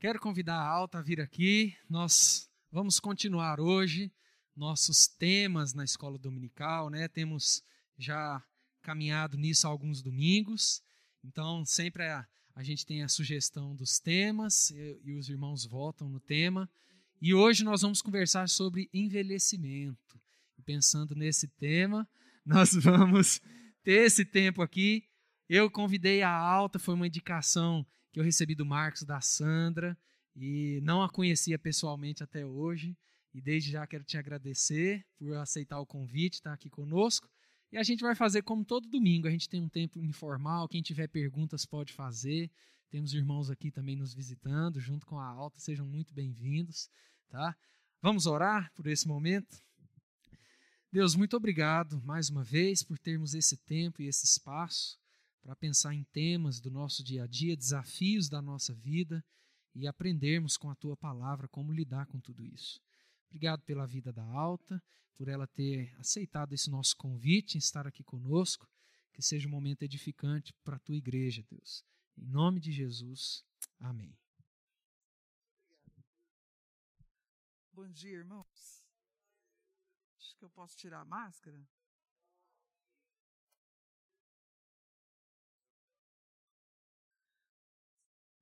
Quero 0.00 0.18
convidar 0.18 0.54
a 0.54 0.66
Alta 0.66 0.98
a 0.98 1.02
vir 1.02 1.20
aqui. 1.20 1.76
Nós 1.86 2.48
vamos 2.72 2.98
continuar 2.98 3.60
hoje 3.60 4.10
nossos 4.56 5.06
temas 5.06 5.74
na 5.74 5.84
escola 5.84 6.16
dominical, 6.16 6.88
né? 6.88 7.06
Temos 7.06 7.62
já 7.98 8.42
caminhado 8.80 9.36
nisso 9.36 9.68
alguns 9.68 10.00
domingos. 10.00 10.82
Então, 11.22 11.66
sempre 11.66 12.04
a, 12.04 12.26
a 12.54 12.62
gente 12.62 12.86
tem 12.86 13.02
a 13.02 13.10
sugestão 13.10 13.76
dos 13.76 14.00
temas 14.00 14.70
e, 14.70 14.98
e 15.04 15.12
os 15.18 15.28
irmãos 15.28 15.66
votam 15.66 16.08
no 16.08 16.18
tema. 16.18 16.66
E 17.20 17.34
hoje 17.34 17.62
nós 17.62 17.82
vamos 17.82 18.00
conversar 18.00 18.48
sobre 18.48 18.88
envelhecimento. 18.94 20.18
E 20.58 20.62
pensando 20.62 21.14
nesse 21.14 21.46
tema, 21.46 22.08
nós 22.42 22.72
vamos 22.72 23.38
ter 23.82 24.06
esse 24.06 24.24
tempo 24.24 24.62
aqui. 24.62 25.04
Eu 25.46 25.70
convidei 25.70 26.22
a 26.22 26.30
Alta, 26.30 26.78
foi 26.78 26.94
uma 26.94 27.06
indicação 27.06 27.86
que 28.12 28.18
eu 28.18 28.24
recebi 28.24 28.54
do 28.54 28.66
Marcos, 28.66 29.02
da 29.02 29.20
Sandra, 29.20 29.96
e 30.34 30.80
não 30.82 31.02
a 31.02 31.08
conhecia 31.08 31.58
pessoalmente 31.58 32.22
até 32.22 32.44
hoje. 32.44 32.96
E 33.32 33.40
desde 33.40 33.70
já 33.70 33.86
quero 33.86 34.02
te 34.02 34.18
agradecer 34.18 35.06
por 35.16 35.34
aceitar 35.36 35.78
o 35.78 35.86
convite, 35.86 36.34
estar 36.34 36.52
aqui 36.52 36.68
conosco. 36.68 37.28
E 37.70 37.76
a 37.76 37.82
gente 37.82 38.00
vai 38.00 38.16
fazer 38.16 38.42
como 38.42 38.64
todo 38.64 38.88
domingo, 38.88 39.28
a 39.28 39.30
gente 39.30 39.48
tem 39.48 39.62
um 39.62 39.68
tempo 39.68 40.02
informal, 40.02 40.68
quem 40.68 40.82
tiver 40.82 41.06
perguntas 41.06 41.64
pode 41.64 41.92
fazer. 41.92 42.50
Temos 42.90 43.14
irmãos 43.14 43.48
aqui 43.48 43.70
também 43.70 43.94
nos 43.94 44.12
visitando, 44.12 44.80
junto 44.80 45.06
com 45.06 45.16
a 45.20 45.24
Alta, 45.24 45.60
sejam 45.60 45.86
muito 45.86 46.12
bem-vindos, 46.12 46.90
tá? 47.28 47.56
Vamos 48.02 48.26
orar 48.26 48.72
por 48.74 48.88
esse 48.88 49.06
momento? 49.06 49.62
Deus, 50.90 51.14
muito 51.14 51.36
obrigado 51.36 52.02
mais 52.02 52.28
uma 52.28 52.42
vez 52.42 52.82
por 52.82 52.98
termos 52.98 53.32
esse 53.32 53.56
tempo 53.56 54.02
e 54.02 54.08
esse 54.08 54.24
espaço 54.24 54.99
para 55.42 55.56
pensar 55.56 55.94
em 55.94 56.04
temas 56.04 56.60
do 56.60 56.70
nosso 56.70 57.02
dia 57.02 57.24
a 57.24 57.26
dia, 57.26 57.56
desafios 57.56 58.28
da 58.28 58.42
nossa 58.42 58.74
vida 58.74 59.24
e 59.74 59.86
aprendermos 59.86 60.56
com 60.56 60.70
a 60.70 60.74
tua 60.74 60.96
palavra 60.96 61.48
como 61.48 61.72
lidar 61.72 62.06
com 62.06 62.20
tudo 62.20 62.44
isso. 62.44 62.80
Obrigado 63.28 63.62
pela 63.62 63.86
vida 63.86 64.12
da 64.12 64.24
Alta, 64.24 64.82
por 65.16 65.28
ela 65.28 65.46
ter 65.46 65.94
aceitado 65.98 66.52
esse 66.52 66.70
nosso 66.70 66.96
convite 66.96 67.54
em 67.54 67.58
estar 67.58 67.86
aqui 67.86 68.02
conosco. 68.02 68.68
Que 69.12 69.22
seja 69.22 69.48
um 69.48 69.50
momento 69.50 69.82
edificante 69.82 70.52
para 70.64 70.76
a 70.76 70.80
tua 70.80 70.96
igreja, 70.96 71.44
Deus. 71.50 71.84
Em 72.16 72.26
nome 72.26 72.60
de 72.60 72.72
Jesus. 72.72 73.44
Amém. 73.78 74.16
Bom 77.72 77.88
dia, 77.88 78.18
irmãos. 78.18 78.86
Acho 80.18 80.36
que 80.36 80.44
eu 80.44 80.50
posso 80.50 80.76
tirar 80.76 81.00
a 81.00 81.04
máscara. 81.04 81.66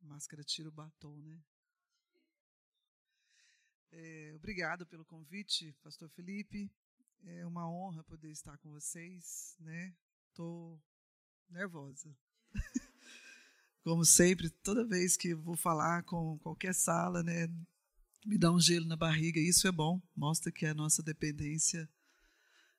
Máscara 0.08 0.42
tira 0.42 0.68
o 0.68 0.72
batom, 0.72 1.16
né? 1.22 1.38
É, 3.92 4.32
obrigado 4.34 4.86
pelo 4.86 5.04
convite, 5.04 5.74
Pastor 5.82 6.08
Felipe. 6.10 6.70
É 7.24 7.46
uma 7.46 7.68
honra 7.70 8.02
poder 8.04 8.30
estar 8.30 8.56
com 8.58 8.70
vocês, 8.70 9.54
né? 9.60 9.94
Tô 10.34 10.78
nervosa. 11.50 12.16
Como 13.84 14.04
sempre, 14.04 14.50
toda 14.50 14.84
vez 14.84 15.16
que 15.16 15.34
vou 15.34 15.56
falar 15.56 16.02
com 16.04 16.38
qualquer 16.38 16.74
sala, 16.74 17.22
né, 17.22 17.48
me 18.24 18.36
dá 18.36 18.52
um 18.52 18.60
gelo 18.60 18.86
na 18.86 18.96
barriga. 18.96 19.40
Isso 19.40 19.66
é 19.66 19.72
bom, 19.72 20.00
mostra 20.14 20.52
que 20.52 20.66
a 20.66 20.74
nossa 20.74 21.02
dependência 21.02 21.88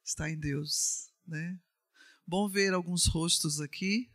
está 0.04 0.30
em 0.30 0.38
Deus, 0.38 1.12
né? 1.26 1.60
Bom 2.26 2.48
ver 2.48 2.74
alguns 2.74 3.08
rostos 3.08 3.60
aqui, 3.60 4.10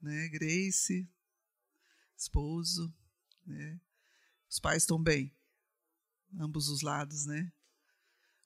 né? 0.00 0.28
Grace, 0.28 1.08
esposo, 2.22 2.92
né? 3.46 3.80
Os 4.48 4.58
pais 4.58 4.82
estão 4.82 5.02
bem, 5.02 5.32
ambos 6.38 6.68
os 6.68 6.82
lados, 6.82 7.26
né? 7.26 7.52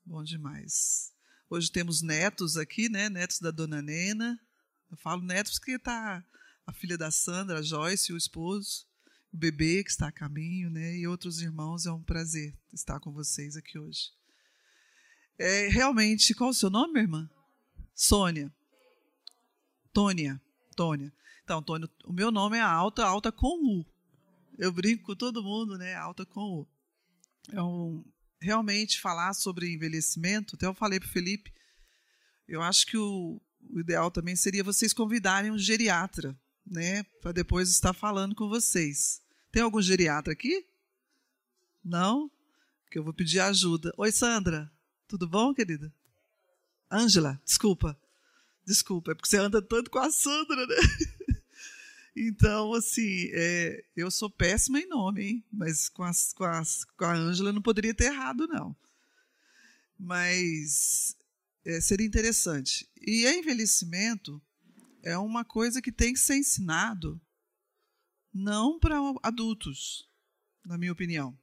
Bom 0.04 0.22
demais. 0.22 1.12
Hoje 1.50 1.70
temos 1.70 2.00
netos 2.00 2.56
aqui, 2.56 2.88
né? 2.88 3.08
Netos 3.08 3.40
da 3.40 3.50
dona 3.50 3.82
Nena. 3.82 4.40
Eu 4.90 4.96
falo 4.96 5.22
netos 5.22 5.58
porque 5.58 5.72
está 5.72 6.24
a 6.66 6.72
filha 6.72 6.96
da 6.96 7.10
Sandra, 7.10 7.58
a 7.58 7.62
Joyce, 7.62 8.12
o 8.12 8.16
esposo, 8.16 8.86
o 9.32 9.36
bebê 9.36 9.84
que 9.84 9.90
está 9.90 10.08
a 10.08 10.12
caminho, 10.12 10.70
né? 10.70 10.96
E 10.96 11.06
outros 11.06 11.40
irmãos. 11.40 11.86
É 11.86 11.92
um 11.92 12.02
prazer 12.02 12.56
estar 12.72 12.98
com 12.98 13.12
vocês 13.12 13.56
aqui 13.56 13.78
hoje. 13.78 14.10
É, 15.38 15.68
realmente, 15.68 16.34
qual 16.34 16.50
o 16.50 16.54
seu 16.54 16.70
nome, 16.70 16.94
minha 16.94 17.04
irmã? 17.04 17.30
Sônia. 17.94 18.52
Tônia. 19.92 20.40
Tônia. 20.76 21.12
Então, 21.42 21.58
Antônio, 21.58 21.88
o 22.04 22.12
meu 22.12 22.30
nome 22.30 22.58
é 22.58 22.60
Alta, 22.60 23.04
Alta 23.04 23.32
com 23.32 23.80
U. 23.80 23.86
Eu 24.58 24.70
brinco 24.70 25.04
com 25.04 25.16
todo 25.16 25.42
mundo, 25.42 25.78
né? 25.78 25.94
Alta 25.94 26.26
com 26.26 26.60
U. 26.60 26.68
Um, 27.54 28.04
realmente 28.40 29.00
falar 29.00 29.32
sobre 29.34 29.72
envelhecimento, 29.72 30.54
até 30.54 30.66
eu 30.66 30.74
falei 30.74 31.00
para 31.00 31.08
o 31.08 31.12
Felipe, 31.12 31.52
eu 32.46 32.62
acho 32.62 32.86
que 32.86 32.96
o, 32.96 33.40
o 33.70 33.80
ideal 33.80 34.10
também 34.10 34.36
seria 34.36 34.62
vocês 34.62 34.92
convidarem 34.92 35.50
um 35.50 35.58
geriatra, 35.58 36.38
né? 36.66 37.02
Para 37.20 37.32
depois 37.32 37.70
estar 37.70 37.92
falando 37.92 38.34
com 38.34 38.48
vocês. 38.48 39.22
Tem 39.50 39.62
algum 39.62 39.80
geriatra 39.80 40.32
aqui? 40.32 40.66
Não? 41.84 42.30
Que 42.90 42.98
eu 42.98 43.04
vou 43.04 43.12
pedir 43.12 43.40
ajuda. 43.40 43.92
Oi, 43.96 44.12
Sandra. 44.12 44.70
Tudo 45.08 45.26
bom, 45.26 45.54
querida? 45.54 45.92
Ângela, 46.90 47.40
desculpa. 47.44 47.98
Desculpa, 48.66 49.12
é 49.12 49.14
porque 49.14 49.28
você 49.28 49.38
anda 49.38 49.62
tanto 49.62 49.90
com 49.90 49.98
a 49.98 50.10
Sandra, 50.10 50.66
né? 50.66 50.76
Então, 52.18 52.72
assim, 52.72 53.28
é, 53.34 53.84
eu 53.94 54.10
sou 54.10 54.30
péssima 54.30 54.80
em 54.80 54.88
nome, 54.88 55.22
hein? 55.22 55.44
mas 55.52 55.90
com, 55.90 56.02
as, 56.02 56.32
com, 56.32 56.44
as, 56.44 56.82
com 56.82 57.04
a 57.04 57.12
Ângela 57.12 57.52
não 57.52 57.60
poderia 57.60 57.92
ter 57.92 58.06
errado, 58.06 58.46
não. 58.46 58.74
Mas 59.98 61.14
é, 61.62 61.78
seria 61.78 62.06
interessante. 62.06 62.88
E 62.98 63.26
envelhecimento 63.26 64.40
é 65.02 65.18
uma 65.18 65.44
coisa 65.44 65.82
que 65.82 65.92
tem 65.92 66.14
que 66.14 66.18
ser 66.18 66.36
ensinado 66.36 67.20
não 68.32 68.78
para 68.78 68.96
adultos, 69.22 70.08
na 70.64 70.78
minha 70.78 70.92
opinião. 70.92 71.38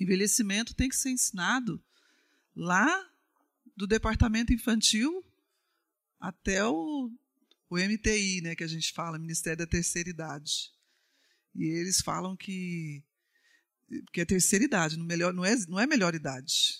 Envelhecimento 0.00 0.74
tem 0.74 0.88
que 0.88 0.96
ser 0.96 1.10
ensinado 1.10 1.80
lá 2.56 3.08
do 3.76 3.86
departamento 3.86 4.52
infantil 4.52 5.24
até 6.20 6.64
o 6.64 7.10
o 7.70 7.78
MTI, 7.78 8.40
né, 8.40 8.56
que 8.56 8.64
a 8.64 8.66
gente 8.66 8.92
fala, 8.92 9.16
Ministério 9.16 9.58
da 9.58 9.66
Terceira 9.66 10.10
Idade. 10.10 10.72
E 11.54 11.64
eles 11.66 12.00
falam 12.00 12.36
que 12.36 13.04
que 14.12 14.20
é 14.20 14.24
terceira 14.24 14.64
idade, 14.64 14.96
não, 14.96 15.04
melhor, 15.04 15.32
não, 15.32 15.44
é, 15.44 15.56
não 15.66 15.80
é 15.80 15.86
melhor 15.86 16.14
idade. 16.14 16.76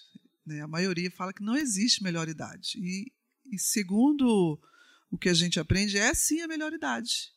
Né? 0.46 0.60
A 0.60 0.68
maioria 0.68 1.10
fala 1.10 1.32
que 1.32 1.42
não 1.42 1.56
existe 1.56 2.04
melhor 2.04 2.28
idade. 2.28 2.78
E, 2.78 3.12
e 3.52 3.58
segundo 3.58 4.60
o 5.10 5.18
que 5.18 5.28
a 5.28 5.34
gente 5.34 5.58
aprende, 5.58 5.98
é 5.98 6.14
sim 6.14 6.40
a 6.40 6.46
melhor 6.46 6.72
idade. 6.72 7.32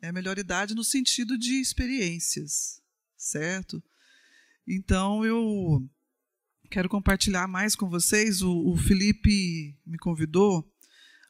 É 0.00 0.08
a 0.08 0.12
melhor 0.12 0.36
idade 0.36 0.74
no 0.74 0.82
sentido 0.82 1.38
de 1.38 1.60
experiências, 1.60 2.82
certo? 3.16 3.82
Então 4.66 5.24
eu 5.24 5.88
quero 6.70 6.88
compartilhar 6.88 7.46
mais 7.46 7.76
com 7.76 7.88
vocês. 7.88 8.42
O, 8.42 8.72
o 8.72 8.76
Felipe 8.76 9.76
me 9.86 9.98
convidou 9.98 10.68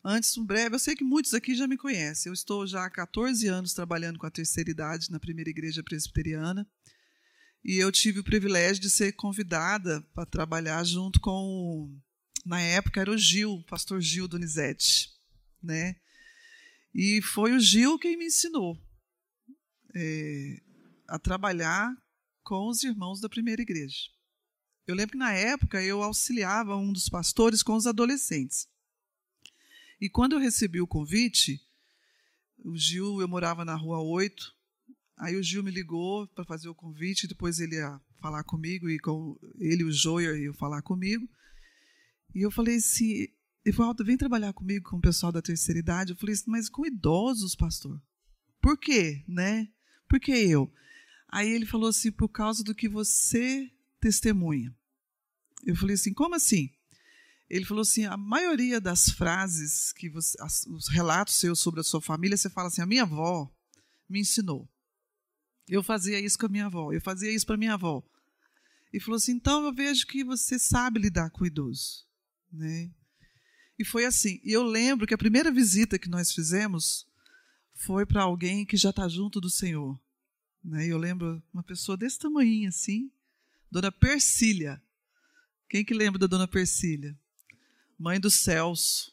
Antes, 0.04 0.36
um 0.38 0.44
breve, 0.44 0.74
eu 0.74 0.78
sei 0.78 0.94
que 0.94 1.04
muitos 1.04 1.34
aqui 1.34 1.54
já 1.54 1.66
me 1.66 1.76
conhecem. 1.76 2.30
Eu 2.30 2.34
estou 2.34 2.66
já 2.66 2.84
há 2.84 2.90
14 2.90 3.46
anos 3.48 3.74
trabalhando 3.74 4.18
com 4.18 4.26
a 4.26 4.30
terceira 4.30 4.70
idade 4.70 5.10
na 5.10 5.18
primeira 5.18 5.50
igreja 5.50 5.82
presbiteriana. 5.82 6.66
E 7.64 7.76
eu 7.76 7.90
tive 7.90 8.20
o 8.20 8.24
privilégio 8.24 8.80
de 8.80 8.88
ser 8.88 9.12
convidada 9.12 10.00
para 10.14 10.24
trabalhar 10.24 10.82
junto 10.84 11.20
com, 11.20 11.94
na 12.46 12.60
época 12.60 13.00
era 13.00 13.10
o 13.10 13.18
Gil, 13.18 13.52
o 13.52 13.64
pastor 13.64 14.00
Gil 14.00 14.28
Donizete, 14.28 15.10
né? 15.62 15.96
E 16.94 17.20
foi 17.20 17.52
o 17.52 17.60
Gil 17.60 17.98
quem 17.98 18.16
me 18.16 18.26
ensinou 18.26 18.80
é, 19.94 20.62
a 21.08 21.18
trabalhar 21.18 21.92
com 22.42 22.68
os 22.68 22.82
irmãos 22.82 23.20
da 23.20 23.28
primeira 23.28 23.60
igreja. 23.60 24.08
Eu 24.86 24.94
lembro 24.94 25.12
que 25.12 25.18
na 25.18 25.34
época 25.34 25.82
eu 25.82 26.02
auxiliava 26.02 26.76
um 26.76 26.92
dos 26.92 27.08
pastores 27.08 27.62
com 27.62 27.74
os 27.74 27.86
adolescentes. 27.86 28.66
E 30.00 30.08
quando 30.08 30.32
eu 30.32 30.38
recebi 30.38 30.80
o 30.80 30.86
convite, 30.86 31.60
o 32.64 32.76
Gil, 32.76 33.20
eu 33.20 33.28
morava 33.28 33.64
na 33.64 33.74
rua 33.74 34.00
8, 34.00 34.54
aí 35.16 35.36
o 35.36 35.42
Gil 35.42 35.62
me 35.62 35.70
ligou 35.70 36.26
para 36.28 36.44
fazer 36.44 36.68
o 36.68 36.74
convite, 36.74 37.26
depois 37.26 37.58
ele 37.58 37.76
ia 37.76 38.00
falar 38.20 38.44
comigo, 38.44 38.88
e 38.88 38.98
com 38.98 39.38
ele, 39.58 39.84
o 39.84 39.92
Joia, 39.92 40.36
iam 40.38 40.54
falar 40.54 40.82
comigo. 40.82 41.28
E 42.34 42.42
eu 42.42 42.50
falei 42.50 42.76
assim, 42.76 43.26
falou, 43.72 43.94
vem 44.04 44.16
trabalhar 44.16 44.52
comigo 44.52 44.90
com 44.90 44.96
o 44.96 45.00
pessoal 45.00 45.32
da 45.32 45.42
terceira 45.42 45.78
idade. 45.78 46.12
Eu 46.12 46.16
falei 46.16 46.34
assim, 46.34 46.50
mas 46.50 46.68
com 46.68 46.86
idosos, 46.86 47.54
pastor? 47.54 48.00
Por 48.60 48.78
quê, 48.78 49.24
né? 49.26 49.68
Por 50.08 50.20
que 50.20 50.32
eu? 50.32 50.72
Aí 51.28 51.48
ele 51.48 51.66
falou 51.66 51.88
assim, 51.88 52.10
por 52.10 52.28
causa 52.28 52.64
do 52.64 52.74
que 52.74 52.88
você 52.88 53.70
testemunha. 54.00 54.74
Eu 55.64 55.76
falei 55.76 55.94
assim, 55.94 56.14
como 56.14 56.34
assim? 56.34 56.70
Ele 57.48 57.64
falou 57.64 57.82
assim: 57.82 58.04
a 58.04 58.16
maioria 58.16 58.80
das 58.80 59.08
frases 59.08 59.92
que 59.92 60.08
você, 60.08 60.36
as, 60.40 60.66
os 60.66 60.88
relatos 60.88 61.34
seus 61.34 61.60
sobre 61.60 61.80
a 61.80 61.84
sua 61.84 62.00
família, 62.00 62.36
você 62.36 62.50
fala 62.50 62.68
assim: 62.68 62.82
a 62.82 62.86
minha 62.86 63.02
avó 63.02 63.50
me 64.08 64.20
ensinou. 64.20 64.68
Eu 65.66 65.82
fazia 65.82 66.18
isso 66.18 66.38
com 66.38 66.46
a 66.46 66.48
minha 66.48 66.66
avó, 66.66 66.92
eu 66.92 67.00
fazia 67.00 67.30
isso 67.30 67.46
para 67.46 67.56
minha 67.56 67.74
avó. 67.74 68.02
E 68.92 69.00
falou 69.00 69.16
assim: 69.16 69.32
então 69.32 69.64
eu 69.64 69.72
vejo 69.72 70.06
que 70.06 70.22
você 70.24 70.58
sabe 70.58 71.00
lidar 71.00 71.30
com 71.30 71.44
o 71.44 71.46
idoso. 71.46 72.06
Né? 72.52 72.90
E 73.78 73.84
foi 73.84 74.04
assim. 74.04 74.40
E 74.42 74.52
eu 74.52 74.62
lembro 74.62 75.06
que 75.06 75.14
a 75.14 75.18
primeira 75.18 75.50
visita 75.50 75.98
que 75.98 76.08
nós 76.08 76.32
fizemos 76.32 77.06
foi 77.74 78.04
para 78.04 78.22
alguém 78.22 78.66
que 78.66 78.76
já 78.76 78.90
está 78.90 79.08
junto 79.08 79.40
do 79.40 79.48
Senhor. 79.48 79.98
Né? 80.64 80.86
E 80.86 80.90
eu 80.90 80.98
lembro 80.98 81.42
uma 81.52 81.62
pessoa 81.62 81.96
desse 81.96 82.18
tamanho 82.18 82.68
assim, 82.68 83.10
Dona 83.70 83.92
Persília. 83.92 84.82
Quem 85.68 85.84
que 85.84 85.94
lembra 85.94 86.18
da 86.18 86.26
Dona 86.26 86.48
Persília? 86.48 87.16
Mãe 87.98 88.20
do 88.20 88.30
Celso. 88.30 89.12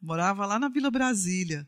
Morava 0.00 0.44
lá 0.44 0.58
na 0.58 0.68
Vila 0.68 0.90
Brasília. 0.90 1.66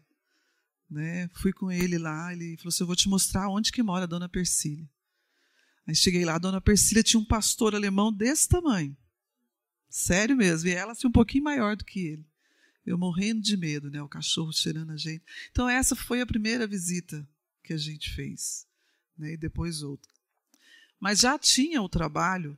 Né? 0.90 1.28
Fui 1.34 1.52
com 1.52 1.70
ele 1.70 1.98
lá, 1.98 2.32
ele 2.32 2.56
falou 2.56 2.68
assim: 2.68 2.82
Eu 2.82 2.86
vou 2.86 2.96
te 2.96 3.08
mostrar 3.08 3.48
onde 3.48 3.72
que 3.72 3.82
mora 3.82 4.04
a 4.04 4.08
Dona 4.08 4.28
Persília. 4.28 4.88
Aí 5.86 5.94
cheguei 5.94 6.24
lá, 6.24 6.34
a 6.34 6.38
Dona 6.38 6.60
Persília 6.60 7.02
tinha 7.02 7.20
um 7.20 7.24
pastor 7.24 7.74
alemão 7.74 8.12
desse 8.12 8.48
tamanho. 8.48 8.96
Sério 9.88 10.36
mesmo. 10.36 10.68
E 10.68 10.72
ela 10.72 10.92
assim, 10.92 11.06
um 11.06 11.12
pouquinho 11.12 11.44
maior 11.44 11.76
do 11.76 11.84
que 11.84 12.00
ele. 12.00 12.26
Eu 12.84 12.98
morrendo 12.98 13.40
de 13.40 13.56
medo, 13.56 13.90
né? 13.90 14.02
O 14.02 14.08
cachorro 14.08 14.52
cheirando 14.52 14.90
a 14.90 14.96
gente. 14.96 15.24
Então, 15.50 15.68
essa 15.68 15.96
foi 15.96 16.20
a 16.20 16.26
primeira 16.26 16.66
visita 16.66 17.26
que 17.62 17.72
a 17.72 17.76
gente 17.76 18.12
fez. 18.14 18.66
Né? 19.16 19.32
E 19.32 19.36
depois 19.36 19.82
outra. 19.82 20.10
Mas 20.98 21.20
já 21.20 21.38
tinha 21.38 21.82
o 21.82 21.88
trabalho 21.88 22.56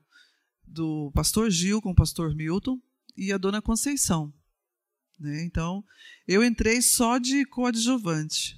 do 0.67 1.11
pastor 1.15 1.51
Gil 1.51 1.81
com 1.81 1.91
o 1.91 1.95
pastor 1.95 2.35
Milton 2.35 2.81
e 3.19 3.33
a 3.33 3.37
dona 3.37 3.61
Conceição. 3.61 4.33
Né? 5.19 5.43
Então, 5.43 5.85
eu 6.27 6.45
entrei 6.45 6.81
só 6.81 7.19
de 7.19 7.45
coadjuvante. 7.45 8.57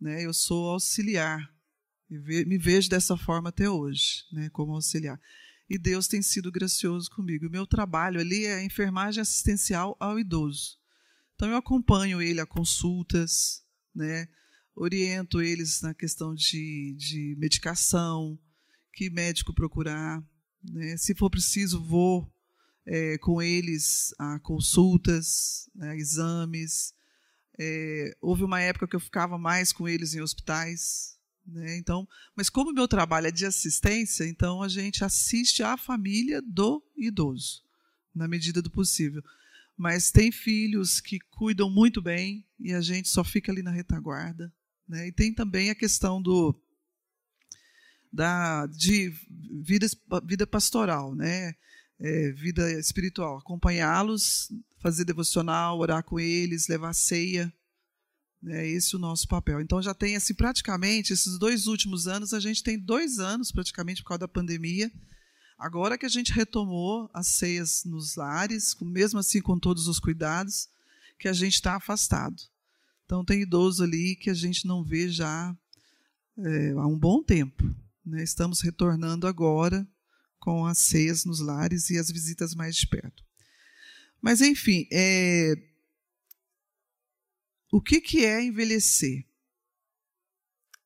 Né? 0.00 0.24
Eu 0.24 0.32
sou 0.32 0.70
auxiliar. 0.70 1.54
E 2.10 2.16
me 2.46 2.56
vejo 2.56 2.88
dessa 2.88 3.18
forma 3.18 3.50
até 3.50 3.68
hoje, 3.68 4.24
né? 4.32 4.48
como 4.48 4.72
auxiliar. 4.72 5.20
E 5.68 5.76
Deus 5.76 6.08
tem 6.08 6.22
sido 6.22 6.50
gracioso 6.50 7.10
comigo. 7.10 7.46
O 7.46 7.50
meu 7.50 7.66
trabalho 7.66 8.18
ali 8.18 8.46
é 8.46 8.64
enfermagem 8.64 9.20
assistencial 9.20 9.94
ao 10.00 10.18
idoso. 10.18 10.78
Então, 11.34 11.50
eu 11.50 11.56
acompanho 11.56 12.22
ele 12.22 12.40
a 12.40 12.46
consultas, 12.46 13.62
né? 13.94 14.26
oriento 14.74 15.42
eles 15.42 15.82
na 15.82 15.92
questão 15.92 16.34
de, 16.34 16.94
de 16.96 17.36
medicação, 17.38 18.38
que 18.94 19.10
médico 19.10 19.52
procurar. 19.52 20.24
Né? 20.64 20.96
Se 20.96 21.14
for 21.14 21.28
preciso, 21.28 21.84
vou 21.84 22.32
é, 22.90 23.18
com 23.18 23.42
eles 23.42 24.14
a 24.18 24.38
consultas, 24.38 25.68
né, 25.74 25.94
exames. 25.96 26.94
É, 27.58 28.16
houve 28.18 28.42
uma 28.42 28.60
época 28.62 28.88
que 28.88 28.96
eu 28.96 29.00
ficava 29.00 29.36
mais 29.36 29.72
com 29.72 29.86
eles 29.86 30.14
em 30.14 30.22
hospitais. 30.22 31.18
Né? 31.46 31.76
Então, 31.76 32.08
mas 32.34 32.48
como 32.48 32.70
o 32.70 32.74
meu 32.74 32.88
trabalho 32.88 33.26
é 33.26 33.30
de 33.30 33.44
assistência, 33.44 34.24
então 34.24 34.62
a 34.62 34.68
gente 34.68 35.04
assiste 35.04 35.62
a 35.62 35.76
família 35.76 36.40
do 36.40 36.82
idoso, 36.96 37.62
na 38.14 38.26
medida 38.26 38.62
do 38.62 38.70
possível. 38.70 39.22
Mas 39.76 40.10
tem 40.10 40.32
filhos 40.32 40.98
que 40.98 41.20
cuidam 41.20 41.68
muito 41.68 42.00
bem 42.00 42.44
e 42.58 42.72
a 42.72 42.80
gente 42.80 43.08
só 43.08 43.22
fica 43.22 43.52
ali 43.52 43.62
na 43.62 43.70
retaguarda. 43.70 44.50
Né? 44.88 45.08
E 45.08 45.12
tem 45.12 45.34
também 45.34 45.68
a 45.68 45.74
questão 45.74 46.22
do 46.22 46.58
da, 48.10 48.64
de 48.66 49.12
vida, 49.62 49.86
vida 50.24 50.46
pastoral, 50.46 51.14
né? 51.14 51.54
É, 52.00 52.30
vida 52.32 52.70
espiritual, 52.78 53.38
acompanhá-los, 53.38 54.52
fazer 54.80 55.04
devocional, 55.04 55.78
orar 55.78 56.04
com 56.04 56.20
eles, 56.20 56.68
levar 56.68 56.94
ceia. 56.94 57.52
É 58.46 58.68
esse 58.68 58.94
o 58.94 59.00
nosso 59.00 59.26
papel. 59.26 59.60
Então 59.60 59.82
já 59.82 59.92
tem 59.92 60.14
assim 60.14 60.32
praticamente 60.32 61.12
esses 61.12 61.38
dois 61.38 61.66
últimos 61.66 62.06
anos, 62.06 62.32
a 62.32 62.38
gente 62.38 62.62
tem 62.62 62.78
dois 62.78 63.18
anos 63.18 63.50
praticamente 63.50 64.00
por 64.02 64.10
causa 64.10 64.20
da 64.20 64.28
pandemia. 64.28 64.92
Agora 65.58 65.98
que 65.98 66.06
a 66.06 66.08
gente 66.08 66.32
retomou 66.32 67.10
as 67.12 67.26
ceias 67.26 67.82
nos 67.84 68.14
lares, 68.14 68.76
mesmo 68.80 69.18
assim 69.18 69.40
com 69.40 69.58
todos 69.58 69.88
os 69.88 69.98
cuidados, 69.98 70.68
que 71.18 71.26
a 71.26 71.32
gente 71.32 71.54
está 71.54 71.74
afastado. 71.74 72.36
Então 73.04 73.24
tem 73.24 73.42
idoso 73.42 73.82
ali 73.82 74.14
que 74.14 74.30
a 74.30 74.34
gente 74.34 74.68
não 74.68 74.84
vê 74.84 75.08
já 75.08 75.56
é, 76.38 76.70
há 76.70 76.86
um 76.86 76.96
bom 76.96 77.24
tempo. 77.24 77.74
Né? 78.06 78.22
Estamos 78.22 78.60
retornando 78.60 79.26
agora 79.26 79.84
com 80.48 80.64
as 80.64 80.78
ceias 80.78 81.26
nos 81.26 81.40
lares 81.40 81.90
e 81.90 81.98
as 81.98 82.10
visitas 82.10 82.54
mais 82.54 82.74
de 82.74 82.86
perto. 82.86 83.22
Mas, 84.18 84.40
enfim, 84.40 84.88
é... 84.90 85.54
o 87.70 87.82
que, 87.82 88.00
que 88.00 88.24
é 88.24 88.42
envelhecer? 88.42 89.28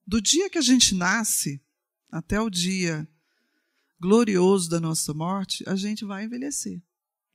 Do 0.05 0.21
dia 0.21 0.51
que 0.51 0.59
a 0.59 0.63
gente 0.63 0.97
nasce 0.97 1.65
até 2.11 2.41
o 2.41 2.51
dia 2.51 3.09
glorioso 4.01 4.69
da 4.69 4.81
nossa 4.81 5.15
morte, 5.15 5.63
a 5.69 5.77
gente 5.77 6.05
vai 6.05 6.25
envelhecer. 6.25 6.83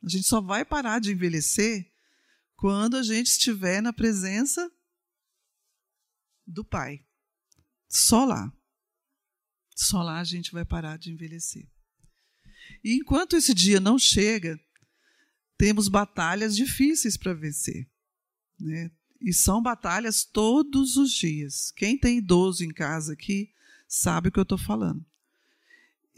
A 0.04 0.10
gente 0.10 0.28
só 0.28 0.42
vai 0.42 0.66
parar 0.66 1.00
de 1.00 1.14
envelhecer 1.14 1.90
quando 2.58 2.98
a 2.98 3.04
gente 3.04 3.28
estiver 3.28 3.82
na 3.82 3.94
presença 3.94 4.70
do 6.46 6.66
Pai. 6.66 7.06
Só 7.88 8.26
lá. 8.26 8.54
Só 9.74 10.04
lá 10.04 10.20
a 10.20 10.26
gente 10.26 10.52
vai 10.52 10.66
parar 10.66 10.98
de 10.98 11.10
envelhecer. 11.10 11.70
E 12.84 12.96
enquanto 12.96 13.36
esse 13.36 13.54
dia 13.54 13.80
não 13.80 13.98
chega, 13.98 14.60
temos 15.58 15.88
batalhas 15.88 16.56
difíceis 16.56 17.18
para 17.18 17.34
vencer. 17.34 17.88
Né? 18.60 18.92
E 19.22 19.34
são 19.34 19.62
batalhas 19.62 20.24
todos 20.24 20.96
os 20.96 21.12
dias. 21.12 21.72
Quem 21.72 21.98
tem 21.98 22.20
idoso 22.20 22.64
em 22.64 22.70
casa 22.70 23.14
aqui 23.14 23.52
sabe 23.88 24.30
o 24.30 24.32
que 24.32 24.40
eu 24.40 24.44
estou 24.44 24.58
falando. 24.58 25.04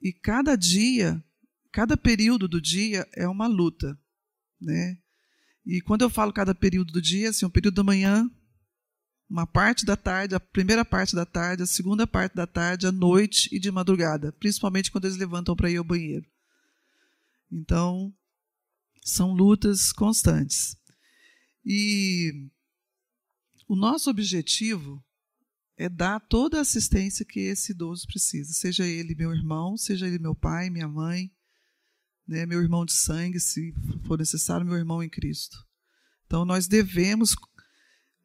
E 0.01 0.11
cada 0.11 0.55
dia, 0.55 1.23
cada 1.71 1.95
período 1.95 2.47
do 2.47 2.61
dia 2.61 3.07
é 3.13 3.27
uma 3.27 3.47
luta. 3.47 3.97
Né? 4.59 4.97
E 5.65 5.81
quando 5.81 6.01
eu 6.01 6.09
falo 6.09 6.33
cada 6.33 6.55
período 6.55 6.91
do 6.91 7.01
dia, 7.01 7.29
assim, 7.29 7.45
um 7.45 7.49
período 7.49 7.75
da 7.75 7.83
manhã, 7.83 8.29
uma 9.29 9.45
parte 9.45 9.85
da 9.85 9.95
tarde, 9.95 10.33
a 10.33 10.39
primeira 10.39 10.83
parte 10.83 11.15
da 11.15 11.25
tarde, 11.25 11.63
a 11.63 11.67
segunda 11.67 12.07
parte 12.07 12.35
da 12.35 12.47
tarde, 12.47 12.87
à 12.87 12.91
noite 12.91 13.47
e 13.51 13.59
de 13.59 13.71
madrugada, 13.71 14.31
principalmente 14.33 14.91
quando 14.91 15.05
eles 15.05 15.17
levantam 15.17 15.55
para 15.55 15.69
ir 15.69 15.77
ao 15.77 15.83
banheiro. 15.83 16.25
Então, 17.51 18.13
são 19.03 19.33
lutas 19.33 19.91
constantes. 19.91 20.77
E 21.65 22.49
o 23.67 23.75
nosso 23.75 24.09
objetivo 24.09 25.03
é 25.77 25.87
dar 25.87 26.19
toda 26.19 26.57
a 26.57 26.61
assistência 26.61 27.25
que 27.25 27.39
esse 27.39 27.71
idoso 27.71 28.05
precisa, 28.05 28.51
seja 28.53 28.85
ele 28.85 29.15
meu 29.15 29.33
irmão, 29.33 29.77
seja 29.77 30.07
ele 30.07 30.19
meu 30.19 30.35
pai, 30.35 30.69
minha 30.69 30.87
mãe, 30.87 31.31
né, 32.27 32.45
meu 32.45 32.61
irmão 32.61 32.85
de 32.85 32.93
sangue, 32.93 33.39
se 33.39 33.73
for 34.05 34.17
necessário, 34.19 34.65
meu 34.65 34.75
irmão 34.75 35.01
em 35.01 35.09
Cristo. 35.09 35.65
Então, 36.25 36.45
nós 36.45 36.67
devemos 36.67 37.35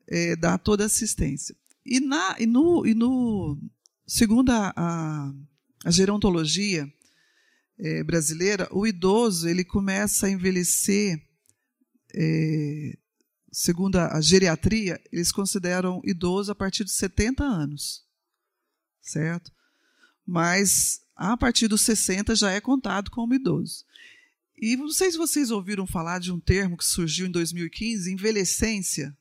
é, 0.06 0.36
dar 0.36 0.58
toda 0.58 0.82
a 0.82 0.86
assistência. 0.86 1.56
E, 1.86 2.00
na, 2.00 2.36
e, 2.38 2.46
no, 2.46 2.86
e 2.86 2.94
no, 2.94 3.58
segundo 4.06 4.50
a, 4.50 4.72
a, 4.76 5.34
a 5.84 5.90
gerontologia, 5.90 6.92
é, 7.78 8.02
brasileira, 8.04 8.68
o 8.70 8.86
idoso 8.86 9.48
ele 9.48 9.64
começa 9.64 10.26
a 10.26 10.30
envelhecer, 10.30 11.20
é, 12.14 12.96
segundo 13.52 13.96
a, 13.96 14.16
a 14.16 14.20
geriatria, 14.20 15.00
eles 15.12 15.32
consideram 15.32 16.00
idoso 16.04 16.52
a 16.52 16.54
partir 16.54 16.84
de 16.84 16.92
70 16.92 17.44
anos, 17.44 18.04
certo? 19.00 19.52
Mas 20.26 21.00
a 21.16 21.36
partir 21.36 21.68
dos 21.68 21.82
60 21.82 22.34
já 22.34 22.50
é 22.50 22.60
contado 22.60 23.10
como 23.10 23.34
idoso. 23.34 23.84
E 24.56 24.76
não 24.76 24.90
sei 24.90 25.10
se 25.10 25.18
vocês 25.18 25.50
ouviram 25.50 25.86
falar 25.86 26.20
de 26.20 26.32
um 26.32 26.40
termo 26.40 26.76
que 26.76 26.84
surgiu 26.84 27.26
em 27.26 27.30
2015, 27.30 28.12
envelhecência. 28.12 29.16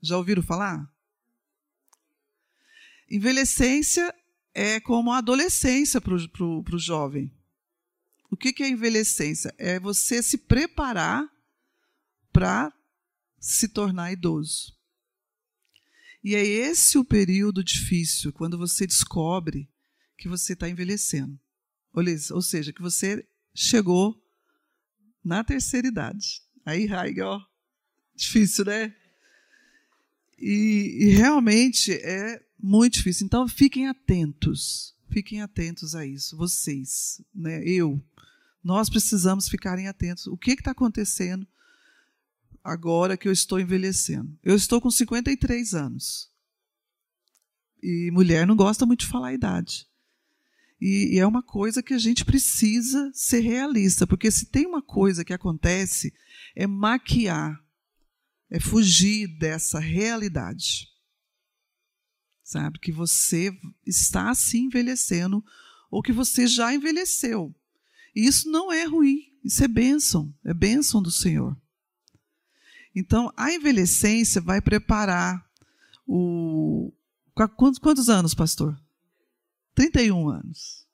Já 0.00 0.16
ouviram 0.18 0.42
falar? 0.42 0.92
Envelhecência 3.08 4.12
é 4.52 4.80
como 4.80 5.12
a 5.12 5.18
adolescência 5.18 6.00
para 6.00 6.14
o 6.14 6.78
jovem. 6.78 7.32
O 8.32 8.36
que, 8.36 8.62
é 8.62 8.68
envelhecência? 8.70 9.54
É 9.58 9.78
você 9.78 10.22
se 10.22 10.38
preparar 10.38 11.22
para 12.32 12.72
se 13.38 13.68
tornar 13.68 14.10
idoso. 14.10 14.74
E 16.24 16.34
é 16.34 16.42
esse 16.42 16.96
o 16.96 17.04
período 17.04 17.62
difícil, 17.62 18.32
quando 18.32 18.56
você 18.56 18.86
descobre 18.86 19.68
que 20.16 20.30
você 20.30 20.54
está 20.54 20.66
envelhecendo. 20.66 21.38
Ou 21.92 22.40
seja, 22.40 22.72
que 22.72 22.80
você 22.80 23.28
chegou 23.54 24.18
na 25.22 25.44
terceira 25.44 25.86
idade. 25.86 26.40
Aí, 26.64 26.86
Raig, 26.86 27.20
ó, 27.20 27.38
difícil, 28.14 28.64
né? 28.64 28.96
E, 30.38 30.96
e, 31.00 31.08
realmente 31.10 31.92
é 31.92 32.42
muito 32.58 32.94
difícil. 32.94 33.26
Então, 33.26 33.46
fiquem 33.46 33.88
atentos. 33.88 34.96
Fiquem 35.10 35.42
atentos 35.42 35.94
a 35.94 36.06
isso. 36.06 36.34
Vocês, 36.34 37.22
né? 37.34 37.62
eu, 37.62 38.02
nós 38.62 38.88
precisamos 38.88 39.48
ficarem 39.48 39.88
atentos. 39.88 40.26
O 40.26 40.36
que 40.36 40.52
está 40.52 40.70
acontecendo 40.70 41.46
agora 42.62 43.16
que 43.16 43.26
eu 43.26 43.32
estou 43.32 43.58
envelhecendo? 43.58 44.38
Eu 44.42 44.54
estou 44.54 44.80
com 44.80 44.90
53 44.90 45.74
anos. 45.74 46.30
E 47.82 48.10
mulher 48.12 48.46
não 48.46 48.54
gosta 48.54 48.86
muito 48.86 49.00
de 49.00 49.06
falar 49.06 49.28
a 49.28 49.34
idade. 49.34 49.88
E, 50.80 51.14
e 51.14 51.18
é 51.18 51.26
uma 51.26 51.42
coisa 51.42 51.82
que 51.82 51.94
a 51.94 51.98
gente 51.98 52.24
precisa 52.24 53.10
ser 53.14 53.40
realista, 53.40 54.06
porque 54.06 54.30
se 54.30 54.46
tem 54.46 54.66
uma 54.66 54.82
coisa 54.82 55.24
que 55.24 55.32
acontece, 55.32 56.12
é 56.56 56.66
maquiar, 56.66 57.60
é 58.50 58.60
fugir 58.60 59.26
dessa 59.38 59.78
realidade. 59.78 60.88
Sabe? 62.42 62.78
Que 62.78 62.92
você 62.92 63.56
está 63.86 64.34
se 64.34 64.58
envelhecendo 64.58 65.44
ou 65.90 66.02
que 66.02 66.12
você 66.12 66.46
já 66.46 66.74
envelheceu. 66.74 67.54
E 68.14 68.26
isso 68.26 68.50
não 68.50 68.72
é 68.72 68.84
ruim, 68.84 69.32
isso 69.42 69.62
é 69.64 69.68
bênção, 69.68 70.32
é 70.44 70.52
bênção 70.52 71.02
do 71.02 71.10
Senhor. 71.10 71.56
Então, 72.94 73.32
a 73.36 73.52
envelhecência 73.52 74.40
vai 74.40 74.60
preparar 74.60 75.44
o. 76.06 76.92
Quantos, 77.34 77.78
quantos 77.78 78.10
anos, 78.10 78.34
pastor? 78.34 78.78
31 79.74 80.28
anos. 80.28 80.86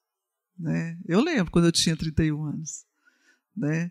Né? 0.57 0.99
Eu 1.07 1.21
lembro 1.21 1.51
quando 1.51 1.67
eu 1.67 1.73
tinha 1.73 1.97
31 1.97 2.45
anos. 2.45 2.85
Né? 3.57 3.91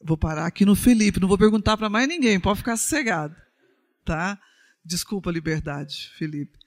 Vou 0.00 0.16
parar 0.16 0.46
aqui 0.46 0.64
no 0.64 0.76
Felipe, 0.76 1.20
não 1.20 1.28
vou 1.28 1.38
perguntar 1.38 1.76
para 1.76 1.88
mais 1.88 2.08
ninguém, 2.08 2.38
pode 2.40 2.58
ficar 2.58 2.76
sossegado. 2.76 3.36
Tá? 4.04 4.40
Desculpa 4.84 5.30
a 5.30 5.32
liberdade, 5.32 6.10
Felipe. 6.16 6.58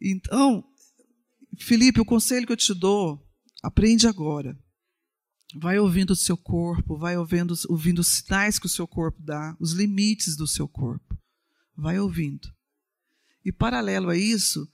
Então, 0.00 0.64
Felipe, 1.58 2.00
o 2.00 2.04
conselho 2.04 2.46
que 2.46 2.52
eu 2.52 2.56
te 2.56 2.74
dou, 2.74 3.23
aprende 3.64 4.06
agora. 4.06 4.56
Vai 5.56 5.78
ouvindo 5.78 6.10
o 6.10 6.16
seu 6.16 6.36
corpo, 6.36 6.98
vai 6.98 7.16
ouvindo, 7.16 7.54
ouvindo 7.68 8.00
os 8.00 8.08
sinais 8.08 8.58
que 8.58 8.66
o 8.66 8.68
seu 8.68 8.86
corpo 8.86 9.22
dá, 9.22 9.56
os 9.58 9.72
limites 9.72 10.36
do 10.36 10.46
seu 10.46 10.68
corpo. 10.68 11.16
Vai 11.74 11.98
ouvindo. 11.98 12.52
E 13.44 13.50
paralelo 13.50 14.10
a 14.10 14.16
isso, 14.16 14.68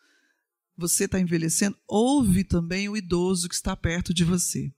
você 0.76 1.04
está 1.04 1.20
envelhecendo, 1.20 1.76
ouve 1.86 2.42
também 2.42 2.88
o 2.88 2.96
idoso 2.96 3.48
que 3.48 3.54
está 3.54 3.76
perto 3.76 4.12
de 4.12 4.24
você. 4.24 4.72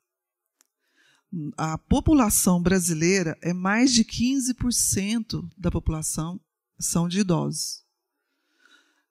A 1.57 1.78
população 1.78 2.62
brasileira 2.62 3.38
é 3.40 3.54
mais 3.54 3.92
de 3.95 4.04
15% 4.04 5.49
da 5.57 5.71
população 5.71 6.38
são 6.78 7.09
de 7.09 7.21
idosos. 7.21 7.83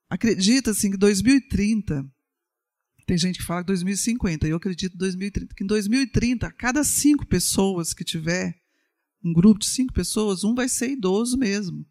Acredita-se 0.08 0.89
que 0.89 0.96
em 0.96 1.00
2030 1.00 2.05
tem 3.12 3.18
gente 3.18 3.39
que 3.39 3.46
fala 3.46 3.62
2050, 3.62 4.48
eu 4.48 4.56
acredito 4.56 4.98
2030. 4.98 5.53
Que 5.53 5.65
em 5.65 5.68
2030, 5.68 6.48
a 6.48 6.51
cada 6.51 6.82
cinco 6.82 7.25
pessoas 7.25 7.94
que 7.94 8.06
tiver, 8.06 8.58
um 9.22 9.34
grupo 9.34 9.60
de 9.60 9.68
cinco 9.68 9.91
pessoas, 9.91 10.46
um 10.46 10.56
vai 10.56 10.70
ser 10.70 10.91
idoso 10.91 11.38
mesmo, 11.38 11.86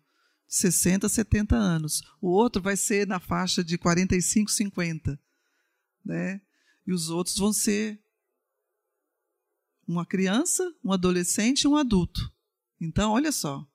de 0.48 0.56
60, 0.56 1.06
70 1.10 1.54
anos. 1.54 2.00
O 2.22 2.30
outro 2.30 2.62
vai 2.62 2.74
ser 2.74 3.06
na 3.06 3.20
faixa 3.20 3.62
de 3.62 3.76
45, 3.76 4.50
50. 4.50 5.20
Né? 6.02 6.40
E 6.86 6.92
os 6.94 7.10
outros 7.10 7.36
vão 7.36 7.52
ser 7.52 8.02
uma 9.86 10.06
criança, 10.06 10.74
um 10.82 10.90
adolescente 10.90 11.64
e 11.64 11.68
um 11.68 11.76
adulto. 11.76 12.32
Então, 12.80 13.12
olha 13.12 13.30
só. 13.30 13.68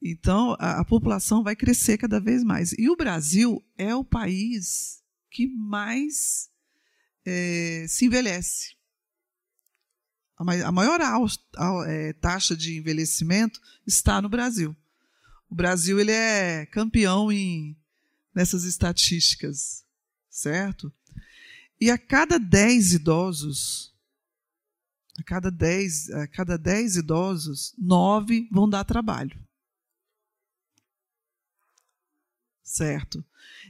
Então, 0.00 0.56
a, 0.60 0.78
a 0.78 0.84
população 0.84 1.42
vai 1.42 1.56
crescer 1.56 1.98
cada 1.98 2.20
vez 2.20 2.44
mais. 2.44 2.72
E 2.74 2.88
o 2.88 2.94
Brasil 2.94 3.66
é 3.76 3.92
o 3.96 4.04
país 4.04 5.04
que 5.36 5.46
mais 5.46 6.48
é, 7.26 7.84
se 7.86 8.06
envelhece. 8.06 8.74
A 10.38 10.72
maior 10.72 10.98
é, 11.86 12.12
taxa 12.14 12.56
de 12.56 12.78
envelhecimento 12.78 13.60
está 13.86 14.22
no 14.22 14.30
Brasil. 14.30 14.74
O 15.50 15.54
Brasil 15.54 16.00
ele 16.00 16.12
é 16.12 16.64
campeão 16.66 17.30
em, 17.30 17.76
nessas 18.34 18.64
estatísticas, 18.64 19.84
certo? 20.30 20.90
E 21.78 21.90
a 21.90 21.98
cada 21.98 22.38
10 22.38 22.94
idosos, 22.94 23.94
a 25.18 25.22
cada 25.22 25.50
10, 25.50 26.10
a 26.10 26.26
cada 26.28 26.56
10 26.56 26.96
idosos, 26.96 27.74
9 27.78 28.48
vão 28.50 28.68
dar 28.68 28.84
trabalho. 28.84 29.38
Certo? 32.66 33.24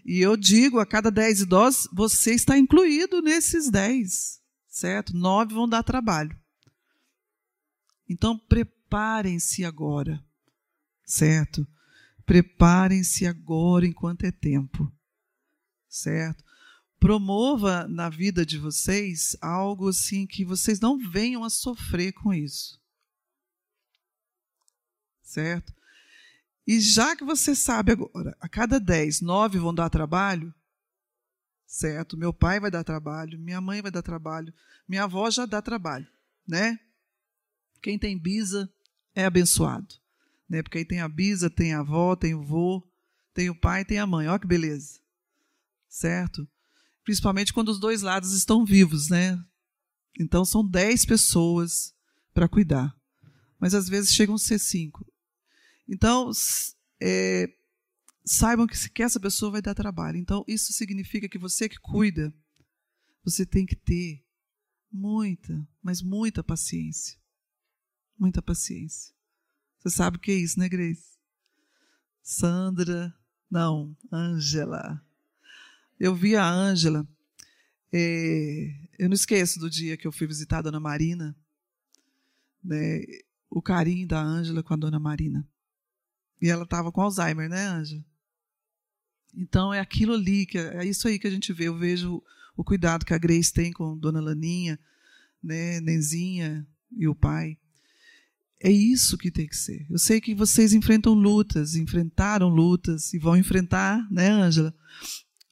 E 0.06 0.20
eu 0.20 0.38
digo, 0.38 0.80
a 0.80 0.86
cada 0.86 1.10
10 1.10 1.42
idosos, 1.42 1.86
você 1.92 2.32
está 2.32 2.56
incluído 2.56 3.20
nesses 3.20 3.70
10, 3.70 4.40
certo? 4.66 5.14
Nove 5.14 5.52
vão 5.52 5.68
dar 5.68 5.82
trabalho. 5.82 6.34
Então, 8.08 8.38
preparem-se 8.38 9.66
agora, 9.66 10.24
certo? 11.04 11.68
Preparem-se 12.24 13.26
agora 13.26 13.86
enquanto 13.86 14.24
é 14.24 14.32
tempo, 14.32 14.90
certo? 15.86 16.42
Promova 16.98 17.86
na 17.86 18.08
vida 18.08 18.46
de 18.46 18.56
vocês 18.56 19.36
algo 19.42 19.90
assim 19.90 20.26
que 20.26 20.42
vocês 20.42 20.80
não 20.80 20.96
venham 20.98 21.44
a 21.44 21.50
sofrer 21.50 22.12
com 22.14 22.32
isso, 22.32 22.80
certo? 25.20 25.75
E 26.66 26.80
já 26.80 27.14
que 27.14 27.24
você 27.24 27.54
sabe 27.54 27.92
agora, 27.92 28.36
a 28.40 28.48
cada 28.48 28.80
10, 28.80 29.20
9 29.20 29.58
vão 29.58 29.72
dar 29.72 29.88
trabalho, 29.88 30.52
certo? 31.64 32.16
Meu 32.16 32.32
pai 32.32 32.58
vai 32.58 32.70
dar 32.70 32.82
trabalho, 32.82 33.38
minha 33.38 33.60
mãe 33.60 33.80
vai 33.80 33.90
dar 33.90 34.02
trabalho, 34.02 34.52
minha 34.88 35.04
avó 35.04 35.30
já 35.30 35.46
dá 35.46 35.62
trabalho, 35.62 36.06
né? 36.46 36.78
Quem 37.80 37.98
tem 37.98 38.18
bisa 38.18 38.68
é 39.14 39.24
abençoado, 39.24 39.94
né? 40.48 40.62
Porque 40.62 40.78
aí 40.78 40.84
tem 40.84 41.00
a 41.00 41.08
bisa, 41.08 41.48
tem 41.48 41.72
a 41.72 41.80
avó, 41.80 42.16
tem 42.16 42.34
o 42.34 42.42
vô, 42.42 42.82
tem 43.32 43.48
o 43.48 43.54
pai, 43.54 43.84
tem 43.84 43.98
a 43.98 44.06
mãe. 44.06 44.26
Olha 44.26 44.38
que 44.38 44.46
beleza, 44.46 44.98
certo? 45.88 46.48
Principalmente 47.04 47.52
quando 47.52 47.68
os 47.68 47.78
dois 47.78 48.02
lados 48.02 48.32
estão 48.32 48.64
vivos, 48.64 49.08
né? 49.08 49.40
Então 50.18 50.44
são 50.44 50.66
10 50.66 51.04
pessoas 51.04 51.94
para 52.34 52.48
cuidar. 52.48 52.92
Mas 53.60 53.72
às 53.72 53.88
vezes 53.88 54.12
chegam 54.12 54.34
a 54.34 54.38
ser 54.38 54.58
cinco. 54.58 55.06
Então, 55.88 56.30
é, 57.00 57.48
saibam 58.24 58.66
que, 58.66 58.90
que 58.90 59.02
essa 59.02 59.20
pessoa 59.20 59.52
vai 59.52 59.62
dar 59.62 59.74
trabalho. 59.74 60.18
Então, 60.18 60.44
isso 60.48 60.72
significa 60.72 61.28
que 61.28 61.38
você 61.38 61.68
que 61.68 61.78
cuida, 61.78 62.34
você 63.24 63.46
tem 63.46 63.64
que 63.64 63.76
ter 63.76 64.24
muita, 64.90 65.66
mas 65.82 66.02
muita 66.02 66.42
paciência. 66.42 67.18
Muita 68.18 68.42
paciência. 68.42 69.14
Você 69.78 69.90
sabe 69.90 70.16
o 70.16 70.20
que 70.20 70.30
é 70.30 70.34
isso, 70.34 70.58
né, 70.58 70.68
Grace? 70.68 71.16
Sandra, 72.22 73.14
não, 73.50 73.96
Ângela. 74.12 75.00
Eu 75.98 76.14
vi 76.14 76.34
a 76.34 76.44
Ângela, 76.44 77.06
é, 77.92 78.88
eu 78.98 79.08
não 79.08 79.14
esqueço 79.14 79.60
do 79.60 79.70
dia 79.70 79.96
que 79.96 80.06
eu 80.06 80.12
fui 80.12 80.26
visitar 80.26 80.58
a 80.58 80.62
dona 80.62 80.80
Marina, 80.80 81.36
né, 82.62 83.00
o 83.48 83.62
carinho 83.62 84.06
da 84.06 84.20
Ângela 84.20 84.62
com 84.62 84.74
a 84.74 84.76
dona 84.76 84.98
Marina. 84.98 85.46
E 86.40 86.48
ela 86.48 86.64
estava 86.64 86.92
com 86.92 87.00
Alzheimer, 87.00 87.48
né, 87.48 87.66
Anja? 87.66 88.04
Então 89.34 89.72
é 89.72 89.80
aquilo 89.80 90.14
ali, 90.14 90.46
que 90.46 90.58
é, 90.58 90.78
é 90.78 90.84
isso 90.84 91.06
aí 91.06 91.18
que 91.18 91.26
a 91.26 91.30
gente 91.30 91.52
vê. 91.52 91.68
Eu 91.68 91.76
vejo 91.76 92.22
o 92.56 92.64
cuidado 92.64 93.04
que 93.04 93.12
a 93.12 93.18
Grace 93.18 93.52
tem 93.52 93.72
com 93.72 93.96
Dona 93.98 94.20
Laninha, 94.20 94.78
né, 95.42 95.80
Nenzinha 95.80 96.66
e 96.96 97.06
o 97.06 97.14
pai. 97.14 97.58
É 98.60 98.70
isso 98.70 99.18
que 99.18 99.30
tem 99.30 99.46
que 99.46 99.56
ser. 99.56 99.86
Eu 99.90 99.98
sei 99.98 100.20
que 100.20 100.34
vocês 100.34 100.72
enfrentam 100.72 101.12
lutas, 101.12 101.74
enfrentaram 101.74 102.48
lutas 102.48 103.12
e 103.12 103.18
vão 103.18 103.36
enfrentar, 103.36 104.10
né, 104.10 104.30
Ângela? 104.30 104.74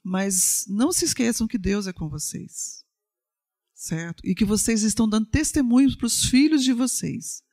Mas 0.03 0.65
não 0.67 0.91
se 0.91 1.05
esqueçam 1.05 1.47
que 1.47 1.57
Deus 1.57 1.85
é 1.85 1.93
com 1.93 2.09
vocês. 2.09 2.83
Certo? 3.75 4.21
E 4.25 4.33
que 4.33 4.45
vocês 4.45 4.81
estão 4.81 5.07
dando 5.07 5.27
testemunhos 5.27 5.95
para 5.95 6.07
os 6.07 6.25
filhos 6.25 6.63
de 6.63 6.73
vocês. 6.73 7.43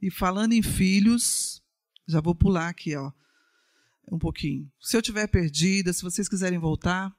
E 0.00 0.10
falando 0.10 0.52
em 0.52 0.62
filhos, 0.62 1.61
já 2.12 2.20
vou 2.20 2.34
pular 2.34 2.68
aqui, 2.68 2.94
ó, 2.94 3.10
um 4.10 4.18
pouquinho. 4.18 4.70
Se 4.80 4.96
eu 4.96 5.02
tiver 5.02 5.26
perdida, 5.26 5.92
se 5.92 6.02
vocês 6.02 6.28
quiserem 6.28 6.58
voltar, 6.58 7.14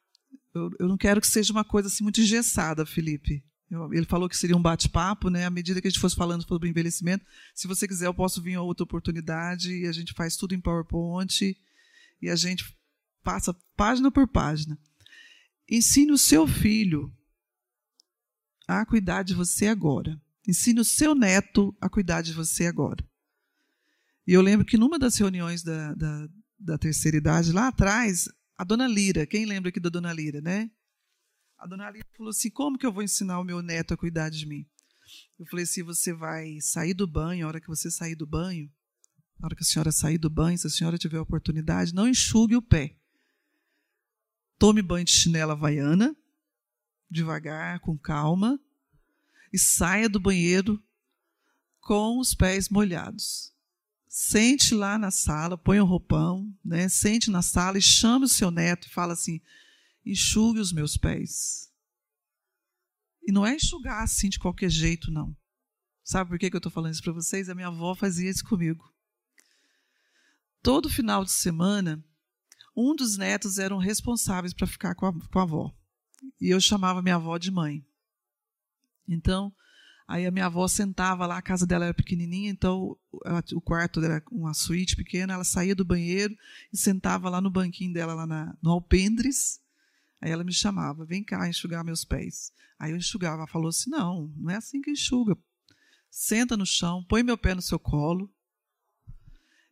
eu, 0.54 0.70
eu 0.80 0.88
não 0.88 0.98
quero 0.98 1.20
que 1.20 1.28
seja 1.28 1.52
uma 1.52 1.64
coisa 1.64 1.88
assim 1.88 2.04
muito 2.04 2.22
engessada, 2.22 2.86
Felipe. 2.86 3.44
Eu, 3.70 3.92
ele 3.92 4.06
falou 4.06 4.30
que 4.30 4.38
seria 4.38 4.56
um 4.56 4.62
bate-papo, 4.62 5.30
né? 5.30 5.46
À 5.46 5.50
medida 5.50 5.82
que 5.82 5.88
a 5.88 5.90
gente 5.90 6.00
fosse 6.00 6.16
falando 6.16 6.48
sobre 6.48 6.70
envelhecimento, 6.70 7.26
se 7.56 7.68
você 7.68 7.88
quiser, 7.88 8.06
eu 8.06 8.14
posso 8.14 8.42
vir 8.42 8.52
em 8.52 8.58
outra 8.58 8.84
oportunidade 8.84 9.74
e 9.74 9.88
a 9.88 9.92
gente 9.92 10.14
faz 10.14 10.38
tudo 10.38 10.54
em 10.54 10.62
PowerPoint 10.62 11.58
e 12.22 12.30
a 12.30 12.36
gente 12.36 12.76
passa 13.24 13.56
página 13.76 14.12
por 14.12 14.28
página. 14.28 14.78
Ensine 15.70 16.12
o 16.12 16.18
seu 16.18 16.48
filho 16.48 17.12
a 18.68 18.86
cuidar 18.86 19.24
de 19.24 19.34
você 19.34 19.68
agora. 19.68 20.22
Ensine 20.48 20.82
o 20.82 20.86
seu 20.86 21.16
neto 21.16 21.76
a 21.82 21.90
cuidar 21.90 22.22
de 22.22 22.34
você 22.34 22.68
agora. 22.68 23.04
E 24.26 24.34
eu 24.34 24.42
lembro 24.42 24.66
que 24.66 24.78
numa 24.78 24.98
das 24.98 25.18
reuniões 25.18 25.64
da, 25.64 25.94
da, 25.94 26.30
da 26.58 26.78
terceira 26.78 27.18
idade, 27.18 27.52
lá 27.52 27.68
atrás, 27.68 28.30
a 28.58 28.64
dona 28.64 28.88
Lira, 28.88 29.26
quem 29.26 29.46
lembra 29.46 29.70
aqui 29.70 29.80
da 29.80 29.90
dona 29.90 30.14
Lira, 30.14 30.40
né? 30.40 30.72
A 31.58 31.68
dona 31.68 31.90
Lira 31.90 32.06
falou 32.16 32.30
assim: 32.30 32.50
como 32.50 32.78
que 32.78 32.86
eu 32.86 32.92
vou 32.92 33.04
ensinar 33.04 33.40
o 33.40 33.44
meu 33.44 33.62
neto 33.62 33.94
a 33.94 33.98
cuidar 33.98 34.30
de 34.30 34.46
mim? 34.46 34.66
Eu 35.38 35.46
falei 35.48 35.64
assim: 35.64 35.84
você 35.84 36.14
vai 36.14 36.60
sair 36.62 36.94
do 36.94 37.06
banho, 37.06 37.46
a 37.46 37.50
hora 37.50 37.62
que 37.62 37.68
você 37.68 37.92
sair 37.92 38.16
do 38.16 38.26
banho, 38.26 38.72
na 39.40 39.48
hora 39.48 39.56
que 39.56 39.64
a 39.64 39.66
senhora 39.66 39.92
sair 39.92 40.18
do 40.18 40.30
banho, 40.30 40.58
se 40.58 40.68
a 40.68 40.70
senhora 40.70 40.98
tiver 40.98 41.18
a 41.18 41.22
oportunidade, 41.22 41.94
não 41.94 42.08
enxugue 42.08 42.56
o 42.56 42.62
pé. 42.62 42.96
tome 44.58 44.82
banho 44.82 45.04
de 45.04 45.12
chinela 45.12 45.54
havaiana, 45.54 46.16
devagar, 47.10 47.80
com 47.82 47.98
calma, 47.98 48.60
e 49.52 49.60
saia 49.60 50.08
do 50.08 50.20
banheiro 50.20 50.82
com 51.82 52.20
os 52.20 52.34
pés 52.34 52.70
molhados. 52.70 53.53
Sente 54.16 54.76
lá 54.76 54.96
na 55.00 55.10
sala, 55.10 55.58
põe 55.58 55.80
o 55.80 55.84
um 55.84 55.88
roupão, 55.88 56.56
né? 56.64 56.88
sente 56.88 57.32
na 57.32 57.42
sala 57.42 57.80
e 57.80 57.82
chame 57.82 58.26
o 58.26 58.30
seu 58.30 58.52
neto 58.52 58.86
e 58.86 58.92
fala 58.92 59.14
assim: 59.14 59.42
enxugue 60.06 60.60
os 60.60 60.72
meus 60.72 60.96
pés. 60.96 61.74
E 63.24 63.32
não 63.32 63.44
é 63.44 63.56
enxugar 63.56 64.04
assim 64.04 64.30
de 64.30 64.38
qualquer 64.38 64.70
jeito, 64.70 65.10
não. 65.10 65.36
Sabe 66.04 66.30
por 66.30 66.38
que 66.38 66.46
eu 66.46 66.58
estou 66.58 66.72
falando 66.72 66.94
isso 66.94 67.02
para 67.02 67.12
vocês? 67.12 67.50
A 67.50 67.56
minha 67.56 67.70
avó 67.70 67.96
fazia 67.96 68.30
isso 68.30 68.46
comigo. 68.46 68.88
Todo 70.62 70.92
final 70.92 71.26
de 71.26 71.32
semana, 71.32 72.06
um 72.78 72.96
dos 72.96 73.18
netos 73.18 73.58
eram 73.58 73.80
responsáveis 73.80 74.54
para 74.54 74.68
ficar 74.68 74.94
com 74.94 75.08
a, 75.08 75.28
com 75.28 75.40
a 75.40 75.42
avó. 75.42 75.76
E 76.40 76.54
eu 76.54 76.62
chamava 76.62 77.02
minha 77.02 77.16
avó 77.16 77.40
de 77.40 77.50
mãe. 77.50 77.84
Então, 79.08 79.52
aí 80.08 80.26
a 80.26 80.32
minha 80.32 80.46
avó 80.46 80.68
sentava 80.68 81.26
lá, 81.26 81.38
a 81.38 81.42
casa 81.42 81.66
dela 81.66 81.86
era 81.86 81.94
pequenininha, 81.94 82.50
então 82.50 82.98
ela, 83.26 83.44
o 83.54 83.62
quarto 83.62 84.02
era 84.02 84.24
uma 84.32 84.54
suíte 84.54 84.96
pequena, 84.96 85.34
ela 85.34 85.44
saía 85.44 85.76
do 85.76 85.86
banheiro 85.86 86.36
e 86.72 86.78
sentava 86.78 87.30
lá 87.30 87.40
no 87.40 87.50
banquinho 87.50 87.94
dela, 87.94 88.14
lá 88.14 88.28
na, 88.28 88.58
no 88.62 88.72
alpendres. 88.72 89.62
Aí 90.22 90.32
ela 90.32 90.44
me 90.44 90.54
chamava, 90.54 91.06
vem 91.06 91.24
cá 91.24 91.48
enxugar 91.50 91.84
meus 91.84 92.06
pés. 92.06 92.52
Aí 92.80 92.92
eu 92.92 92.98
enxugava, 92.98 93.38
ela 93.38 93.48
falou 93.48 93.70
assim, 93.70 93.90
não, 93.90 94.32
não 94.38 94.50
é 94.50 94.56
assim 94.56 94.82
que 94.82 94.92
enxuga. 94.92 95.38
Senta 96.10 96.56
no 96.56 96.66
chão, 96.66 97.04
põe 97.04 97.24
meu 97.24 97.38
pé 97.38 97.56
no 97.56 97.62
seu 97.62 97.80
colo, 97.80 98.34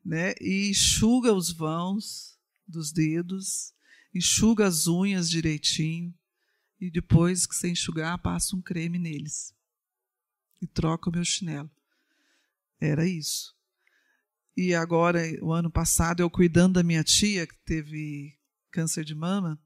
né, 0.03 0.33
e 0.41 0.69
enxuga 0.69 1.31
os 1.33 1.51
vãos 1.51 2.37
dos 2.67 2.91
dedos, 2.91 3.73
enxuga 4.13 4.65
as 4.65 4.87
unhas 4.87 5.29
direitinho, 5.29 6.13
e 6.79 6.89
depois 6.89 7.45
que 7.45 7.55
você 7.55 7.69
enxugar, 7.69 8.17
passa 8.17 8.55
um 8.55 8.61
creme 8.61 8.97
neles. 8.97 9.53
E 10.61 10.67
troca 10.67 11.09
o 11.09 11.13
meu 11.13 11.25
chinelo. 11.25 11.69
Era 12.79 13.07
isso. 13.07 13.55
E 14.55 14.75
agora, 14.75 15.21
o 15.41 15.51
ano 15.51 15.71
passado, 15.71 16.19
eu 16.21 16.29
cuidando 16.29 16.73
da 16.73 16.83
minha 16.83 17.03
tia, 17.03 17.47
que 17.47 17.55
teve 17.65 18.37
câncer 18.69 19.03
de 19.03 19.15
mama, 19.15 19.59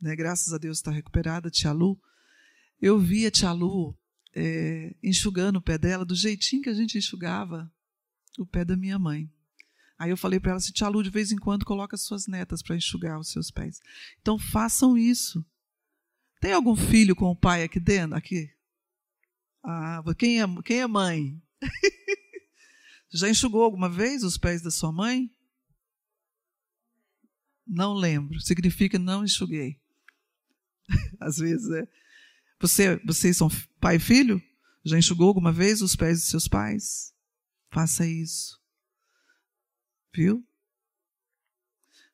né, 0.00 0.16
graças 0.16 0.52
a 0.52 0.58
Deus 0.58 0.78
está 0.78 0.90
recuperada, 0.90 1.50
tia 1.50 1.72
Lu, 1.72 2.00
eu 2.80 2.98
vi 2.98 3.26
a 3.26 3.30
tia 3.30 3.52
Lu 3.52 3.96
é, 4.34 4.94
enxugando 5.02 5.56
o 5.56 5.62
pé 5.62 5.76
dela 5.76 6.04
do 6.04 6.14
jeitinho 6.14 6.62
que 6.62 6.70
a 6.70 6.74
gente 6.74 6.96
enxugava 6.96 7.70
o 8.38 8.46
pé 8.46 8.64
da 8.64 8.76
minha 8.76 8.98
mãe. 8.98 9.30
Aí 9.98 10.10
eu 10.10 10.16
falei 10.16 10.40
para 10.40 10.52
ela 10.52 10.58
assim, 10.58 10.72
tia 10.72 10.88
Lu, 10.88 11.02
de 11.02 11.10
vez 11.10 11.30
em 11.30 11.36
quando 11.36 11.64
coloca 11.64 11.96
suas 11.96 12.26
netas 12.26 12.62
para 12.62 12.76
enxugar 12.76 13.18
os 13.18 13.30
seus 13.30 13.50
pés. 13.50 13.80
Então 14.20 14.38
façam 14.38 14.96
isso. 14.96 15.44
Tem 16.40 16.52
algum 16.52 16.74
filho 16.74 17.14
com 17.14 17.26
o 17.26 17.36
pai 17.36 17.62
aqui 17.62 17.78
dentro? 17.78 18.16
Aqui? 18.16 18.50
Ah, 19.62 20.02
quem 20.18 20.40
é, 20.40 20.44
quem 20.64 20.80
é 20.80 20.86
mãe? 20.86 21.42
Já 23.12 23.28
enxugou 23.28 23.62
alguma 23.62 23.88
vez 23.88 24.22
os 24.22 24.38
pés 24.38 24.62
da 24.62 24.70
sua 24.70 24.92
mãe? 24.92 25.30
Não 27.66 27.92
lembro. 27.92 28.40
Significa 28.40 28.98
não 28.98 29.24
enxuguei. 29.24 29.80
Às 31.20 31.38
vezes 31.38 31.70
é. 31.70 31.88
Você, 32.60 32.96
vocês 33.04 33.36
são 33.36 33.48
pai 33.80 33.96
e 33.96 34.00
filho? 34.00 34.42
Já 34.84 34.98
enxugou 34.98 35.28
alguma 35.28 35.52
vez 35.52 35.82
os 35.82 35.96
pés 35.96 36.20
de 36.20 36.26
seus 36.26 36.48
pais? 36.48 37.14
Faça 37.70 38.06
isso. 38.06 38.60
Viu? 40.14 40.46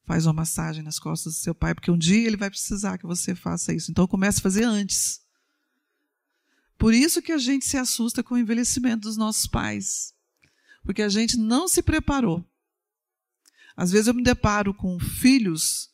Faz 0.04 0.26
uma 0.26 0.32
massagem 0.32 0.82
nas 0.82 0.98
costas 0.98 1.34
do 1.34 1.38
seu 1.38 1.54
pai, 1.54 1.74
porque 1.74 1.90
um 1.90 1.98
dia 1.98 2.26
ele 2.26 2.36
vai 2.36 2.48
precisar 2.48 2.98
que 2.98 3.06
você 3.06 3.34
faça 3.34 3.74
isso. 3.74 3.90
Então 3.90 4.06
comece 4.06 4.38
a 4.38 4.42
fazer 4.42 4.64
antes. 4.64 5.25
Por 6.78 6.92
isso 6.92 7.22
que 7.22 7.32
a 7.32 7.38
gente 7.38 7.64
se 7.64 7.76
assusta 7.76 8.22
com 8.22 8.34
o 8.34 8.38
envelhecimento 8.38 9.02
dos 9.02 9.16
nossos 9.16 9.46
pais. 9.46 10.14
Porque 10.82 11.02
a 11.02 11.08
gente 11.08 11.36
não 11.36 11.66
se 11.66 11.82
preparou. 11.82 12.44
Às 13.76 13.90
vezes 13.90 14.06
eu 14.06 14.14
me 14.14 14.22
deparo 14.22 14.72
com 14.72 14.98
filhos 14.98 15.90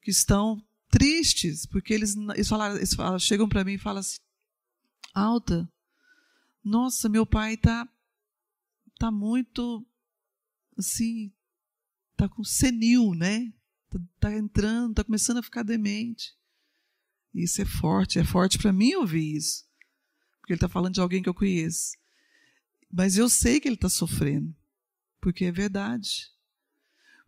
que 0.00 0.10
estão 0.10 0.64
tristes, 0.88 1.66
porque 1.66 1.92
eles, 1.92 2.16
eles, 2.34 2.48
falaram, 2.48 2.76
eles 2.76 2.96
chegam 3.20 3.48
para 3.48 3.64
mim 3.64 3.74
e 3.74 3.78
falam 3.78 4.00
assim: 4.00 4.18
Alta, 5.12 5.70
nossa, 6.64 7.08
meu 7.08 7.26
pai 7.26 7.54
está 7.54 7.88
tá 8.98 9.10
muito 9.10 9.86
assim, 10.76 11.32
tá 12.16 12.28
com 12.28 12.42
senil, 12.42 13.14
né? 13.14 13.52
Tá, 13.90 13.98
tá 14.20 14.36
entrando, 14.36 14.94
tá 14.94 15.04
começando 15.04 15.38
a 15.38 15.42
ficar 15.42 15.62
demente. 15.62 16.34
Isso 17.34 17.60
é 17.60 17.64
forte, 17.64 18.18
é 18.18 18.24
forte 18.24 18.58
para 18.58 18.72
mim 18.72 18.94
ouvir 18.94 19.36
isso. 19.36 19.65
Porque 20.46 20.52
ele 20.52 20.58
está 20.58 20.68
falando 20.68 20.94
de 20.94 21.00
alguém 21.00 21.20
que 21.20 21.28
eu 21.28 21.34
conheço. 21.34 21.96
Mas 22.88 23.18
eu 23.18 23.28
sei 23.28 23.58
que 23.58 23.66
ele 23.66 23.74
está 23.74 23.88
sofrendo, 23.88 24.54
porque 25.20 25.44
é 25.44 25.50
verdade. 25.50 26.30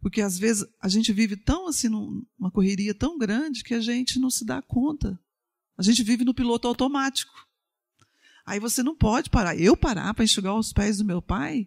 Porque 0.00 0.20
às 0.20 0.38
vezes 0.38 0.64
a 0.80 0.88
gente 0.88 1.12
vive 1.12 1.36
tão 1.36 1.66
assim, 1.66 1.88
numa 1.88 2.50
correria 2.52 2.94
tão 2.94 3.18
grande 3.18 3.64
que 3.64 3.74
a 3.74 3.80
gente 3.80 4.20
não 4.20 4.30
se 4.30 4.44
dá 4.44 4.62
conta. 4.62 5.18
A 5.76 5.82
gente 5.82 6.04
vive 6.04 6.24
no 6.24 6.32
piloto 6.32 6.68
automático. 6.68 7.44
Aí 8.46 8.60
você 8.60 8.84
não 8.84 8.94
pode 8.94 9.30
parar. 9.30 9.58
Eu 9.58 9.76
parar 9.76 10.14
para 10.14 10.22
enxugar 10.22 10.54
os 10.54 10.72
pés 10.72 10.98
do 10.98 11.04
meu 11.04 11.20
pai? 11.20 11.66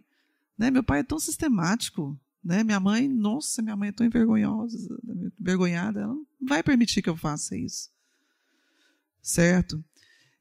Né? 0.57 0.71
Meu 0.71 0.83
pai 0.83 1.01
é 1.01 1.03
tão 1.03 1.19
sistemático. 1.19 2.17
Né? 2.41 2.63
Minha 2.63 2.79
mãe, 2.79 3.09
nossa, 3.09 3.61
minha 3.61 3.75
mãe 3.75 3.89
é 3.89 3.91
tão 3.91 4.07
envergonhosa, 4.07 4.97
envergonhada, 5.37 5.99
ela 5.99 6.13
não 6.13 6.25
vai 6.39 6.63
permitir 6.63 7.01
que 7.01 7.09
eu 7.09 7.17
faça 7.17 7.57
isso. 7.57 7.91
Certo? 9.21 9.83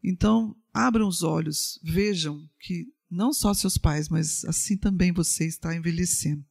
Então, 0.03 0.57
abram 0.73 1.09
os 1.09 1.23
olhos, 1.23 1.79
vejam 1.83 2.49
que 2.59 2.93
não 3.11 3.33
só 3.33 3.53
seus 3.53 3.77
pais, 3.77 4.09
mas 4.09 4.45
assim 4.45 4.77
também 4.77 5.13
você 5.13 5.47
está 5.47 5.75
envelhecendo. 5.75 6.45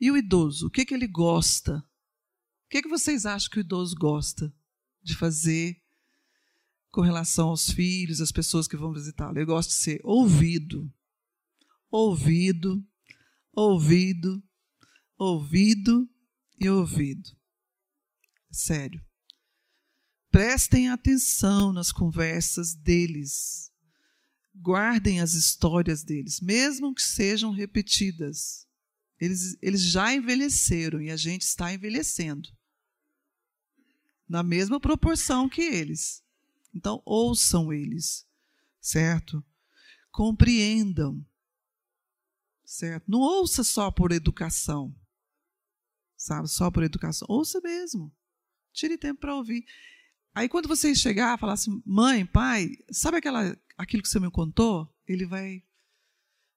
E 0.00 0.10
o 0.10 0.16
idoso, 0.16 0.66
o 0.66 0.70
que, 0.70 0.84
que 0.84 0.94
ele 0.94 1.06
gosta? 1.06 1.78
O 1.78 2.68
que, 2.68 2.82
que 2.82 2.88
vocês 2.88 3.24
acham 3.24 3.50
que 3.50 3.58
o 3.58 3.60
idoso 3.60 3.94
gosta 3.94 4.52
de 5.02 5.14
fazer 5.14 5.80
com 6.90 7.00
relação 7.00 7.50
aos 7.50 7.70
filhos, 7.70 8.20
às 8.20 8.32
pessoas 8.32 8.66
que 8.66 8.76
vão 8.76 8.92
visitá-lo? 8.92 9.38
Ele 9.38 9.44
gosta 9.44 9.70
de 9.70 9.78
ser 9.78 10.00
ouvido, 10.02 10.92
ouvido, 11.88 12.84
ouvido, 13.52 14.42
ouvido 15.16 16.08
e 16.58 16.68
ouvido. 16.68 17.30
Sério. 18.50 19.00
Prestem 20.32 20.88
atenção 20.88 21.74
nas 21.74 21.92
conversas 21.92 22.74
deles. 22.74 23.70
Guardem 24.54 25.20
as 25.20 25.34
histórias 25.34 26.02
deles, 26.02 26.40
mesmo 26.40 26.94
que 26.94 27.02
sejam 27.02 27.50
repetidas. 27.50 28.66
Eles, 29.20 29.58
eles 29.60 29.82
já 29.82 30.14
envelheceram 30.14 31.02
e 31.02 31.10
a 31.10 31.16
gente 31.16 31.42
está 31.42 31.70
envelhecendo. 31.72 32.48
Na 34.26 34.42
mesma 34.42 34.80
proporção 34.80 35.50
que 35.50 35.60
eles. 35.60 36.24
Então, 36.74 37.02
ouçam 37.04 37.70
eles, 37.70 38.26
certo? 38.80 39.44
Compreendam, 40.10 41.22
certo? 42.64 43.04
Não 43.06 43.20
ouça 43.20 43.62
só 43.62 43.90
por 43.90 44.12
educação, 44.12 44.96
sabe? 46.16 46.48
Só 46.48 46.70
por 46.70 46.82
educação. 46.82 47.26
Ouça 47.28 47.60
mesmo. 47.60 48.10
Tire 48.72 48.96
tempo 48.96 49.20
para 49.20 49.36
ouvir. 49.36 49.66
Aí, 50.34 50.48
quando 50.48 50.68
você 50.68 50.94
chegar 50.94 51.36
e 51.36 51.40
falar 51.40 51.54
assim, 51.54 51.82
mãe, 51.84 52.24
pai, 52.24 52.70
sabe 52.90 53.18
aquela, 53.18 53.56
aquilo 53.76 54.02
que 54.02 54.08
você 54.08 54.18
me 54.18 54.30
contou? 54.30 54.88
Ele 55.06 55.26
vai 55.26 55.62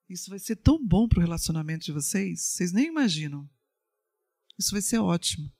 isso 0.09 0.29
vai 0.29 0.39
ser 0.39 0.55
tão 0.57 0.83
bom 0.83 1.07
para 1.07 1.19
o 1.19 1.21
relacionamento 1.21 1.85
de 1.85 1.91
vocês, 1.91 2.41
vocês 2.41 2.71
nem 2.71 2.85
imaginam. 2.85 3.49
Isso 4.57 4.71
vai 4.71 4.81
ser 4.81 4.99
ótimo. 4.99 5.51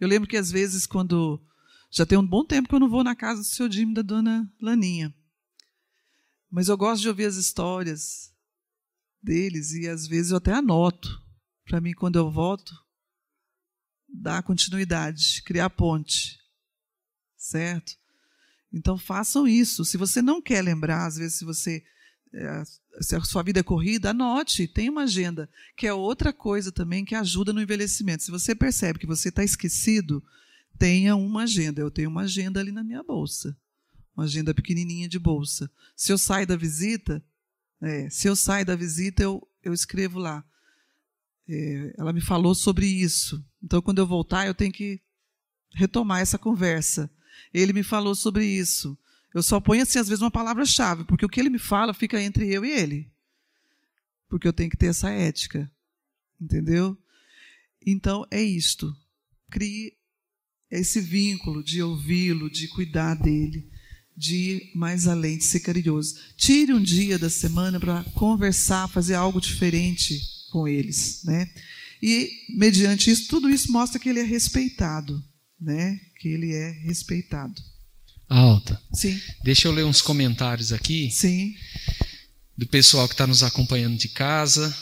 Eu 0.00 0.08
lembro 0.08 0.28
que 0.28 0.36
às 0.36 0.50
vezes, 0.50 0.86
quando. 0.86 1.42
Já 1.90 2.04
tem 2.04 2.18
um 2.18 2.26
bom 2.26 2.44
tempo 2.44 2.68
que 2.68 2.74
eu 2.74 2.80
não 2.80 2.88
vou 2.88 3.04
na 3.04 3.14
casa 3.14 3.40
do 3.40 3.46
seu 3.46 3.70
Jimmy 3.70 3.92
e 3.92 3.94
da 3.94 4.02
dona 4.02 4.52
Laninha. 4.60 5.14
Mas 6.50 6.68
eu 6.68 6.76
gosto 6.76 7.02
de 7.02 7.08
ouvir 7.08 7.26
as 7.26 7.36
histórias 7.36 8.34
deles 9.22 9.70
e 9.72 9.88
às 9.88 10.06
vezes 10.06 10.32
eu 10.32 10.38
até 10.38 10.52
anoto. 10.52 11.22
Para 11.64 11.80
mim, 11.80 11.92
quando 11.92 12.16
eu 12.16 12.30
volto, 12.30 12.74
dar 14.14 14.42
continuidade, 14.42 15.42
criar 15.42 15.70
ponte. 15.70 16.38
Certo? 17.36 17.94
Então 18.72 18.96
façam 18.96 19.46
isso. 19.46 19.84
Se 19.84 19.96
você 19.96 20.22
não 20.22 20.40
quer 20.40 20.62
lembrar, 20.62 21.06
às 21.06 21.16
vezes, 21.16 21.38
se 21.38 21.44
você 21.44 21.84
é, 22.32 22.64
se 23.00 23.14
a 23.14 23.20
sua 23.20 23.42
vida 23.42 23.60
é 23.60 23.62
corrida, 23.62 24.10
anote, 24.10 24.66
tem 24.66 24.88
uma 24.88 25.02
agenda, 25.02 25.48
que 25.76 25.86
é 25.86 25.94
outra 25.94 26.32
coisa 26.32 26.72
também 26.72 27.04
que 27.04 27.14
ajuda 27.14 27.52
no 27.52 27.62
envelhecimento. 27.62 28.24
Se 28.24 28.30
você 28.30 28.54
percebe 28.54 28.98
que 28.98 29.06
você 29.06 29.28
está 29.28 29.44
esquecido, 29.44 30.22
tenha 30.78 31.14
uma 31.14 31.44
agenda. 31.44 31.80
Eu 31.80 31.90
tenho 31.90 32.10
uma 32.10 32.22
agenda 32.22 32.58
ali 32.58 32.72
na 32.72 32.82
minha 32.82 33.02
bolsa, 33.02 33.56
uma 34.16 34.24
agenda 34.24 34.52
pequenininha 34.52 35.08
de 35.08 35.18
bolsa. 35.18 35.70
Se 35.96 36.12
eu 36.12 36.18
saio 36.18 36.46
da 36.46 36.56
visita, 36.56 37.24
é, 37.80 38.10
se 38.10 38.28
eu 38.28 38.34
saio 38.34 38.66
da 38.66 38.74
visita, 38.74 39.22
eu, 39.22 39.46
eu 39.62 39.72
escrevo 39.72 40.18
lá. 40.18 40.44
É, 41.48 41.94
ela 41.98 42.12
me 42.12 42.20
falou 42.20 42.54
sobre 42.54 42.86
isso. 42.86 43.44
Então, 43.62 43.82
quando 43.82 43.98
eu 43.98 44.06
voltar, 44.06 44.46
eu 44.46 44.54
tenho 44.54 44.72
que 44.72 45.00
retomar 45.74 46.20
essa 46.20 46.38
conversa. 46.38 47.10
Ele 47.52 47.72
me 47.72 47.82
falou 47.82 48.14
sobre 48.14 48.46
isso. 48.46 48.96
Eu 49.34 49.42
só 49.42 49.60
ponho, 49.60 49.82
assim, 49.82 49.98
às 49.98 50.08
vezes, 50.08 50.22
uma 50.22 50.30
palavra-chave, 50.30 51.04
porque 51.04 51.26
o 51.26 51.28
que 51.28 51.40
ele 51.40 51.50
me 51.50 51.58
fala 51.58 51.92
fica 51.92 52.20
entre 52.20 52.48
eu 52.52 52.64
e 52.64 52.70
ele. 52.70 53.10
Porque 54.28 54.46
eu 54.46 54.52
tenho 54.52 54.70
que 54.70 54.76
ter 54.76 54.86
essa 54.86 55.10
ética. 55.10 55.70
Entendeu? 56.40 56.96
Então, 57.84 58.26
é 58.30 58.42
isto. 58.42 58.94
Crie 59.50 59.96
esse 60.70 61.00
vínculo 61.00 61.62
de 61.62 61.82
ouvi-lo, 61.82 62.50
de 62.50 62.66
cuidar 62.68 63.14
dele, 63.14 63.70
de 64.16 64.36
ir 64.36 64.72
mais 64.74 65.06
além, 65.06 65.38
de 65.38 65.44
ser 65.44 65.60
carinhoso. 65.60 66.18
Tire 66.36 66.72
um 66.72 66.82
dia 66.82 67.18
da 67.18 67.30
semana 67.30 67.78
para 67.78 68.02
conversar, 68.14 68.88
fazer 68.88 69.14
algo 69.14 69.40
diferente 69.40 70.33
com 70.54 70.68
eles, 70.68 71.24
né? 71.24 71.50
E 72.00 72.30
mediante 72.50 73.10
isso, 73.10 73.26
tudo 73.26 73.50
isso 73.50 73.72
mostra 73.72 73.98
que 73.98 74.08
ele 74.08 74.20
é 74.20 74.22
respeitado, 74.22 75.20
né? 75.60 75.98
Que 76.20 76.28
ele 76.28 76.54
é 76.54 76.70
respeitado. 76.70 77.60
Alta. 78.28 78.80
Sim. 78.92 79.20
Deixa 79.42 79.66
eu 79.66 79.72
ler 79.72 79.84
uns 79.84 80.00
comentários 80.00 80.72
aqui. 80.72 81.10
Sim. 81.10 81.56
Do 82.56 82.68
pessoal 82.68 83.08
que 83.08 83.14
está 83.14 83.26
nos 83.26 83.42
acompanhando 83.42 83.98
de 83.98 84.08
casa. 84.08 84.72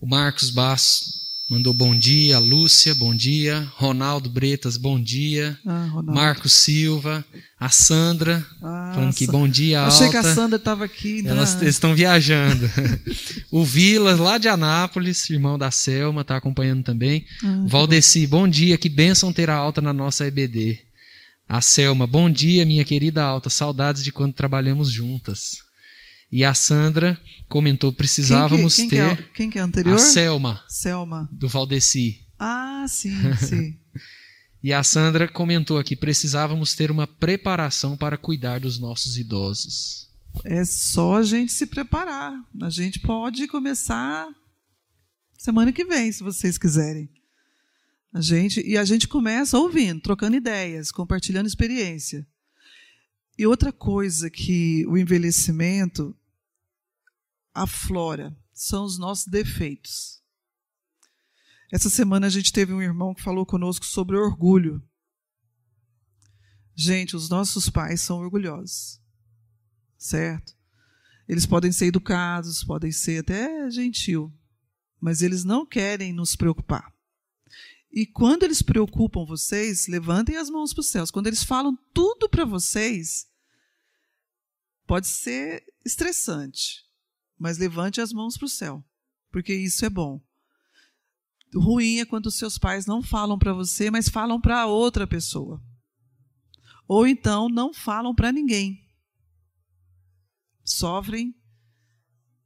O 0.00 0.06
Marcos 0.06 0.48
Basso 0.48 1.04
Mandou 1.48 1.74
bom 1.74 1.94
dia, 1.94 2.38
Lúcia, 2.38 2.94
bom 2.94 3.14
dia. 3.14 3.70
Ronaldo 3.76 4.30
Bretas, 4.30 4.78
bom 4.78 4.98
dia. 4.98 5.58
Ah, 5.66 6.02
Marcos 6.02 6.54
Silva, 6.54 7.22
a 7.60 7.68
Sandra, 7.68 8.42
ah, 8.62 8.92
falando 8.94 9.14
que 9.14 9.26
bom 9.26 9.46
dia, 9.46 9.80
alta. 9.80 9.94
Achei 9.94 10.08
que 10.08 10.16
a 10.16 10.22
Sandra 10.22 10.56
estava 10.56 10.86
aqui. 10.86 11.20
Né? 11.20 11.32
Elas 11.32 11.60
estão 11.60 11.94
viajando. 11.94 12.70
o 13.52 13.62
Vilas, 13.62 14.18
lá 14.18 14.38
de 14.38 14.48
Anápolis, 14.48 15.28
irmão 15.28 15.58
da 15.58 15.70
Selma, 15.70 16.22
está 16.22 16.38
acompanhando 16.38 16.82
também. 16.82 17.26
Ah, 17.44 17.66
Valdeci, 17.68 18.26
bom 18.26 18.48
dia, 18.48 18.78
que 18.78 18.88
bênção 18.88 19.30
ter 19.30 19.50
a 19.50 19.54
alta 19.54 19.82
na 19.82 19.92
nossa 19.92 20.26
EBD. 20.26 20.78
A 21.46 21.60
Selma, 21.60 22.06
bom 22.06 22.30
dia, 22.30 22.64
minha 22.64 22.86
querida 22.86 23.22
alta, 23.22 23.50
saudades 23.50 24.02
de 24.02 24.10
quando 24.10 24.32
trabalhamos 24.32 24.90
juntas. 24.90 25.63
E 26.34 26.44
a 26.44 26.52
Sandra 26.52 27.16
comentou: 27.48 27.92
precisávamos 27.92 28.74
quem 28.74 28.88
que, 28.88 28.96
quem 28.96 29.08
ter. 29.08 29.16
Que 29.16 29.22
é, 29.22 29.26
quem 29.34 29.50
que 29.50 29.58
é 29.60 29.62
anterior? 29.62 29.94
A 29.94 29.98
Selma. 30.00 30.64
Selma. 30.68 31.28
Do 31.30 31.48
Valdeci. 31.48 32.26
Ah, 32.36 32.84
sim, 32.88 33.14
sim. 33.38 33.78
e 34.60 34.72
a 34.72 34.82
Sandra 34.82 35.28
comentou 35.28 35.78
aqui: 35.78 35.94
precisávamos 35.94 36.74
ter 36.74 36.90
uma 36.90 37.06
preparação 37.06 37.96
para 37.96 38.18
cuidar 38.18 38.58
dos 38.58 38.80
nossos 38.80 39.16
idosos. 39.16 40.10
É 40.44 40.64
só 40.64 41.18
a 41.18 41.22
gente 41.22 41.52
se 41.52 41.66
preparar. 41.66 42.34
A 42.60 42.68
gente 42.68 42.98
pode 42.98 43.46
começar 43.46 44.26
semana 45.38 45.72
que 45.72 45.84
vem, 45.84 46.10
se 46.10 46.24
vocês 46.24 46.58
quiserem. 46.58 47.08
A 48.12 48.20
gente 48.20 48.60
e 48.66 48.76
a 48.76 48.84
gente 48.84 49.06
começa 49.06 49.56
ouvindo, 49.56 50.00
trocando 50.00 50.34
ideias, 50.34 50.90
compartilhando 50.90 51.46
experiência. 51.46 52.26
E 53.38 53.46
outra 53.46 53.70
coisa 53.70 54.28
que 54.28 54.84
o 54.88 54.98
envelhecimento 54.98 56.12
aflora 57.54 58.36
são 58.52 58.84
os 58.84 58.98
nossos 58.98 59.26
defeitos. 59.26 60.20
Essa 61.72 61.88
semana 61.88 62.26
a 62.26 62.30
gente 62.30 62.52
teve 62.52 62.72
um 62.72 62.82
irmão 62.82 63.14
que 63.14 63.22
falou 63.22 63.46
conosco 63.46 63.86
sobre 63.86 64.16
orgulho. 64.16 64.82
Gente, 66.74 67.14
os 67.14 67.28
nossos 67.28 67.70
pais 67.70 68.00
são 68.00 68.18
orgulhosos, 68.18 69.00
certo? 69.96 70.54
Eles 71.28 71.46
podem 71.46 71.72
ser 71.72 71.86
educados, 71.86 72.64
podem 72.64 72.92
ser 72.92 73.20
até 73.20 73.70
gentil, 73.70 74.32
mas 75.00 75.22
eles 75.22 75.44
não 75.44 75.64
querem 75.64 76.12
nos 76.12 76.36
preocupar. 76.36 76.92
E 77.90 78.04
quando 78.04 78.42
eles 78.42 78.60
preocupam 78.60 79.24
vocês, 79.24 79.86
levantem 79.86 80.36
as 80.36 80.50
mãos 80.50 80.74
para 80.74 80.80
os 80.80 80.88
céus. 80.88 81.12
Quando 81.12 81.28
eles 81.28 81.44
falam 81.44 81.78
tudo 81.94 82.28
para 82.28 82.44
vocês, 82.44 83.28
pode 84.84 85.06
ser 85.06 85.64
estressante 85.84 86.83
mas 87.38 87.58
levante 87.58 88.00
as 88.00 88.12
mãos 88.12 88.36
para 88.36 88.46
o 88.46 88.48
céu, 88.48 88.84
porque 89.30 89.54
isso 89.54 89.84
é 89.84 89.90
bom. 89.90 90.20
Ruim 91.54 91.98
é 91.98 92.04
quando 92.04 92.30
seus 92.30 92.58
pais 92.58 92.86
não 92.86 93.02
falam 93.02 93.38
para 93.38 93.52
você, 93.52 93.90
mas 93.90 94.08
falam 94.08 94.40
para 94.40 94.66
outra 94.66 95.06
pessoa. 95.06 95.62
Ou 96.86 97.06
então 97.06 97.48
não 97.48 97.72
falam 97.72 98.14
para 98.14 98.32
ninguém. 98.32 98.84
Sofrem 100.64 101.34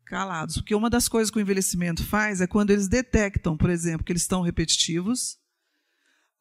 calados. 0.04 0.56
Porque 0.56 0.74
uma 0.74 0.90
das 0.90 1.08
coisas 1.08 1.30
que 1.30 1.38
o 1.38 1.40
envelhecimento 1.40 2.04
faz 2.04 2.40
é 2.40 2.46
quando 2.46 2.70
eles 2.70 2.88
detectam, 2.88 3.56
por 3.56 3.70
exemplo, 3.70 4.04
que 4.04 4.12
eles 4.12 4.22
estão 4.22 4.42
repetitivos. 4.42 5.38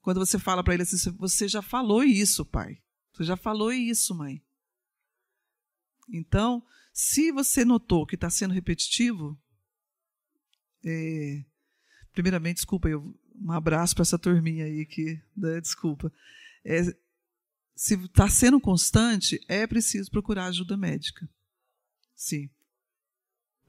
Quando 0.02 0.20
você 0.20 0.40
fala 0.40 0.64
para 0.64 0.74
eles 0.74 0.94
assim, 0.94 1.12
você 1.18 1.48
já 1.48 1.62
falou 1.62 2.04
isso, 2.04 2.46
pai. 2.46 2.82
Você 3.14 3.24
já 3.24 3.36
falou 3.36 3.72
isso, 3.72 4.16
mãe. 4.16 4.42
Então, 6.10 6.64
se 6.98 7.32
você 7.32 7.64
notou 7.64 8.08
que 8.08 8.16
está 8.16 8.28
sendo 8.28 8.56
repetitivo, 8.56 9.40
é, 10.84 11.46
primeiramente, 12.12 12.56
desculpa, 12.56 12.90
eu, 12.90 13.16
um 13.40 13.52
abraço 13.52 13.94
para 13.94 14.02
essa 14.02 14.18
turminha 14.18 14.66
aí 14.66 14.84
que, 14.84 15.22
né, 15.36 15.62
desculpa. 15.62 16.12
É, 16.66 16.82
se 17.76 17.94
está 18.04 18.28
sendo 18.28 18.60
constante, 18.60 19.40
é 19.48 19.68
preciso 19.68 20.10
procurar 20.10 20.48
ajuda 20.48 20.76
médica. 20.76 21.30
Sim. 22.16 22.50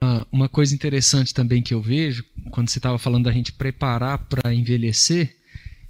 Ah, 0.01 0.25
uma 0.31 0.49
coisa 0.49 0.73
interessante 0.73 1.31
também 1.31 1.61
que 1.61 1.75
eu 1.75 1.83
vejo, 1.83 2.25
quando 2.49 2.71
você 2.71 2.79
estava 2.79 2.97
falando 2.97 3.25
da 3.25 3.31
gente 3.31 3.53
preparar 3.53 4.27
para 4.27 4.51
envelhecer, 4.55 5.37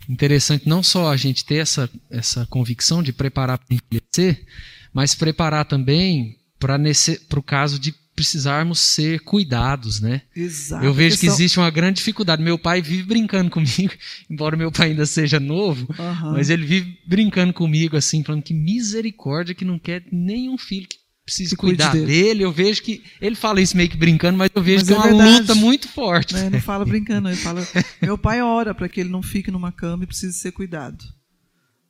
interessante 0.10 0.68
não 0.68 0.84
só 0.84 1.10
a 1.10 1.16
gente 1.16 1.46
ter 1.46 1.62
essa, 1.62 1.90
essa 2.10 2.46
convicção 2.48 3.02
de 3.02 3.14
preparar 3.14 3.60
para 3.60 3.78
envelhecer, 3.78 4.46
mas 4.92 5.16
preparar 5.16 5.64
também 5.64 6.39
para 6.60 7.40
o 7.40 7.44
caso 7.44 7.80
de 7.80 7.94
precisarmos 8.20 8.82
ser 8.82 9.22
cuidados, 9.22 10.02
né? 10.02 10.24
Exato. 10.36 10.84
Eu 10.84 10.94
vejo 10.94 11.18
que 11.18 11.26
existe 11.26 11.58
uma 11.58 11.70
grande 11.70 11.98
dificuldade. 12.00 12.44
Meu 12.44 12.60
pai 12.60 12.82
vive 12.82 13.04
brincando 13.04 13.50
comigo, 13.50 13.94
embora 14.30 14.58
meu 14.58 14.70
pai 14.70 14.90
ainda 14.90 15.06
seja 15.06 15.40
novo, 15.40 15.88
uhum. 15.98 16.34
mas 16.34 16.50
ele 16.50 16.66
vive 16.66 17.00
brincando 17.08 17.54
comigo 17.54 17.96
assim, 17.96 18.22
falando 18.22 18.44
que 18.44 18.54
misericórdia 18.54 19.56
que 19.56 19.64
não 19.64 19.80
quer 19.80 20.04
nenhum 20.12 20.58
filho 20.58 20.86
que 20.86 20.98
precise 21.26 21.56
cuidar 21.56 21.94
dele. 21.94 22.06
dele. 22.06 22.44
Eu 22.44 22.52
vejo 22.52 22.82
que 22.82 23.04
ele 23.22 23.36
fala 23.36 23.62
isso 23.62 23.78
meio 23.78 23.88
que 23.88 23.96
brincando, 23.96 24.38
mas 24.38 24.52
eu 24.54 24.62
vejo 24.62 24.80
mas 24.80 24.88
que 24.88 24.94
é, 24.94 24.96
é 24.96 25.00
uma 25.00 25.08
verdade. 25.08 25.40
luta 25.40 25.56
muito 25.56 25.88
forte. 25.88 26.34
Não, 26.34 26.42
ele 26.42 26.50
não 26.50 26.62
fala 26.62 26.84
brincando, 26.84 27.30
ele 27.30 27.38
fala. 27.38 27.66
meu 28.02 28.18
pai 28.18 28.42
ora 28.42 28.76
para 28.76 28.90
que 28.90 29.00
ele 29.00 29.10
não 29.10 29.24
fique 29.24 29.50
numa 29.50 29.72
cama 29.72 30.04
e 30.04 30.08
precise 30.08 30.38
ser 30.38 30.52
cuidado, 30.52 31.02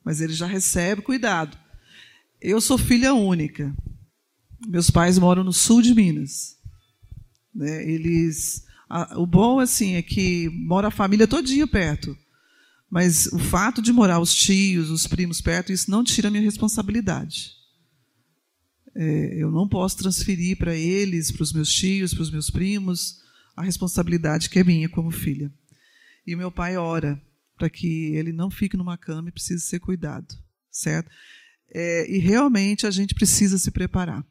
mas 0.04 0.20
ele 0.20 0.32
já 0.32 0.46
recebe 0.46 1.02
cuidado. 1.02 1.58
Eu 2.40 2.60
sou 2.60 2.78
filha 2.78 3.12
única. 3.12 3.74
Meus 4.66 4.90
pais 4.90 5.18
moram 5.18 5.42
no 5.42 5.52
sul 5.52 5.82
de 5.82 5.94
Minas. 5.94 6.56
Né? 7.54 7.88
Eles, 7.88 8.64
a, 8.88 9.18
o 9.18 9.26
bom 9.26 9.58
assim 9.58 9.94
é 9.94 10.02
que 10.02 10.48
mora 10.50 10.88
a 10.88 10.92
família 10.92 11.26
todinha 11.26 11.66
perto. 11.66 12.16
Mas 12.90 13.26
o 13.26 13.38
fato 13.38 13.80
de 13.80 13.92
morar 13.92 14.18
os 14.18 14.34
tios, 14.34 14.90
os 14.90 15.06
primos 15.06 15.40
perto, 15.40 15.72
isso 15.72 15.90
não 15.90 16.02
tira 16.02 16.28
a 16.28 16.30
minha 16.30 16.42
responsabilidade. 16.42 17.52
É, 18.94 19.36
eu 19.42 19.50
não 19.50 19.68
posso 19.68 19.96
transferir 19.96 20.58
para 20.58 20.74
eles, 20.74 21.30
para 21.30 21.44
os 21.44 21.52
meus 21.52 21.72
tios, 21.72 22.12
para 22.12 22.22
os 22.22 22.30
meus 22.30 22.50
primos, 22.50 23.20
a 23.56 23.62
responsabilidade 23.62 24.50
que 24.50 24.58
é 24.58 24.64
minha 24.64 24.88
como 24.88 25.10
filha. 25.10 25.52
E 26.26 26.34
meu 26.34 26.50
pai 26.50 26.76
ora 26.76 27.20
para 27.56 27.70
que 27.70 28.14
ele 28.14 28.32
não 28.32 28.50
fique 28.50 28.76
numa 28.76 28.96
cama 28.96 29.28
e 29.28 29.32
precise 29.32 29.64
ser 29.64 29.78
cuidado, 29.78 30.34
certo? 30.70 31.10
É, 31.72 32.10
e 32.10 32.18
realmente 32.18 32.86
a 32.86 32.90
gente 32.90 33.14
precisa 33.14 33.58
se 33.58 33.70
preparar. 33.70 34.24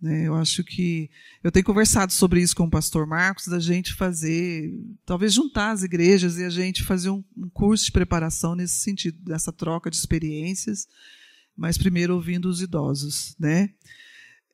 Né? 0.00 0.26
Eu 0.26 0.34
acho 0.34 0.64
que 0.64 1.10
eu 1.42 1.52
tenho 1.52 1.64
conversado 1.64 2.12
sobre 2.12 2.40
isso 2.40 2.56
com 2.56 2.64
o 2.64 2.70
pastor 2.70 3.06
Marcos, 3.06 3.46
da 3.48 3.60
gente 3.60 3.94
fazer, 3.94 4.72
talvez 5.04 5.34
juntar 5.34 5.72
as 5.72 5.82
igrejas 5.82 6.38
e 6.38 6.44
a 6.44 6.50
gente 6.50 6.82
fazer 6.82 7.10
um, 7.10 7.22
um 7.36 7.50
curso 7.50 7.84
de 7.84 7.92
preparação 7.92 8.54
nesse 8.54 8.80
sentido, 8.80 9.18
dessa 9.22 9.52
troca 9.52 9.90
de 9.90 9.96
experiências, 9.96 10.88
mas 11.54 11.76
primeiro 11.76 12.14
ouvindo 12.14 12.48
os 12.48 12.62
idosos. 12.62 13.36
Né? 13.38 13.74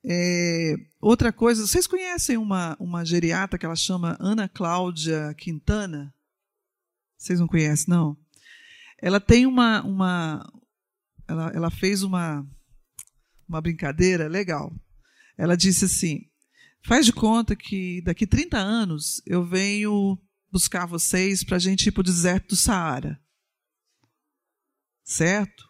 É, 0.05 0.75
outra 1.01 1.33
coisa, 1.33 1.65
vocês 1.65 1.87
conhecem 1.87 2.37
uma, 2.37 2.77
uma 2.81 3.05
geriata 3.05 3.57
que 3.57 3.65
ela 3.65 3.77
chama 3.77 4.17
Ana 4.19 4.49
Cláudia 4.49 5.33
Quintana? 5.35 6.13
Vocês 7.17 7.39
não 7.39 7.47
conhecem, 7.47 7.87
não? 7.89 8.17
Ela 9.01 9.21
tem 9.21 9.47
uma. 9.47 9.83
uma 9.83 10.53
ela, 11.27 11.51
ela 11.55 11.71
fez 11.71 12.03
uma, 12.03 12.47
uma 13.49 13.61
brincadeira 13.61 14.29
legal 14.29 14.73
ela 15.37 15.57
disse 15.57 15.85
assim: 15.85 16.29
faz 16.83 17.07
de 17.07 17.13
conta 17.13 17.55
que 17.55 18.03
daqui 18.03 18.27
30 18.27 18.57
anos 18.57 19.23
eu 19.27 19.45
venho 19.45 20.19
buscar 20.51 20.87
vocês 20.87 21.45
para 21.45 21.57
a 21.57 21.61
gente 21.61 21.89
ir 21.89 21.93
para 21.93 22.01
o 22.01 22.05
deserto 22.05 22.49
do 22.49 22.57
Saara. 22.57 23.21
Certo? 25.05 25.65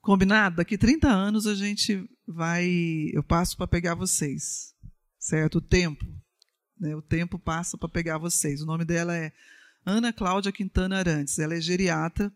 Combinado? 0.00 0.56
Daqui 0.56 0.78
30 0.78 1.08
anos 1.08 1.46
a 1.46 1.54
gente 1.54 2.08
vai. 2.26 2.66
Eu 3.12 3.22
passo 3.22 3.56
para 3.56 3.66
pegar 3.66 3.94
vocês. 3.94 4.74
Certo? 5.18 5.58
O 5.58 5.60
tempo. 5.60 6.04
Né? 6.78 6.96
O 6.96 7.02
tempo 7.02 7.38
passa 7.38 7.76
para 7.76 7.88
pegar 7.88 8.18
vocês. 8.18 8.62
O 8.62 8.66
nome 8.66 8.84
dela 8.84 9.14
é 9.14 9.32
Ana 9.84 10.12
Cláudia 10.12 10.50
Quintana 10.50 10.98
Arantes. 10.98 11.38
Ela 11.38 11.54
é 11.54 11.60
geriatra 11.60 12.32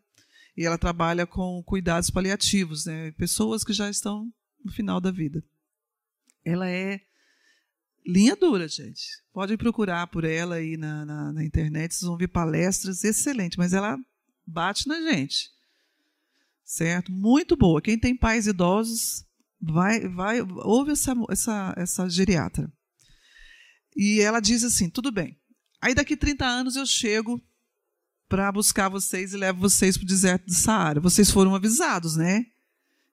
e 0.57 0.65
ela 0.65 0.79
trabalha 0.79 1.27
com 1.27 1.63
cuidados 1.65 2.11
paliativos, 2.11 2.85
né? 2.85 3.11
pessoas 3.13 3.65
que 3.65 3.73
já 3.73 3.91
estão 3.91 4.31
no 4.65 4.71
final 4.71 5.01
da 5.01 5.11
vida. 5.11 5.43
Ela 6.45 6.69
é 6.69 7.01
linha 8.07 8.37
dura, 8.37 8.69
gente. 8.69 9.03
Pode 9.33 9.57
procurar 9.57 10.07
por 10.09 10.25
ela 10.25 10.57
aí 10.57 10.77
na, 10.77 11.05
na, 11.05 11.33
na 11.33 11.45
internet, 11.45 11.95
vocês 11.95 12.09
vão 12.09 12.17
ver 12.17 12.29
palestras 12.29 13.03
excelentes, 13.03 13.57
mas 13.57 13.73
ela 13.73 13.99
bate 14.47 14.87
na 14.87 15.01
gente. 15.01 15.51
Certo? 16.65 17.11
Muito 17.11 17.57
boa. 17.57 17.81
Quem 17.81 17.99
tem 17.99 18.17
pais 18.17 18.47
idosos, 18.47 19.25
vai, 19.61 20.09
vai, 20.09 20.41
ouve 20.41 20.93
essa, 20.93 21.15
essa, 21.31 21.75
essa 21.77 22.09
geriatra. 22.09 22.71
E 23.97 24.21
ela 24.21 24.41
diz 24.41 24.65
assim: 24.65 24.89
tudo 24.89 25.13
bem. 25.13 25.39
Aí 25.81 25.95
daqui 25.95 26.17
30 26.17 26.45
anos 26.45 26.77
eu 26.77 26.87
chego 26.87 27.43
para 28.29 28.51
buscar 28.51 28.89
vocês 28.89 29.33
e 29.33 29.37
levo 29.37 29.61
vocês 29.61 29.97
para 29.97 30.05
o 30.05 30.09
deserto 30.09 30.47
de 30.47 30.55
Saara. 30.55 31.01
Vocês 31.01 31.31
foram 31.31 31.55
avisados, 31.55 32.17
né? 32.17 32.47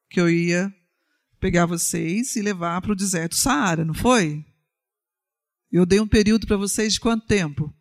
Que 0.10 0.20
eu 0.20 0.30
ia 0.30 0.74
pegar 1.42 1.66
vocês 1.66 2.36
e 2.36 2.42
levar 2.42 2.80
para 2.82 2.92
o 2.92 2.96
deserto 2.96 3.36
Saara, 3.36 3.84
não 3.84 3.96
foi? 3.96 4.46
Eu 5.72 5.86
dei 5.86 6.00
um 6.00 6.08
período 6.08 6.46
para 6.46 6.56
vocês 6.56 6.94
de 6.94 7.00
quanto 7.00 7.26
tempo? 7.26 7.74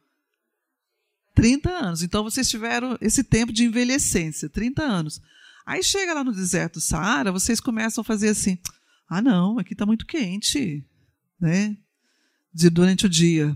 30 1.34 1.70
anos. 1.70 2.02
Então 2.02 2.24
vocês 2.24 2.48
tiveram 2.48 2.96
esse 3.00 3.22
tempo 3.22 3.52
de 3.52 3.64
envelhecência, 3.64 4.48
30 4.48 4.82
anos. 4.82 5.20
Aí 5.66 5.82
chega 5.82 6.14
lá 6.14 6.24
no 6.24 6.32
deserto 6.32 6.80
Saara, 6.80 7.30
vocês 7.30 7.60
começam 7.60 8.00
a 8.00 8.04
fazer 8.04 8.30
assim: 8.30 8.58
ah, 9.06 9.20
não, 9.20 9.58
aqui 9.58 9.74
está 9.74 9.84
muito 9.84 10.06
quente, 10.06 10.84
né? 11.38 11.76
De, 12.52 12.70
durante 12.70 13.06
o 13.06 13.08
dia. 13.08 13.54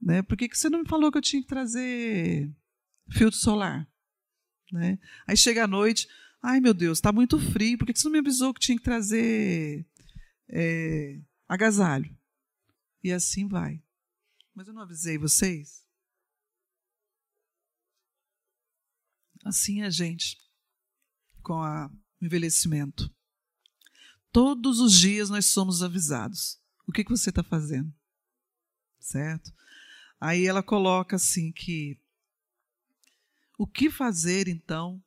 Né? 0.00 0.22
Por 0.22 0.36
que, 0.36 0.48
que 0.48 0.56
você 0.56 0.70
não 0.70 0.80
me 0.80 0.88
falou 0.88 1.10
que 1.10 1.18
eu 1.18 1.22
tinha 1.22 1.42
que 1.42 1.48
trazer 1.48 2.48
filtro 3.10 3.38
solar? 3.38 3.88
Né? 4.70 4.98
Aí 5.26 5.36
chega 5.36 5.64
a 5.64 5.68
noite, 5.68 6.06
ai 6.46 6.60
meu 6.60 6.72
Deus, 6.72 6.98
está 6.98 7.12
muito 7.12 7.40
frio, 7.40 7.76
por 7.76 7.84
que, 7.84 7.98
você 7.98 8.04
não 8.04 8.12
me 8.12 8.20
avisou 8.20 8.54
que 8.54 8.60
tinha 8.60 8.78
que 8.78 8.84
trazer 8.84 9.84
é, 10.48 11.20
agasalho? 11.48 12.16
E 13.02 13.12
assim 13.12 13.48
vai. 13.48 13.82
Mas 14.54 14.68
eu 14.68 14.74
não 14.74 14.82
avisei 14.82 15.18
vocês? 15.18 15.84
Assim 19.44 19.82
é 19.82 19.86
a 19.86 19.90
gente 19.90 20.38
com 21.42 21.54
o 21.54 21.90
envelhecimento. 22.22 23.12
Todos 24.30 24.78
os 24.78 24.92
dias 24.92 25.28
nós 25.28 25.46
somos 25.46 25.82
avisados. 25.82 26.60
O 26.86 26.92
que, 26.92 27.02
que 27.02 27.10
você 27.10 27.30
está 27.30 27.42
fazendo? 27.42 27.92
Certo? 29.00 29.52
Aí 30.20 30.46
ela 30.46 30.62
coloca 30.62 31.16
assim 31.16 31.50
que 31.50 32.00
o 33.58 33.66
que 33.66 33.90
fazer 33.90 34.46
então 34.46 35.02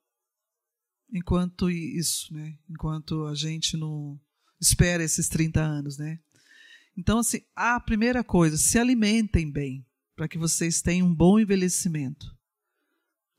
enquanto 1.12 1.70
isso, 1.70 2.34
né? 2.34 2.58
Enquanto 2.70 3.26
a 3.26 3.36
gente 3.36 3.78
não 3.78 4.20
espera 4.60 5.04
esses 5.04 5.28
30 5.30 5.62
anos, 5.62 5.98
né? 5.98 6.20
Então 6.98 7.20
assim, 7.20 7.42
a 7.56 7.80
primeira 7.80 8.24
coisa, 8.24 8.58
se 8.58 8.78
alimentem 8.78 9.52
bem, 9.52 9.86
para 10.16 10.28
que 10.28 10.38
vocês 10.38 10.82
tenham 10.82 11.08
um 11.08 11.16
bom 11.16 11.40
envelhecimento. 11.40 12.36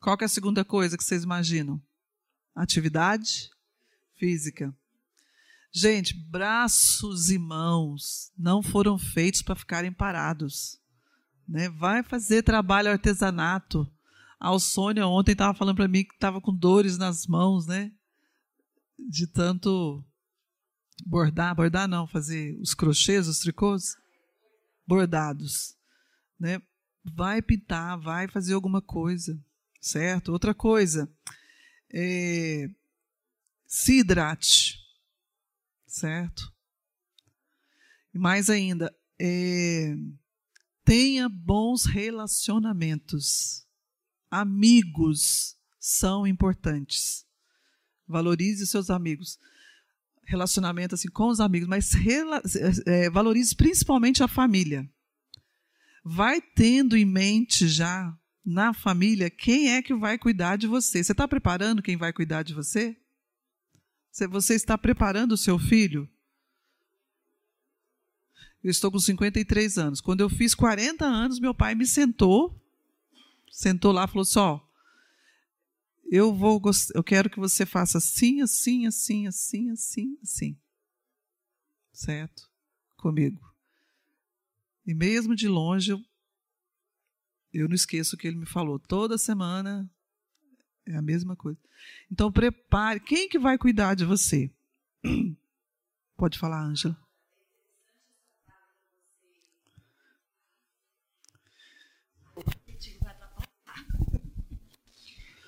Qual 0.01 0.17
é 0.21 0.25
a 0.25 0.29
segunda 0.29 0.65
coisa 0.65 0.97
que 0.97 1.05
vocês 1.05 1.23
imaginam? 1.23 1.81
atividade 2.55 3.51
física. 4.19 4.75
Gente, 5.73 6.15
braços 6.15 7.31
e 7.31 7.39
mãos 7.39 8.33
não 8.37 8.63
foram 8.63 8.99
feitos 8.99 9.41
para 9.41 9.55
ficarem 9.55 9.93
parados. 9.93 10.81
Né? 11.49 11.69
Vai 11.69 12.03
fazer 12.03 12.43
trabalho 12.43 12.91
artesanato. 12.91 13.91
A 14.41 14.49
Alsônia 14.49 15.07
ontem 15.07 15.33
estava 15.33 15.53
falando 15.53 15.77
para 15.77 15.87
mim 15.87 16.03
que 16.03 16.15
estava 16.15 16.41
com 16.41 16.57
dores 16.57 16.97
nas 16.97 17.27
mãos, 17.27 17.67
né? 17.67 17.93
De 18.99 19.27
tanto 19.27 20.03
bordar, 21.07 21.55
bordar 21.55 21.87
não, 21.87 22.07
fazer 22.07 22.59
os 22.59 22.73
crochês, 22.73 23.29
os 23.29 23.39
tricôs, 23.39 23.97
bordados, 24.87 25.77
né? 26.39 26.63
Vai 27.05 27.43
pintar, 27.43 28.01
vai 28.01 28.29
fazer 28.29 28.55
alguma 28.55 28.81
coisa, 28.81 29.39
certo? 29.79 30.33
Outra 30.33 30.55
coisa, 30.55 31.11
é, 31.93 32.67
se 33.67 33.99
hidrate, 33.99 34.79
certo? 35.87 36.51
E 38.15 38.19
mais 38.19 38.49
ainda, 38.49 38.95
é, 39.21 39.95
tenha 40.83 41.29
bons 41.29 41.85
relacionamentos. 41.85 43.67
Amigos 44.31 45.57
são 45.79 46.27
importantes. 46.27 47.27
Valorize 48.07 48.67
seus 48.67 48.91
amigos. 48.91 49.39
Relacionamento 50.25 50.95
assim 50.95 51.09
com 51.09 51.29
os 51.29 51.41
amigos, 51.41 51.69
mas 51.69 51.93
é, 52.87 53.11
valorize 53.11 53.55
principalmente 53.55 54.23
a 54.23 54.29
família. 54.29 54.89
Vai 56.05 56.41
tendo 56.41 56.97
em 56.97 57.05
mente 57.05 57.67
já 57.67 58.17
na 58.45 58.73
família, 58.73 59.31
quem 59.31 59.73
é 59.73 59.83
que 59.83 59.95
vai 59.95 60.19
cuidar 60.19 60.57
de 60.57 60.67
você? 60.67 61.05
Você 61.05 61.13
está 61.13 61.29
preparando 61.29 61.83
quem 61.83 61.97
vai 61.97 62.13
cuidar 62.13 62.43
de 62.43 62.55
você? 62.55 62.97
Você 64.13 64.55
está 64.55 64.77
preparando 64.77 65.33
o 65.33 65.37
seu 65.37 65.59
filho? 65.59 66.09
Eu 68.63 68.71
estou 68.71 68.91
com 68.91 68.99
53 68.99 69.79
anos. 69.79 70.01
Quando 70.01 70.21
eu 70.21 70.29
fiz 70.29 70.55
40 70.55 71.05
anos, 71.05 71.39
meu 71.39 71.55
pai 71.55 71.75
me 71.75 71.87
sentou, 71.87 72.60
sentou 73.51 73.93
lá 73.93 74.05
e 74.05 74.09
falou 74.09 74.23
assim: 74.23 74.39
ó, 74.39 74.61
eu 76.11 76.35
vou, 76.35 76.61
eu 76.95 77.05
quero 77.05 77.29
que 77.29 77.39
você 77.39 77.67
faça 77.67 77.99
assim, 77.99 78.41
assim, 78.41 78.87
assim, 78.87 79.27
assim, 79.27 79.71
assim, 79.71 80.19
assim, 80.23 80.59
certo? 81.93 82.49
Comigo. 82.97 83.41
E 84.87 84.95
mesmo 84.95 85.37
de 85.37 85.49
longe 85.49 85.93
eu 85.93 86.11
eu 87.53 87.69
não 87.69 87.75
esqueço 87.75 88.15
o 88.15 88.19
que 88.19 88.29
ele 88.29 88.37
me 88.37 88.47
falou. 88.47 88.79
Toda 88.79 89.19
semana 89.19 89.91
é 90.87 90.97
a 90.97 91.03
mesma 91.03 91.35
coisa. 91.35 91.59
Então 92.11 92.31
prepare. 92.31 93.01
Quem 93.01 93.29
que 93.29 93.39
vai 93.39 93.59
cuidar 93.59 93.95
de 93.95 94.05
você? 94.05 94.51
Pode 96.17 96.39
falar, 96.39 96.63
Ângela. 96.63 96.97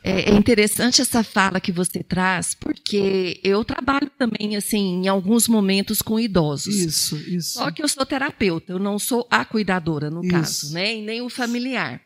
É, 0.05 0.31
é 0.31 0.35
interessante 0.35 1.01
essa 1.01 1.23
fala 1.23 1.61
que 1.61 1.71
você 1.71 2.03
traz, 2.03 2.55
porque 2.55 3.41
eu 3.45 3.65
trabalho 3.65 4.11
também, 4.19 4.57
assim, 4.57 5.05
em 5.05 5.09
alguns 5.09 5.47
momentos 5.47 6.03
com 6.03 6.19
idosos. 6.19 6.75
Isso, 6.75 7.17
isso. 7.17 7.55
Só 7.55 7.71
que 7.71 7.83
eu 7.83 7.89
sou 7.89 8.05
terapeuta, 8.05 8.73
eu 8.73 8.79
não 8.81 8.99
sou 8.99 9.27
a 9.31 9.45
cuidadora, 9.45 10.11
no 10.11 10.25
isso. 10.25 10.33
caso, 10.33 10.75
né? 10.75 10.97
E 10.97 11.03
nem 11.03 11.23
o 11.23 11.29
familiar. 11.29 12.01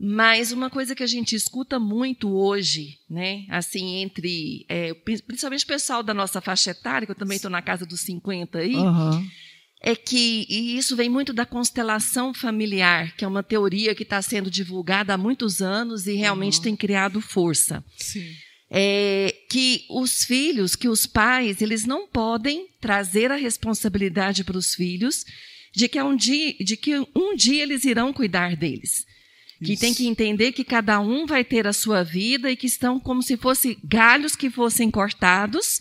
Mas 0.00 0.50
uma 0.50 0.70
coisa 0.70 0.94
que 0.94 1.02
a 1.02 1.06
gente 1.06 1.36
escuta 1.36 1.78
muito 1.78 2.34
hoje, 2.34 2.98
né, 3.08 3.44
assim, 3.48 3.96
entre, 3.96 4.66
é, 4.68 4.92
principalmente 4.94 5.64
o 5.64 5.68
pessoal 5.68 6.02
da 6.02 6.12
nossa 6.12 6.40
faixa 6.40 6.72
etária, 6.72 7.06
que 7.06 7.12
eu 7.12 7.16
também 7.16 7.36
estou 7.36 7.50
na 7.50 7.62
casa 7.62 7.86
dos 7.86 8.00
50 8.00 8.58
aí, 8.58 8.74
uhum 8.74 9.24
é 9.86 9.94
que, 9.94 10.46
e 10.48 10.78
isso 10.78 10.96
vem 10.96 11.10
muito 11.10 11.30
da 11.30 11.44
constelação 11.44 12.32
familiar, 12.32 13.14
que 13.14 13.22
é 13.22 13.28
uma 13.28 13.42
teoria 13.42 13.94
que 13.94 14.02
está 14.02 14.22
sendo 14.22 14.50
divulgada 14.50 15.12
há 15.12 15.18
muitos 15.18 15.60
anos 15.60 16.06
e 16.06 16.14
realmente 16.14 16.56
uhum. 16.56 16.62
tem 16.62 16.74
criado 16.74 17.20
força. 17.20 17.84
Sim. 17.98 18.26
É, 18.70 19.36
que 19.50 19.84
os 19.90 20.24
filhos, 20.24 20.74
que 20.74 20.88
os 20.88 21.04
pais, 21.04 21.60
eles 21.60 21.84
não 21.84 22.08
podem 22.08 22.66
trazer 22.80 23.30
a 23.30 23.36
responsabilidade 23.36 24.42
para 24.42 24.56
os 24.56 24.74
filhos 24.74 25.26
de 25.70 25.86
que, 25.86 26.00
um 26.00 26.16
dia, 26.16 26.54
de 26.60 26.78
que 26.78 26.98
um 27.14 27.36
dia 27.36 27.62
eles 27.62 27.84
irão 27.84 28.10
cuidar 28.10 28.56
deles. 28.56 29.04
Isso. 29.60 29.64
Que 29.66 29.76
tem 29.76 29.92
que 29.92 30.06
entender 30.06 30.52
que 30.52 30.64
cada 30.64 30.98
um 30.98 31.26
vai 31.26 31.44
ter 31.44 31.66
a 31.66 31.74
sua 31.74 32.02
vida 32.02 32.50
e 32.50 32.56
que 32.56 32.66
estão 32.66 32.98
como 32.98 33.22
se 33.22 33.36
fossem 33.36 33.76
galhos 33.84 34.34
que 34.34 34.48
fossem 34.48 34.90
cortados 34.90 35.78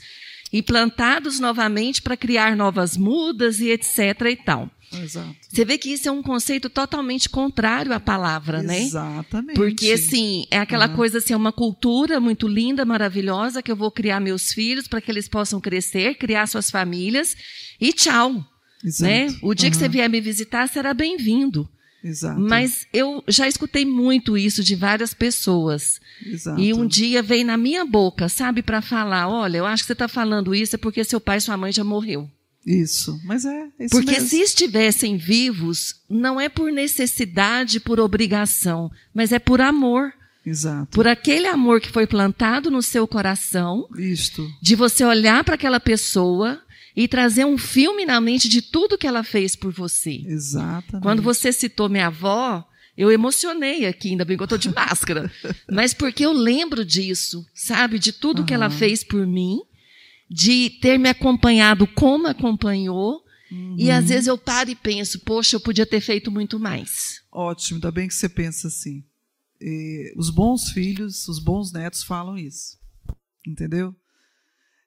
e 0.53 0.61
plantados 0.61 1.39
novamente 1.39 1.99
para 1.99 2.15
criar 2.15 2.55
novas 2.55 2.95
mudas 2.95 3.59
e 3.59 3.71
etc. 3.71 3.97
e 4.29 4.35
tal. 4.35 4.69
Exato. 4.93 5.35
Você 5.49 5.65
vê 5.65 5.79
que 5.79 5.91
isso 5.91 6.07
é 6.07 6.11
um 6.11 6.21
conceito 6.21 6.69
totalmente 6.69 7.27
contrário 7.27 7.91
à 7.91 7.99
palavra, 7.99 8.59
Exatamente. 8.59 8.81
né? 8.81 8.87
Exatamente. 8.87 9.55
Porque, 9.55 9.91
assim, 9.91 10.45
é 10.51 10.59
aquela 10.59 10.87
uhum. 10.87 10.95
coisa, 10.95 11.17
assim, 11.17 11.33
é 11.33 11.37
uma 11.37 11.51
cultura 11.51 12.19
muito 12.19 12.47
linda, 12.47 12.85
maravilhosa, 12.85 13.63
que 13.63 13.71
eu 13.71 13.75
vou 13.75 13.89
criar 13.89 14.19
meus 14.19 14.53
filhos 14.53 14.87
para 14.87 15.01
que 15.01 15.09
eles 15.09 15.27
possam 15.27 15.59
crescer, 15.59 16.15
criar 16.19 16.45
suas 16.45 16.69
famílias 16.69 17.35
e 17.81 17.91
tchau. 17.91 18.45
Exato. 18.85 19.11
Né? 19.11 19.35
O 19.41 19.55
dia 19.55 19.67
uhum. 19.67 19.71
que 19.71 19.77
você 19.77 19.89
vier 19.89 20.07
me 20.07 20.21
visitar, 20.21 20.67
será 20.69 20.93
bem-vindo. 20.93 21.67
Exato. 22.03 22.39
Mas 22.39 22.85
eu 22.91 23.23
já 23.27 23.47
escutei 23.47 23.85
muito 23.85 24.37
isso 24.37 24.63
de 24.63 24.75
várias 24.75 25.13
pessoas. 25.13 26.01
Exato. 26.25 26.59
E 26.59 26.73
um 26.73 26.85
dia 26.85 27.23
veio 27.23 27.45
na 27.45 27.55
minha 27.55 27.85
boca, 27.85 28.27
sabe, 28.27 28.61
para 28.61 28.81
falar: 28.81 29.29
olha, 29.29 29.59
eu 29.59 29.65
acho 29.65 29.83
que 29.83 29.87
você 29.87 29.93
está 29.93 30.07
falando 30.07 30.53
isso 30.53 30.75
é 30.75 30.77
porque 30.77 31.03
seu 31.03 31.21
pai 31.21 31.37
e 31.37 31.41
sua 31.41 31.55
mãe 31.55 31.71
já 31.71 31.83
morreu. 31.83 32.29
Isso, 32.65 33.19
mas 33.25 33.43
é. 33.45 33.69
é 33.77 33.85
isso 33.85 33.89
Porque 33.95 34.11
mesmo. 34.11 34.29
se 34.29 34.37
estivessem 34.39 35.17
vivos, 35.17 35.95
não 36.09 36.39
é 36.39 36.47
por 36.47 36.71
necessidade, 36.71 37.79
por 37.79 37.99
obrigação, 37.99 38.89
mas 39.13 39.31
é 39.31 39.39
por 39.39 39.59
amor. 39.59 40.13
Exato. 40.45 40.91
Por 40.91 41.07
aquele 41.07 41.47
amor 41.47 41.79
que 41.79 41.91
foi 41.91 42.05
plantado 42.07 42.69
no 42.69 42.81
seu 42.81 43.07
coração, 43.07 43.87
Isto. 43.97 44.49
de 44.61 44.75
você 44.75 45.03
olhar 45.03 45.43
para 45.43 45.55
aquela 45.55 45.79
pessoa 45.79 46.61
e 46.95 47.07
trazer 47.07 47.45
um 47.45 47.57
filme 47.57 48.05
na 48.05 48.21
mente 48.21 48.47
de 48.47 48.61
tudo 48.61 48.97
que 48.97 49.07
ela 49.07 49.23
fez 49.23 49.55
por 49.55 49.71
você. 49.71 50.23
Exatamente. 50.25 51.01
Quando 51.01 51.21
você 51.21 51.51
citou 51.51 51.89
minha 51.89 52.07
avó, 52.07 52.67
eu 52.95 53.11
emocionei 53.11 53.85
aqui, 53.85 54.09
ainda 54.09 54.23
bem 54.23 54.37
que 54.37 54.43
eu 54.43 54.45
estou 54.45 54.57
de 54.57 54.69
máscara. 54.73 55.31
Mas 55.71 55.93
porque 55.93 56.25
eu 56.25 56.31
lembro 56.31 56.85
disso, 56.85 57.45
sabe? 57.53 57.97
De 57.97 58.11
tudo 58.11 58.39
uhum. 58.39 58.45
que 58.45 58.53
ela 58.53 58.69
fez 58.69 59.03
por 59.03 59.25
mim, 59.25 59.59
de 60.29 60.69
ter 60.81 60.97
me 60.99 61.09
acompanhado 61.09 61.87
como 61.87 62.27
acompanhou. 62.27 63.21
Uhum. 63.51 63.75
E 63.77 63.89
às 63.89 64.09
vezes 64.09 64.27
eu 64.27 64.37
paro 64.37 64.69
e 64.69 64.75
penso, 64.75 65.19
poxa, 65.21 65.55
eu 65.55 65.59
podia 65.59 65.85
ter 65.85 66.01
feito 66.01 66.31
muito 66.31 66.59
mais. 66.59 67.21
Ótimo, 67.31 67.77
ainda 67.77 67.91
bem 67.91 68.07
que 68.07 68.13
você 68.13 68.29
pensa 68.29 68.67
assim. 68.67 69.03
E 69.59 70.13
os 70.15 70.29
bons 70.29 70.69
filhos, 70.69 71.27
os 71.27 71.39
bons 71.39 71.71
netos 71.71 72.03
falam 72.03 72.37
isso. 72.37 72.77
Entendeu? 73.47 73.95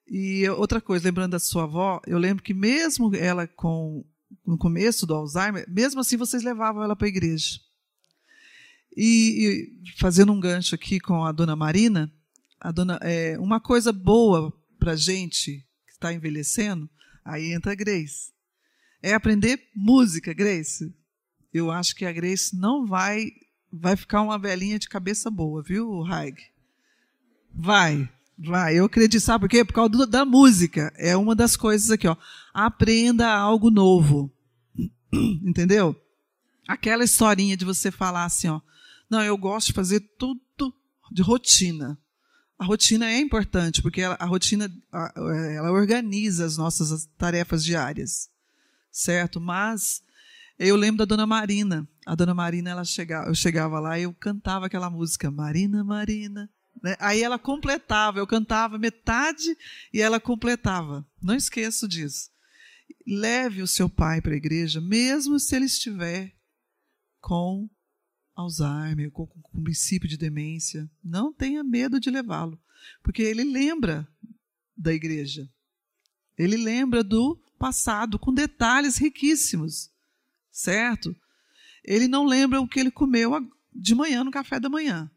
E 0.09 0.47
outra 0.49 0.79
coisa, 0.79 1.07
lembrando 1.07 1.31
da 1.31 1.39
sua 1.39 1.63
avó, 1.63 2.01
eu 2.07 2.17
lembro 2.17 2.43
que 2.43 2.53
mesmo 2.53 3.13
ela 3.15 3.45
com 3.47 4.05
no 4.45 4.57
começo 4.57 5.05
do 5.05 5.13
Alzheimer, 5.13 5.65
mesmo 5.67 5.99
assim 5.99 6.15
vocês 6.17 6.43
levavam 6.43 6.83
ela 6.83 6.95
para 6.95 7.07
a 7.07 7.09
igreja. 7.09 7.59
E, 8.95 9.75
e, 9.85 9.91
fazendo 9.99 10.31
um 10.31 10.39
gancho 10.39 10.73
aqui 10.73 10.99
com 10.99 11.23
a 11.23 11.31
dona 11.31 11.55
Marina, 11.55 12.11
a 12.59 12.71
dona, 12.71 12.97
é, 13.01 13.37
uma 13.39 13.59
coisa 13.59 13.91
boa 13.91 14.51
para 14.79 14.95
gente 14.95 15.65
que 15.85 15.91
está 15.91 16.13
envelhecendo, 16.13 16.89
aí 17.23 17.51
entra 17.53 17.73
a 17.73 17.75
Grace, 17.75 18.31
é 19.03 19.13
aprender 19.13 19.69
música, 19.75 20.33
Grace. 20.33 20.93
Eu 21.53 21.69
acho 21.69 21.95
que 21.95 22.05
a 22.05 22.11
Grace 22.11 22.55
não 22.55 22.85
vai 22.85 23.31
vai 23.71 23.95
ficar 23.97 24.21
uma 24.21 24.39
velhinha 24.39 24.79
de 24.79 24.87
cabeça 24.87 25.29
boa, 25.29 25.61
viu, 25.61 26.03
Haig? 26.05 26.37
Vai, 27.53 28.09
vai. 28.37 28.77
Eu 28.77 28.85
acredito, 28.85 29.21
sabe 29.21 29.41
por 29.41 29.49
quê? 29.49 29.65
Por 29.65 29.73
causa 29.73 29.89
do, 29.89 30.05
da 30.07 30.25
música. 30.25 30.93
É 30.95 31.15
uma 31.15 31.35
das 31.35 31.55
coisas 31.55 31.89
aqui, 31.89 32.07
ó. 32.07 32.15
Aprenda 32.53 33.27
algo 33.29 33.71
novo. 33.71 34.31
Entendeu? 35.43 35.95
Aquela 36.67 37.03
historinha 37.03 37.57
de 37.57 37.65
você 37.65 37.89
falar 37.89 38.25
assim, 38.25 38.47
ó. 38.47 38.61
Não, 39.09 39.23
eu 39.23 39.37
gosto 39.37 39.67
de 39.67 39.73
fazer 39.73 40.01
tudo 40.17 40.73
de 41.11 41.21
rotina. 41.21 41.97
A 42.59 42.65
rotina 42.65 43.05
é 43.05 43.19
importante, 43.19 43.81
porque 43.81 44.01
ela, 44.01 44.17
a 44.19 44.25
rotina 44.25 44.69
ela 44.91 45.71
organiza 45.71 46.45
as 46.45 46.57
nossas 46.57 47.05
tarefas 47.17 47.63
diárias. 47.63 48.29
Certo? 48.91 49.39
Mas 49.39 50.01
eu 50.57 50.75
lembro 50.75 50.97
da 50.97 51.05
dona 51.05 51.27
Marina. 51.27 51.87
A 52.05 52.15
dona 52.15 52.33
Marina, 52.33 52.71
ela 52.71 52.83
chegava, 52.83 53.29
eu 53.29 53.35
chegava 53.35 53.79
lá 53.79 53.99
e 53.99 54.03
eu 54.03 54.13
cantava 54.13 54.65
aquela 54.65 54.89
música, 54.89 55.29
Marina, 55.29 55.83
Marina. 55.83 56.49
Né? 56.87 56.95
Aí 56.99 57.21
ela 57.21 57.37
completava, 57.37 58.19
eu 58.19 58.27
cantava 58.27 58.77
metade 58.77 59.57
e 59.93 60.01
ela 60.01 60.19
completava. 60.19 61.05
Não 61.21 61.35
esqueço 61.35 61.87
disso. 61.87 62.29
Leve 63.05 63.61
o 63.61 63.67
seu 63.67 63.89
pai 63.89 64.21
para 64.21 64.33
a 64.33 64.37
igreja, 64.37 64.81
mesmo 64.81 65.39
se 65.39 65.55
ele 65.55 65.65
estiver 65.65 66.33
com 67.19 67.69
Alzheimer, 68.35 69.11
com, 69.11 69.25
com, 69.27 69.41
com 69.41 69.63
princípio 69.63 70.07
de 70.07 70.17
demência. 70.17 70.89
Não 71.03 71.33
tenha 71.33 71.63
medo 71.63 71.99
de 71.99 72.09
levá-lo, 72.09 72.59
porque 73.03 73.21
ele 73.21 73.43
lembra 73.43 74.07
da 74.75 74.93
igreja. 74.93 75.49
Ele 76.37 76.55
lembra 76.55 77.03
do 77.03 77.35
passado 77.57 78.19
com 78.19 78.33
detalhes 78.33 78.97
riquíssimos 78.97 79.91
certo? 80.57 81.15
Ele 81.83 82.07
não 82.07 82.25
lembra 82.25 82.59
o 82.59 82.67
que 82.67 82.79
ele 82.79 82.89
comeu 82.89 83.31
de 83.71 83.93
manhã 83.93 84.23
no 84.23 84.31
café 84.31 84.59
da 84.59 84.67
manhã, 84.67 85.09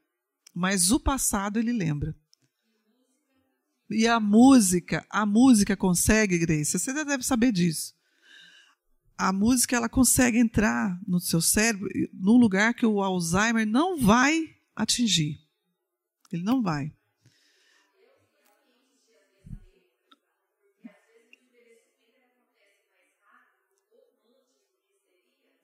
mas 0.55 0.91
o 0.91 1.01
passado 1.01 1.59
ele 1.59 1.73
lembra. 1.73 2.15
E 3.89 4.07
a 4.07 4.21
música, 4.21 5.05
a 5.11 5.27
música 5.27 5.77
consegue, 5.77 6.39
Grace, 6.39 6.79
você 6.79 6.93
já 6.93 7.03
deve 7.03 7.25
saber 7.25 7.51
disso. 7.51 7.95
A 9.19 9.33
música 9.33 9.77
ela 9.77 9.89
consegue 9.89 10.39
entrar 10.39 10.99
no 11.07 11.21
seu 11.21 11.41
cérebro 11.41 11.89
num 12.13 12.37
lugar 12.37 12.73
que 12.73 12.87
o 12.87 13.03
Alzheimer 13.03 13.67
não 13.67 13.99
vai 13.99 14.57
atingir. 14.75 15.41
Ele 16.33 16.43
não 16.43 16.63
vai. 16.63 16.93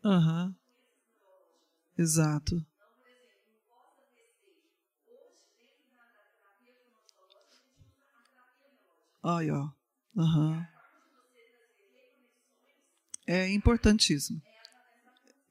Aham. 0.05 0.47
Uhum. 0.47 0.55
Exato. 1.99 2.65
Olha. 9.27 9.69
Uhum. 10.15 10.65
É 13.27 13.53
importantíssimo. 13.53 14.41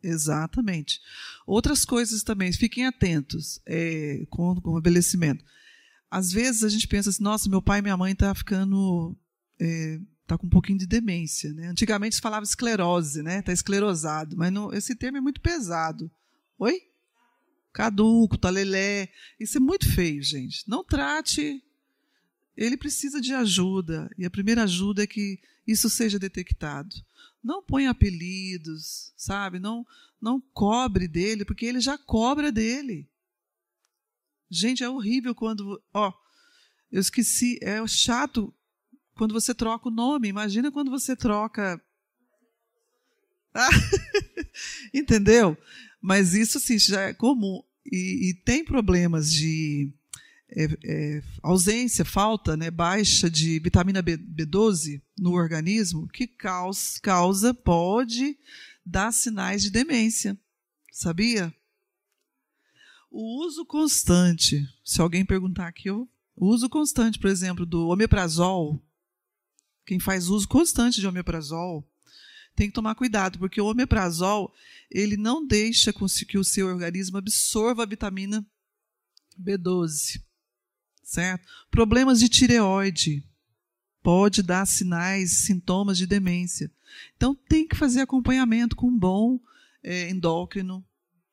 Exatamente. 0.02 1.02
Outras 1.46 1.84
coisas 1.84 2.24
também, 2.24 2.54
fiquem 2.54 2.86
atentos 2.86 3.60
é, 3.66 4.26
com, 4.30 4.62
com 4.62 4.72
o 4.72 4.80
envelhecimento. 4.80 5.44
Às 6.10 6.32
vezes 6.32 6.64
a 6.64 6.70
gente 6.70 6.88
pensa 6.88 7.10
assim, 7.10 7.22
nossa, 7.22 7.50
meu 7.50 7.62
pai 7.62 7.80
e 7.80 7.82
minha 7.82 7.98
mãe 7.98 8.14
estão 8.14 8.30
tá 8.30 8.36
ficando 8.36 9.14
é, 9.60 10.00
está 10.22 10.38
com 10.38 10.48
um 10.48 10.50
pouquinho 10.50 10.80
de 10.80 10.88
demência. 10.88 11.52
Né? 11.52 11.68
Antigamente 11.68 12.16
se 12.16 12.22
falava 12.22 12.46
esclerose, 12.46 13.22
né? 13.22 13.40
Está 13.40 13.52
esclerosado, 13.52 14.38
mas 14.38 14.54
esse 14.72 14.96
termo 14.96 15.18
é 15.18 15.22
muito 15.22 15.42
pesado. 15.42 16.10
Oi? 16.58 16.80
Caduco, 17.74 18.38
talelé. 18.38 19.10
Isso 19.38 19.58
é 19.58 19.60
muito 19.60 19.92
feio, 19.92 20.24
gente. 20.24 20.64
Não 20.66 20.82
trate. 20.82 21.62
Ele 22.56 22.78
precisa 22.78 23.20
de 23.20 23.34
ajuda. 23.34 24.10
E 24.18 24.26
a 24.26 24.30
primeira 24.30 24.64
ajuda 24.64 25.04
é 25.04 25.08
que 25.08 25.40
isso 25.68 25.90
seja 25.90 26.20
detectado. 26.20 26.96
Não 27.44 27.62
ponha 27.62 27.92
apelidos, 27.92 29.14
sabe? 29.18 29.60
Não, 29.60 29.86
não 30.22 30.42
cobre 30.54 31.08
dele, 31.08 31.46
porque 31.46 31.66
ele 31.66 31.80
já 31.80 31.98
cobra 31.98 32.52
dele. 32.52 33.08
Gente, 34.50 34.84
é 34.84 34.90
horrível 34.90 35.36
quando. 35.36 35.82
Ó, 35.94 36.14
eu 36.92 37.02
esqueci. 37.02 37.60
É 37.62 37.86
chato 37.88 38.54
quando 39.16 39.34
você 39.34 39.54
troca 39.54 39.90
o 39.90 39.92
nome. 39.92 40.28
Imagina 40.28 40.72
quando 40.72 40.90
você 40.90 41.16
troca. 41.16 41.82
Ah, 43.54 43.70
entendeu? 44.94 45.58
Mas 46.02 46.34
isso 46.34 46.60
sim 46.60 46.78
já 46.78 47.02
é 47.02 47.14
comum. 47.14 47.64
E, 47.86 48.30
e 48.30 48.34
tem 48.34 48.64
problemas 48.64 49.32
de 49.32 49.92
é, 50.56 50.78
é, 50.86 51.24
ausência, 51.44 52.06
falta, 52.06 52.56
né, 52.56 52.72
baixa 52.72 53.30
de 53.30 53.60
vitamina 53.60 54.02
B, 54.02 54.18
B12 54.18 55.02
no 55.18 55.34
organismo, 55.34 56.08
que 56.08 56.26
causa, 56.26 57.00
causa, 57.02 57.54
pode 57.54 58.38
dar 58.86 59.12
sinais 59.12 59.64
de 59.64 59.70
demência. 59.70 60.38
Sabia? 60.92 61.54
O 63.12 63.46
uso 63.46 63.66
constante, 63.66 64.66
se 64.84 65.02
alguém 65.02 65.26
perguntar 65.26 65.68
aqui, 65.68 65.90
o 65.92 66.08
uso 66.38 66.70
constante, 66.70 67.20
por 67.20 67.30
exemplo, 67.30 67.66
do 67.66 67.90
omeprazol, 67.90 68.82
quem 69.86 70.00
faz 70.00 70.30
uso 70.30 70.48
constante 70.48 71.00
de 71.00 71.08
omeprazol 71.08 71.88
tem 72.56 72.68
que 72.68 72.74
tomar 72.74 72.96
cuidado, 72.96 73.38
porque 73.38 73.60
o 73.60 73.66
omeprazol 73.66 74.54
ele 74.90 75.18
não 75.18 75.46
deixa 75.46 75.94
que 75.94 76.38
o 76.38 76.44
seu 76.44 76.68
organismo 76.68 77.18
absorva 77.18 77.84
a 77.84 77.86
vitamina 77.86 78.46
B12, 79.38 80.22
certo? 81.06 81.48
Problemas 81.70 82.20
de 82.20 82.28
tireoide 82.28 83.24
pode 84.02 84.42
dar 84.42 84.66
sinais, 84.66 85.32
sintomas 85.46 85.98
de 85.98 86.06
demência. 86.06 86.70
Então 87.16 87.36
tem 87.48 87.68
que 87.68 87.76
fazer 87.76 88.02
acompanhamento 88.02 88.76
com 88.76 88.88
um 88.88 88.98
bom 88.98 89.40
é, 89.84 90.10
endócrino, 90.10 90.84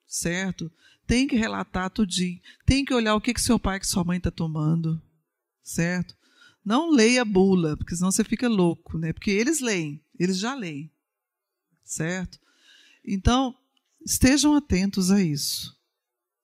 certo? 0.07 0.70
Tem 1.07 1.27
que 1.27 1.37
relatar 1.37 1.91
tudinho. 1.91 2.41
Tem 2.64 2.85
que 2.85 2.95
olhar 2.95 3.14
o 3.14 3.20
que 3.20 3.35
que 3.35 3.41
seu 3.41 3.59
pai 3.59 3.79
e 3.83 3.87
sua 3.87 4.05
mãe 4.05 4.18
está 4.18 4.31
tomando, 4.31 5.03
certo? 5.62 6.14
Não 6.64 6.91
leia 6.91 7.25
bula, 7.25 7.77
porque 7.77 7.97
senão 7.97 8.12
você 8.12 8.23
fica 8.23 8.49
louco, 8.49 8.97
né? 8.97 9.12
Porque 9.12 9.31
eles 9.31 9.61
leem, 9.61 10.01
eles 10.18 10.39
já 10.39 10.55
leem, 10.55 10.91
certo? 11.83 12.39
Então, 13.05 13.57
estejam 14.05 14.55
atentos 14.55 15.11
a 15.11 15.20
isso, 15.20 15.77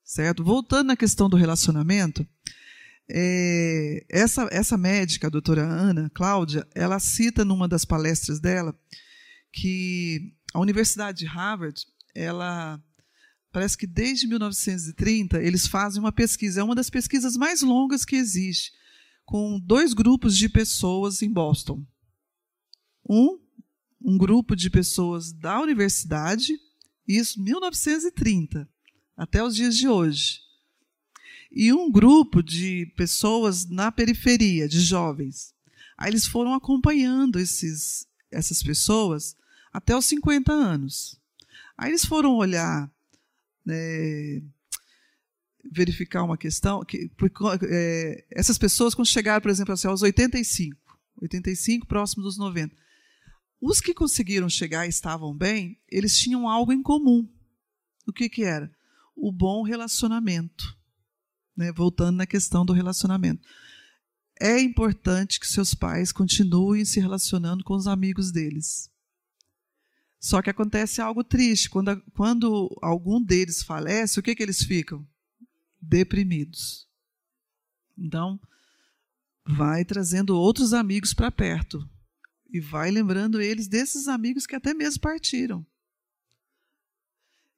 certo? 0.03 0.43
Voltando 0.43 0.91
à 0.91 0.97
questão 0.97 1.29
do 1.29 1.37
relacionamento, 1.37 2.27
é, 3.11 4.05
essa, 4.11 4.49
essa 4.51 4.77
médica, 4.77 5.27
a 5.27 5.31
doutora 5.31 5.63
Ana 5.63 6.11
Cláudia, 6.15 6.67
ela 6.75 6.99
cita 6.99 7.45
numa 7.45 7.67
das 7.67 7.85
palestras 7.85 8.41
dela 8.41 8.79
que 9.53 10.35
a 10.53 10.61
Universidade 10.61 11.19
de 11.19 11.27
Harvard, 11.27 11.87
ela 12.15 12.83
parece 13.51 13.77
que 13.77 13.87
desde 13.87 14.27
1930 14.27 15.43
eles 15.43 15.67
fazem 15.67 16.01
uma 16.01 16.13
pesquisa, 16.13 16.61
é 16.61 16.65
uma 16.65 16.75
das 16.75 16.91
pesquisas 16.91 17.37
mais 17.37 17.63
longas 17.63 18.05
que 18.05 18.17
existe 18.17 18.73
com 19.25 19.59
dois 19.61 19.93
grupos 19.93 20.37
de 20.37 20.49
pessoas 20.49 21.23
em 21.23 21.33
Boston. 21.33 21.85
Um 23.09 23.39
um 24.01 24.17
grupo 24.17 24.55
de 24.55 24.71
pessoas 24.71 25.33
da 25.33 25.61
universidade, 25.61 26.59
isso 27.07 27.43
1930, 27.43 28.69
até 29.17 29.43
os 29.43 29.55
dias 29.55 29.77
de 29.77 29.89
hoje. 29.89 30.41
E 31.51 31.73
um 31.73 31.91
grupo 31.91 32.43
de 32.43 32.93
pessoas 32.97 33.69
na 33.69 33.91
periferia, 33.91 34.69
de 34.69 34.81
jovens. 34.81 35.55
Aí 35.97 36.11
eles 36.11 36.27
foram 36.27 36.55
acompanhando 36.55 37.39
esses, 37.39 38.07
essas 38.31 38.63
pessoas 38.63 39.35
até 39.73 39.97
os 39.97 40.05
50 40.07 40.53
anos. 40.53 41.19
Aí 41.77 41.91
eles 41.91 42.05
foram 42.05 42.37
olhar, 42.37 42.91
né, 43.65 44.43
verificar 45.71 46.23
uma 46.23 46.37
questão, 46.37 46.85
que 46.85 47.11
é, 47.69 48.25
essas 48.31 48.59
pessoas, 48.59 48.95
quando 48.95 49.09
chegaram, 49.09 49.41
por 49.41 49.51
exemplo, 49.51 49.75
assim, 49.75 49.89
aos 49.89 50.03
85, 50.03 50.77
85, 51.23 51.87
próximo 51.87 52.23
dos 52.23 52.39
90, 52.39 52.75
os 53.61 53.81
que 53.81 53.93
conseguiram 53.93 54.49
chegar 54.49 54.87
e 54.87 54.89
estavam 54.89 55.37
bem, 55.37 55.81
eles 55.89 56.17
tinham 56.17 56.49
algo 56.49 56.73
em 56.73 56.83
comum. 56.83 57.29
O 58.07 58.13
que, 58.13 58.29
que 58.29 58.45
era? 58.45 58.71
O 59.17 59.33
bom 59.33 59.63
relacionamento. 59.63 60.78
Né? 61.59 61.73
Voltando 61.73 62.19
na 62.19 62.27
questão 62.27 62.65
do 62.65 62.73
relacionamento. 62.73 63.47
É 64.41 64.61
importante 64.61 65.41
que 65.41 65.47
seus 65.49 65.75
pais 65.75 66.13
continuem 66.13 66.85
se 66.85 67.01
relacionando 67.01 67.65
com 67.65 67.75
os 67.75 67.89
amigos 67.89 68.31
deles. 68.31 68.89
Só 70.21 70.41
que 70.41 70.51
acontece 70.51 71.01
algo 71.01 71.25
triste. 71.25 71.69
Quando, 71.69 72.01
quando 72.15 72.79
algum 72.81 73.21
deles 73.21 73.65
falece, 73.65 74.21
o 74.21 74.23
que, 74.23 74.37
que 74.37 74.43
eles 74.43 74.63
ficam? 74.63 75.05
Deprimidos. 75.83 76.89
Então, 77.97 78.41
vai 79.45 79.85
trazendo 79.85 80.37
outros 80.37 80.73
amigos 80.73 81.13
para 81.13 81.33
perto 81.33 81.89
e 82.49 82.61
vai 82.61 82.93
lembrando 82.93 83.41
eles 83.41 83.67
desses 83.67 84.07
amigos 84.07 84.47
que 84.47 84.55
até 84.55 84.73
mesmo 84.73 85.01
partiram. 85.01 85.67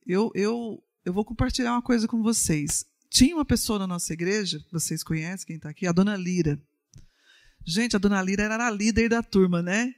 Eu, 0.07 0.31
eu, 0.35 0.83
eu 1.05 1.13
vou 1.13 1.25
compartilhar 1.25 1.73
uma 1.73 1.83
coisa 1.83 2.09
com 2.09 2.23
vocês. 2.23 2.87
Tinha 3.11 3.35
uma 3.35 3.45
pessoa 3.45 3.77
na 3.77 3.89
nossa 3.89 4.13
igreja, 4.13 4.65
vocês 4.71 5.03
conhecem 5.03 5.45
quem 5.45 5.57
está 5.57 5.69
aqui, 5.69 5.85
a 5.85 5.93
dona 5.93 6.17
Lira. 6.17 6.63
Gente, 7.67 7.97
a 7.97 7.99
dona 7.99 8.23
Lira 8.23 8.45
era 8.45 8.69
a 8.69 8.71
líder 8.71 9.09
da 9.09 9.21
turma, 9.21 9.61
né? 9.61 9.93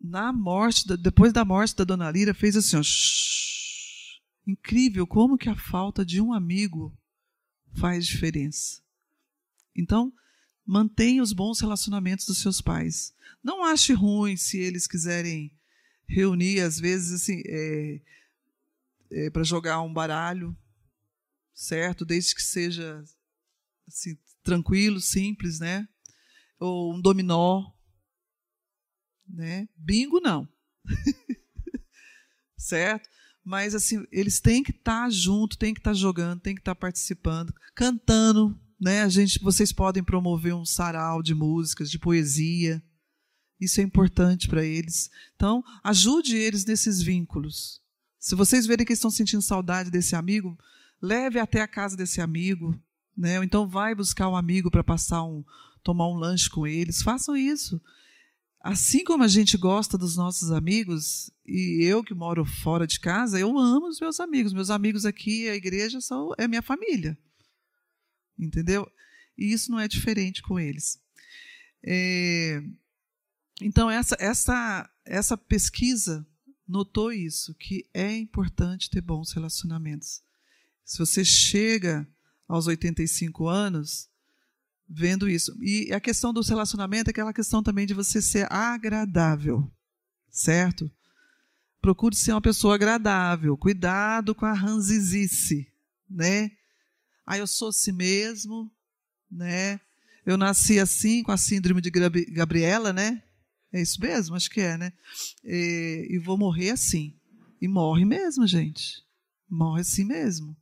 Na 0.00 0.32
morte, 0.32 0.86
depois 0.96 1.34
da 1.34 1.44
morte 1.44 1.76
da 1.76 1.84
dona 1.84 2.10
Lira, 2.10 2.32
fez 2.32 2.56
assim, 2.56 2.76
ó, 2.76 2.82
shh. 2.82 4.20
incrível 4.46 5.06
como 5.06 5.36
que 5.36 5.50
a 5.50 5.54
falta 5.54 6.04
de 6.04 6.18
um 6.18 6.32
amigo 6.32 6.96
faz 7.74 8.06
diferença. 8.06 8.82
Então, 9.76 10.12
mantenha 10.64 11.22
os 11.22 11.34
bons 11.34 11.60
relacionamentos 11.60 12.24
dos 12.24 12.38
seus 12.38 12.62
pais. 12.62 13.14
Não 13.42 13.62
ache 13.62 13.92
ruim 13.92 14.36
se 14.36 14.58
eles 14.58 14.86
quiserem 14.86 15.52
reunir, 16.08 16.60
às 16.60 16.80
vezes, 16.80 17.12
assim, 17.12 17.42
é, 17.46 18.00
é, 19.10 19.30
para 19.30 19.44
jogar 19.44 19.82
um 19.82 19.92
baralho, 19.92 20.56
certo? 21.54 22.04
Desde 22.04 22.34
que 22.34 22.42
seja 22.42 23.02
assim, 23.86 24.18
tranquilo, 24.42 25.00
simples, 25.00 25.60
né? 25.60 25.88
Ou 26.58 26.94
um 26.94 27.00
dominó, 27.00 27.64
né? 29.28 29.68
Bingo 29.76 30.20
não, 30.20 30.48
certo? 32.58 33.08
Mas 33.44 33.74
assim, 33.74 34.06
eles 34.10 34.40
têm 34.40 34.62
que 34.62 34.70
estar 34.70 35.04
tá 35.04 35.10
junto, 35.10 35.58
têm 35.58 35.74
que 35.74 35.80
estar 35.80 35.90
tá 35.90 35.94
jogando, 35.94 36.40
têm 36.40 36.54
que 36.54 36.60
estar 36.60 36.74
tá 36.74 36.80
participando, 36.80 37.54
cantando, 37.74 38.58
né? 38.80 39.02
A 39.02 39.08
gente, 39.08 39.38
vocês 39.40 39.72
podem 39.72 40.02
promover 40.02 40.54
um 40.54 40.64
sarau 40.64 41.22
de 41.22 41.34
músicas, 41.34 41.90
de 41.90 41.98
poesia. 41.98 42.82
Isso 43.60 43.80
é 43.80 43.84
importante 43.84 44.48
para 44.48 44.64
eles. 44.64 45.10
Então, 45.36 45.62
ajude 45.82 46.36
eles 46.36 46.64
nesses 46.64 47.00
vínculos. 47.00 47.80
Se 48.18 48.34
vocês 48.34 48.66
verem 48.66 48.86
que 48.86 48.92
estão 48.92 49.10
sentindo 49.10 49.42
saudade 49.42 49.90
desse 49.90 50.16
amigo, 50.16 50.58
leve 51.04 51.38
até 51.38 51.60
a 51.60 51.68
casa 51.68 51.96
desse 51.96 52.20
amigo, 52.20 52.74
né? 53.16 53.38
Ou 53.38 53.44
então 53.44 53.68
vai 53.68 53.94
buscar 53.94 54.28
um 54.28 54.36
amigo 54.36 54.70
para 54.70 54.82
passar 54.82 55.22
um 55.22 55.44
tomar 55.82 56.08
um 56.08 56.14
lanche 56.14 56.48
com 56.48 56.66
eles. 56.66 57.02
Façam 57.02 57.36
isso. 57.36 57.80
Assim 58.58 59.04
como 59.04 59.22
a 59.22 59.28
gente 59.28 59.58
gosta 59.58 59.98
dos 59.98 60.16
nossos 60.16 60.50
amigos, 60.50 61.30
e 61.44 61.84
eu 61.84 62.02
que 62.02 62.14
moro 62.14 62.46
fora 62.46 62.86
de 62.86 62.98
casa, 62.98 63.38
eu 63.38 63.58
amo 63.58 63.86
os 63.86 64.00
meus 64.00 64.18
amigos. 64.18 64.54
Meus 64.54 64.70
amigos 64.70 65.04
aqui, 65.04 65.46
a 65.46 65.54
igreja, 65.54 66.00
são, 66.00 66.32
é 66.38 66.48
minha 66.48 66.62
família. 66.62 67.18
Entendeu? 68.38 68.90
E 69.36 69.52
isso 69.52 69.70
não 69.70 69.78
é 69.78 69.86
diferente 69.86 70.40
com 70.40 70.58
eles. 70.58 70.98
É, 71.82 72.62
então, 73.60 73.90
essa, 73.90 74.16
essa, 74.18 74.90
essa 75.04 75.36
pesquisa 75.36 76.26
notou 76.66 77.12
isso, 77.12 77.54
que 77.54 77.86
é 77.92 78.16
importante 78.16 78.88
ter 78.88 79.02
bons 79.02 79.32
relacionamentos. 79.32 80.22
Se 80.84 80.98
você 80.98 81.24
chega 81.24 82.06
aos 82.48 82.66
85 82.66 83.48
anos 83.48 84.08
vendo 84.88 85.28
isso. 85.28 85.56
E 85.60 85.92
a 85.92 86.00
questão 86.00 86.32
dos 86.32 86.48
relacionamentos 86.48 87.08
é 87.08 87.10
aquela 87.10 87.32
questão 87.32 87.62
também 87.62 87.86
de 87.86 87.94
você 87.94 88.20
ser 88.20 88.50
agradável, 88.52 89.70
certo? 90.30 90.90
Procure 91.80 92.14
ser 92.14 92.32
uma 92.32 92.40
pessoa 92.40 92.74
agradável. 92.74 93.56
Cuidado 93.56 94.34
com 94.34 94.46
a 94.46 94.52
ranzizice, 94.52 95.66
né? 96.08 96.50
Ah, 97.26 97.38
eu 97.38 97.46
sou 97.46 97.68
assim 97.68 97.92
mesmo, 97.92 98.70
né? 99.30 99.80
Eu 100.24 100.36
nasci 100.36 100.78
assim, 100.78 101.22
com 101.22 101.32
a 101.32 101.36
síndrome 101.36 101.80
de 101.80 101.90
Gabriela, 101.90 102.92
né? 102.92 103.22
É 103.72 103.82
isso 103.82 104.00
mesmo? 104.00 104.36
Acho 104.36 104.48
que 104.48 104.60
é, 104.60 104.78
né? 104.78 104.92
E, 105.42 106.06
e 106.10 106.18
vou 106.18 106.38
morrer 106.38 106.70
assim. 106.70 107.18
E 107.60 107.68
morre 107.68 108.04
mesmo, 108.04 108.46
gente. 108.46 109.02
Morre 109.48 109.82
assim 109.82 110.04
mesmo. 110.04 110.56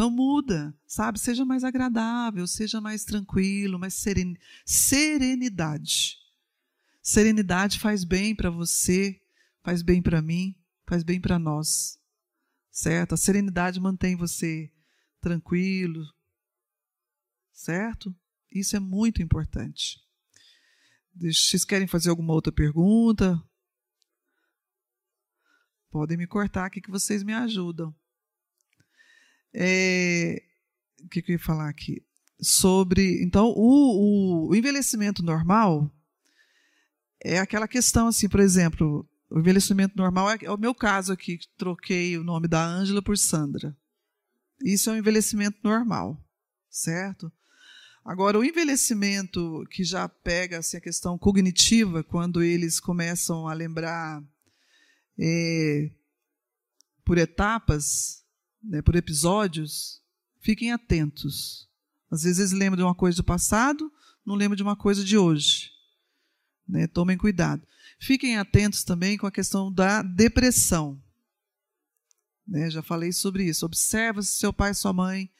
Então 0.00 0.10
muda, 0.10 0.74
sabe? 0.86 1.20
Seja 1.20 1.44
mais 1.44 1.62
agradável, 1.62 2.46
seja 2.46 2.80
mais 2.80 3.04
tranquilo, 3.04 3.78
mais 3.78 3.92
seren... 3.92 4.34
serenidade. 4.64 6.16
Serenidade 7.02 7.78
faz 7.78 8.02
bem 8.02 8.34
para 8.34 8.48
você, 8.48 9.20
faz 9.62 9.82
bem 9.82 10.00
para 10.00 10.22
mim, 10.22 10.56
faz 10.86 11.02
bem 11.02 11.20
para 11.20 11.38
nós. 11.38 12.00
Certo? 12.70 13.12
A 13.12 13.16
serenidade 13.18 13.78
mantém 13.78 14.16
você 14.16 14.72
tranquilo, 15.20 16.02
certo? 17.52 18.16
Isso 18.50 18.74
é 18.76 18.80
muito 18.80 19.20
importante. 19.20 20.00
Vocês 21.14 21.62
querem 21.62 21.86
fazer 21.86 22.08
alguma 22.08 22.32
outra 22.32 22.50
pergunta? 22.50 23.38
Podem 25.90 26.16
me 26.16 26.26
cortar 26.26 26.64
aqui 26.64 26.80
que 26.80 26.90
vocês 26.90 27.22
me 27.22 27.34
ajudam. 27.34 27.94
É, 29.52 30.42
o 31.02 31.08
que, 31.08 31.22
que 31.22 31.32
eu 31.32 31.34
ia 31.34 31.38
falar 31.38 31.68
aqui? 31.68 32.02
Sobre. 32.40 33.22
Então, 33.22 33.48
o, 33.48 34.46
o, 34.46 34.48
o 34.48 34.54
envelhecimento 34.54 35.22
normal 35.22 35.90
é 37.22 37.38
aquela 37.38 37.68
questão, 37.68 38.06
assim, 38.06 38.28
por 38.28 38.40
exemplo, 38.40 39.06
o 39.28 39.38
envelhecimento 39.38 39.96
normal 39.96 40.30
é, 40.30 40.38
é 40.42 40.50
o 40.50 40.58
meu 40.58 40.74
caso 40.74 41.12
aqui, 41.12 41.38
que 41.38 41.48
troquei 41.56 42.16
o 42.16 42.24
nome 42.24 42.48
da 42.48 42.64
Ângela 42.64 43.02
por 43.02 43.16
Sandra. 43.16 43.76
Isso 44.62 44.90
é 44.90 44.94
um 44.94 44.96
envelhecimento 44.96 45.58
normal, 45.62 46.18
certo? 46.68 47.32
Agora, 48.04 48.38
o 48.38 48.44
envelhecimento 48.44 49.64
que 49.70 49.84
já 49.84 50.08
pega 50.08 50.58
assim, 50.58 50.76
a 50.76 50.80
questão 50.80 51.18
cognitiva, 51.18 52.02
quando 52.02 52.42
eles 52.42 52.80
começam 52.80 53.46
a 53.46 53.52
lembrar 53.52 54.22
é, 55.18 55.90
por 57.04 57.18
etapas, 57.18 58.19
né, 58.62 58.82
por 58.82 58.96
episódios, 58.96 60.02
fiquem 60.40 60.72
atentos. 60.72 61.68
Às 62.10 62.22
vezes 62.24 62.38
eles 62.38 62.52
lembram 62.52 62.76
de 62.76 62.82
uma 62.82 62.94
coisa 62.94 63.16
do 63.16 63.24
passado, 63.24 63.90
não 64.24 64.34
lembram 64.34 64.56
de 64.56 64.62
uma 64.62 64.76
coisa 64.76 65.04
de 65.04 65.16
hoje. 65.16 65.70
Né? 66.68 66.86
Tomem 66.86 67.16
cuidado. 67.16 67.66
Fiquem 67.98 68.36
atentos 68.36 68.84
também 68.84 69.16
com 69.16 69.26
a 69.26 69.30
questão 69.32 69.72
da 69.72 70.02
depressão. 70.02 71.02
Né? 72.46 72.70
Já 72.70 72.82
falei 72.82 73.12
sobre 73.12 73.44
isso. 73.44 73.66
Observa 73.66 74.22
se 74.22 74.32
seu 74.32 74.52
pai 74.52 74.74
sua 74.74 74.92
mãe. 74.92 75.30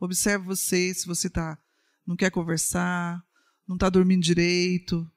Observe 0.00 0.44
você, 0.44 0.92
se 0.94 1.06
você 1.06 1.30
tá, 1.30 1.58
não 2.06 2.16
quer 2.16 2.30
conversar, 2.30 3.24
não 3.66 3.76
está 3.76 3.88
dormindo 3.88 4.22
direito, 4.22 5.10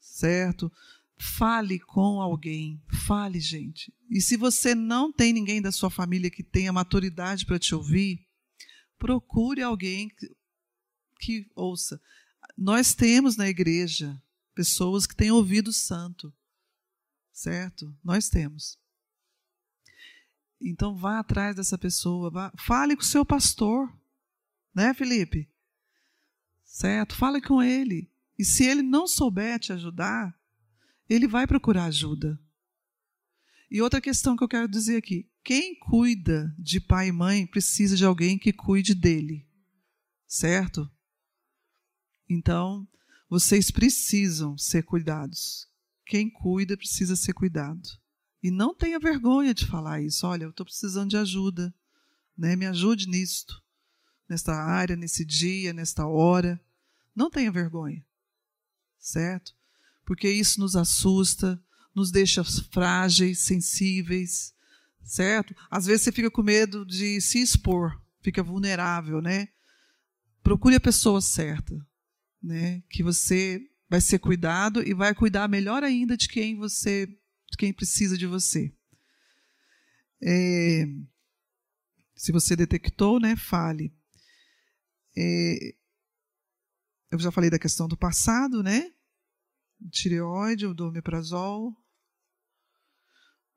certo? 0.00 0.70
Fale 1.16 1.78
com 1.78 2.20
alguém. 2.20 2.82
Fale, 3.06 3.40
gente. 3.40 3.92
E 4.10 4.20
se 4.20 4.36
você 4.36 4.74
não 4.74 5.12
tem 5.12 5.32
ninguém 5.32 5.62
da 5.62 5.72
sua 5.72 5.90
família 5.90 6.30
que 6.30 6.42
tenha 6.42 6.72
maturidade 6.72 7.46
para 7.46 7.58
te 7.58 7.74
ouvir, 7.74 8.26
procure 8.98 9.62
alguém 9.62 10.10
que, 11.20 11.50
ouça. 11.54 12.00
Nós 12.56 12.94
temos 12.94 13.36
na 13.36 13.48
igreja 13.48 14.20
pessoas 14.54 15.06
que 15.06 15.16
têm 15.16 15.30
ouvido 15.30 15.72
santo, 15.72 16.32
certo? 17.32 17.96
Nós 18.02 18.28
temos. 18.28 18.78
Então 20.60 20.96
vá 20.96 21.18
atrás 21.18 21.56
dessa 21.56 21.76
pessoa, 21.76 22.30
vá, 22.30 22.52
fale 22.58 22.96
com 22.96 23.02
o 23.02 23.06
seu 23.06 23.24
pastor, 23.24 23.92
né, 24.74 24.94
Felipe? 24.94 25.50
Certo? 26.64 27.14
Fale 27.14 27.40
com 27.40 27.62
ele. 27.62 28.10
E 28.38 28.44
se 28.44 28.64
ele 28.64 28.82
não 28.82 29.06
souber 29.06 29.58
te 29.58 29.72
ajudar, 29.72 30.36
ele 31.08 31.26
vai 31.26 31.46
procurar 31.46 31.84
ajuda. 31.84 32.38
E 33.70 33.82
outra 33.82 34.00
questão 34.00 34.36
que 34.36 34.44
eu 34.44 34.48
quero 34.48 34.68
dizer 34.68 34.96
aqui: 34.96 35.28
quem 35.42 35.78
cuida 35.78 36.54
de 36.58 36.80
pai 36.80 37.08
e 37.08 37.12
mãe 37.12 37.46
precisa 37.46 37.96
de 37.96 38.04
alguém 38.04 38.38
que 38.38 38.52
cuide 38.52 38.94
dele, 38.94 39.46
certo? 40.26 40.90
Então, 42.28 42.88
vocês 43.28 43.70
precisam 43.70 44.56
ser 44.56 44.82
cuidados. 44.84 45.68
Quem 46.06 46.30
cuida 46.30 46.76
precisa 46.76 47.16
ser 47.16 47.32
cuidado. 47.32 47.88
E 48.42 48.50
não 48.50 48.74
tenha 48.74 48.98
vergonha 48.98 49.54
de 49.54 49.66
falar 49.66 50.02
isso. 50.02 50.26
Olha, 50.26 50.44
eu 50.44 50.50
estou 50.50 50.66
precisando 50.66 51.10
de 51.10 51.16
ajuda. 51.16 51.74
Né? 52.36 52.54
Me 52.56 52.66
ajude 52.66 53.08
nisto, 53.08 53.62
nesta 54.28 54.54
área, 54.54 54.96
nesse 54.96 55.24
dia, 55.24 55.72
nesta 55.72 56.06
hora. 56.06 56.60
Não 57.14 57.30
tenha 57.30 57.50
vergonha. 57.50 58.04
Certo? 58.98 59.54
Porque 60.04 60.28
isso 60.28 60.60
nos 60.60 60.76
assusta, 60.76 61.62
nos 61.94 62.10
deixa 62.10 62.42
frágeis, 62.44 63.40
sensíveis. 63.40 64.52
Certo? 65.02 65.54
Às 65.70 65.84
vezes 65.86 66.02
você 66.02 66.12
fica 66.12 66.30
com 66.30 66.42
medo 66.42 66.84
de 66.86 67.20
se 67.20 67.42
expor, 67.42 68.00
fica 68.22 68.42
vulnerável, 68.42 69.20
né? 69.20 69.48
Procure 70.42 70.76
a 70.76 70.80
pessoa 70.80 71.20
certa, 71.20 71.74
né? 72.42 72.82
Que 72.88 73.02
você 73.02 73.60
vai 73.88 74.00
ser 74.00 74.18
cuidado 74.18 74.82
e 74.86 74.94
vai 74.94 75.14
cuidar 75.14 75.46
melhor 75.46 75.82
ainda 75.82 76.16
de 76.16 76.26
quem 76.26 76.56
você 76.56 77.06
de 77.50 77.56
quem 77.58 77.72
precisa 77.72 78.16
de 78.16 78.26
você. 78.26 78.74
É, 80.22 80.86
se 82.16 82.32
você 82.32 82.56
detectou, 82.56 83.20
né, 83.20 83.36
fale. 83.36 83.94
É, 85.16 85.74
eu 87.10 87.18
já 87.18 87.30
falei 87.30 87.50
da 87.50 87.58
questão 87.58 87.86
do 87.86 87.96
passado, 87.96 88.62
né? 88.62 88.90
Tireoide, 89.90 90.66
o 90.66 90.74
omeprazol. 90.86 91.76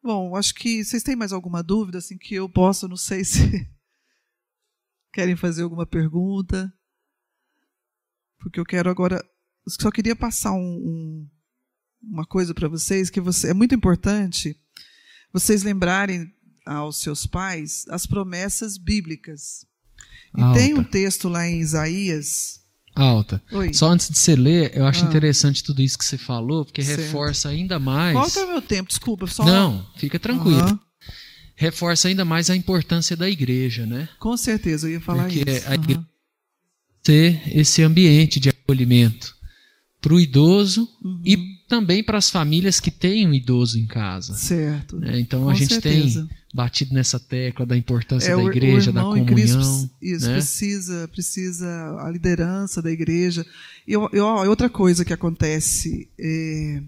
Bom, 0.01 0.35
acho 0.35 0.53
que 0.53 0.83
vocês 0.83 1.03
têm 1.03 1.15
mais 1.15 1.33
alguma 1.33 1.61
dúvida, 1.63 1.97
assim, 1.97 2.17
que 2.17 2.35
eu 2.35 2.47
possa, 2.47 2.87
não 2.87 2.97
sei 2.97 3.23
se 3.25 3.39
querem 5.11 5.35
fazer 5.35 5.63
alguma 5.63 5.85
pergunta, 5.85 6.71
porque 8.39 8.59
eu 8.59 8.65
quero 8.65 8.89
agora, 8.89 9.23
só 9.67 9.91
queria 9.91 10.15
passar 10.15 10.53
um, 10.53 10.59
um 10.59 11.29
uma 12.01 12.25
coisa 12.25 12.53
para 12.53 12.67
vocês 12.67 13.09
que 13.09 13.19
você, 13.19 13.49
é 13.49 13.53
muito 13.53 13.75
importante 13.75 14.57
vocês 15.33 15.63
lembrarem 15.63 16.33
aos 16.65 17.01
seus 17.01 17.25
pais 17.25 17.85
as 17.89 18.05
promessas 18.05 18.77
bíblicas. 18.77 19.65
E 20.37 20.41
Alta. 20.41 20.59
tem 20.59 20.73
um 20.73 20.83
texto 20.83 21.27
lá 21.29 21.47
em 21.47 21.59
Isaías. 21.59 22.65
Alta. 22.97 23.41
Oi. 23.51 23.73
Só 23.73 23.89
antes 23.89 24.09
de 24.09 24.17
você 24.17 24.35
ler, 24.35 24.75
eu 24.75 24.85
acho 24.85 25.05
ah. 25.05 25.07
interessante 25.07 25.63
tudo 25.63 25.81
isso 25.81 25.97
que 25.97 26.05
você 26.05 26.17
falou, 26.17 26.65
porque 26.65 26.83
certo. 26.83 27.01
reforça 27.01 27.49
ainda 27.49 27.77
mais. 27.79 28.13
Qual 28.13 28.43
é 28.43 28.47
o 28.47 28.51
meu 28.53 28.61
tempo? 28.61 28.89
Desculpa, 28.89 29.27
só. 29.27 29.45
Não, 29.45 29.85
fica 29.95 30.17
tranquilo. 30.17 30.69
Uhum. 30.69 30.79
Reforça 31.55 32.07
ainda 32.07 32.25
mais 32.25 32.49
a 32.49 32.55
importância 32.55 33.15
da 33.15 33.29
igreja, 33.29 33.85
né? 33.85 34.09
Com 34.19 34.35
certeza, 34.35 34.87
eu 34.87 34.93
ia 34.93 35.01
falar 35.01 35.23
porque 35.23 35.49
isso. 35.49 35.69
A 35.69 35.75
igreja 35.75 35.99
uhum. 35.99 36.05
ser 37.03 37.41
esse 37.57 37.83
ambiente 37.83 38.39
de 38.39 38.49
acolhimento 38.49 39.35
para 40.01 40.13
o 40.13 40.19
idoso 40.19 40.87
uhum. 41.03 41.21
e 41.25 41.56
também 41.67 42.03
para 42.03 42.17
as 42.17 42.29
famílias 42.29 42.79
que 42.79 42.89
têm 42.89 43.27
um 43.27 43.33
idoso 43.33 43.77
em 43.77 43.85
casa. 43.85 44.33
Certo. 44.35 44.97
Né? 44.97 45.19
Então 45.19 45.43
Com 45.43 45.49
a 45.49 45.53
gente 45.53 45.73
certeza. 45.73 46.25
tem 46.25 46.37
batido 46.53 46.93
nessa 46.93 47.19
tecla 47.19 47.65
da 47.65 47.75
importância 47.75 48.31
é, 48.31 48.35
da 48.35 48.43
igreja, 48.43 48.91
da 48.91 49.01
comunhão. 49.01 49.89
Isso 50.01 50.27
né? 50.27 50.33
precisa, 50.33 51.07
precisa 51.09 51.67
a 51.99 52.09
liderança 52.09 52.81
da 52.81 52.89
igreja. 52.89 53.45
E 53.87 53.93
eu, 53.93 54.09
outra 54.47 54.69
coisa 54.69 55.03
que 55.03 55.13
acontece 55.13 56.09
é, 56.19 56.81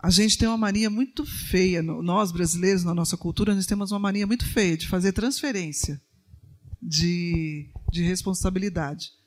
a 0.00 0.10
gente 0.10 0.38
tem 0.38 0.46
uma 0.46 0.56
mania 0.56 0.88
muito 0.88 1.26
feia, 1.26 1.82
nós 1.82 2.30
brasileiros, 2.30 2.84
na 2.84 2.94
nossa 2.94 3.16
cultura, 3.16 3.54
nós 3.54 3.66
temos 3.66 3.90
uma 3.90 3.98
mania 3.98 4.26
muito 4.26 4.46
feia 4.46 4.76
de 4.76 4.86
fazer 4.86 5.12
transferência 5.12 6.00
de, 6.80 7.68
de 7.90 8.02
responsabilidade. 8.02 9.17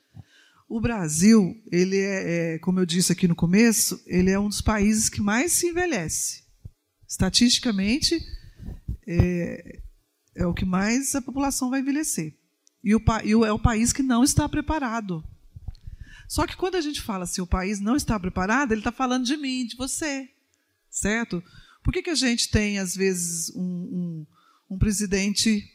O 0.72 0.80
Brasil, 0.80 1.62
ele 1.70 1.98
é, 1.98 2.54
é, 2.54 2.60
como 2.60 2.80
eu 2.80 2.86
disse 2.86 3.12
aqui 3.12 3.28
no 3.28 3.36
começo, 3.36 4.02
ele 4.08 4.32
é 4.32 4.40
um 4.40 4.48
dos 4.48 4.62
países 4.62 5.10
que 5.10 5.20
mais 5.20 5.52
se 5.52 5.68
envelhece. 5.68 6.46
Estatisticamente, 7.06 8.18
é, 9.06 9.82
é 10.34 10.46
o 10.46 10.54
que 10.54 10.64
mais 10.64 11.14
a 11.14 11.22
população 11.22 11.70
vai 11.70 11.82
envelhecer. 11.82 12.38
E, 12.82 12.96
o, 12.96 13.02
e 13.22 13.32
é 13.34 13.52
o 13.52 13.60
país 13.60 13.92
que 13.92 14.02
não 14.02 14.24
está 14.24 14.48
preparado. 14.48 15.22
Só 16.26 16.48
que 16.48 16.56
quando 16.56 16.76
a 16.76 16.82
gente 16.82 17.02
fala 17.02 17.26
assim, 17.26 17.42
o 17.42 17.48
país 17.48 17.82
não 17.82 17.98
está 17.98 18.18
preparado, 18.18 18.72
ele 18.72 18.80
está 18.80 18.94
falando 18.94 19.26
de 19.26 19.36
mim, 19.36 19.66
de 19.66 19.76
você. 19.76 20.30
Certo? 20.90 21.44
Por 21.84 21.92
que, 21.92 22.02
que 22.02 22.10
a 22.10 22.16
gente 22.16 22.50
tem, 22.50 22.80
às 22.80 22.96
vezes, 22.96 23.54
um, 23.54 23.62
um, 23.62 24.28
um 24.70 24.80
presidente 24.80 25.70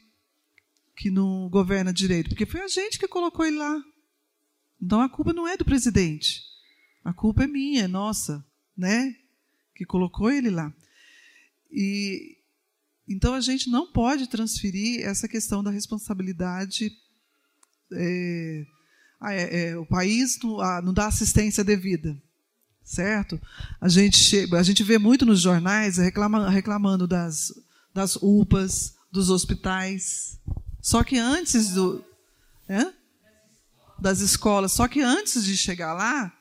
que 0.97 1.11
não 1.11 1.51
governa 1.51 1.92
direito? 1.92 2.30
Porque 2.30 2.47
foi 2.47 2.62
a 2.62 2.68
gente 2.68 2.99
que 2.99 3.07
colocou 3.07 3.44
ele 3.44 3.59
lá. 3.59 3.78
Então 4.81 5.01
a 5.01 5.09
culpa 5.09 5.33
não 5.33 5.47
é 5.47 5.57
do 5.57 5.64
presidente. 5.64 6.43
A 7.05 7.12
culpa 7.12 7.45
é 7.45 7.47
minha, 7.47 7.85
é 7.85 7.89
nossa, 7.89 8.45
né? 8.77 9.14
Que 9.74 9.85
colocou 9.85 10.31
ele 10.31 10.51
lá. 10.51 10.72
E 11.70 12.37
então 13.09 13.35
a 13.35 13.41
gente 13.41 13.70
não 13.70 13.93
pode 13.93 14.27
transferir 14.27 15.05
essa 15.07 15.29
questão 15.29 15.62
da 15.62 15.70
responsabilidade. 15.70 16.91
É, 17.93 18.66
é, 19.22 19.68
é, 19.68 19.79
o 19.79 19.87
país 19.87 20.39
não, 20.43 20.61
a, 20.61 20.83
não 20.83 20.93
dá 20.93 21.07
assistência 21.07 21.62
devida, 21.62 22.20
certo? 22.83 23.41
A 23.81 23.89
gente, 23.89 24.53
a 24.55 24.62
gente 24.62 24.83
vê 24.83 24.99
muito 24.99 25.24
nos 25.24 25.41
jornais 25.41 25.99
reclama, 25.99 26.51
reclamando 26.51 27.07
das, 27.07 27.53
das 27.95 28.16
UPAs, 28.16 28.97
dos 29.11 29.31
hospitais. 29.31 30.39
Só 30.83 31.05
que 31.05 31.16
antes 31.16 31.72
do. 31.72 32.05
É? 32.68 32.93
Das 33.99 34.20
escolas. 34.20 34.72
Só 34.72 34.86
que 34.88 35.01
antes 35.01 35.44
de 35.44 35.57
chegar 35.57 35.92
lá, 35.94 36.32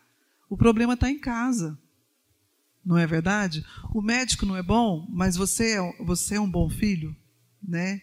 o 0.50 0.58
problema 0.58 0.94
está 0.94 1.10
em 1.10 1.20
casa. 1.20 1.78
Não 2.86 2.98
é 2.98 3.08
verdade? 3.08 3.66
O 3.94 4.02
médico 4.02 4.46
não 4.46 4.56
é 4.56 4.62
bom, 4.62 5.08
mas 5.10 5.36
você 5.36 5.78
é, 5.78 6.04
você 6.04 6.36
é 6.36 6.40
um 6.40 6.50
bom 6.50 6.70
filho, 6.70 7.16
né? 7.62 8.02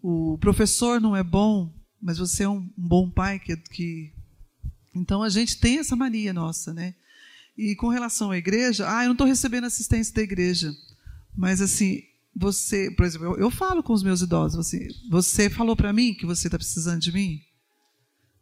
O 0.00 0.38
professor 0.38 1.00
não 1.00 1.14
é 1.14 1.22
bom, 1.22 1.72
mas 2.00 2.18
você 2.18 2.44
é 2.44 2.48
um, 2.48 2.58
um 2.76 2.88
bom 2.88 3.10
pai 3.10 3.38
que, 3.38 3.56
que 3.56 4.12
então 4.94 5.22
a 5.22 5.28
gente 5.28 5.58
tem 5.58 5.78
essa 5.78 5.94
mania 5.94 6.32
nossa, 6.32 6.72
né? 6.72 6.94
E 7.56 7.76
com 7.76 7.88
relação 7.88 8.30
à 8.30 8.38
igreja, 8.38 8.86
ah, 8.88 9.02
eu 9.02 9.08
não 9.08 9.12
estou 9.12 9.26
recebendo 9.26 9.64
assistência 9.64 10.14
da 10.14 10.22
igreja. 10.22 10.74
Mas 11.36 11.60
assim, 11.60 12.02
você, 12.34 12.90
por 12.90 13.04
exemplo, 13.04 13.26
eu, 13.26 13.36
eu 13.38 13.50
falo 13.50 13.82
com 13.82 13.92
os 13.92 14.02
meus 14.02 14.22
idosos, 14.22 14.58
assim, 14.58 14.88
você 15.10 15.50
falou 15.50 15.76
para 15.76 15.92
mim 15.92 16.14
que 16.14 16.26
você 16.26 16.48
está 16.48 16.58
precisando 16.58 17.00
de 17.00 17.12
mim? 17.12 17.42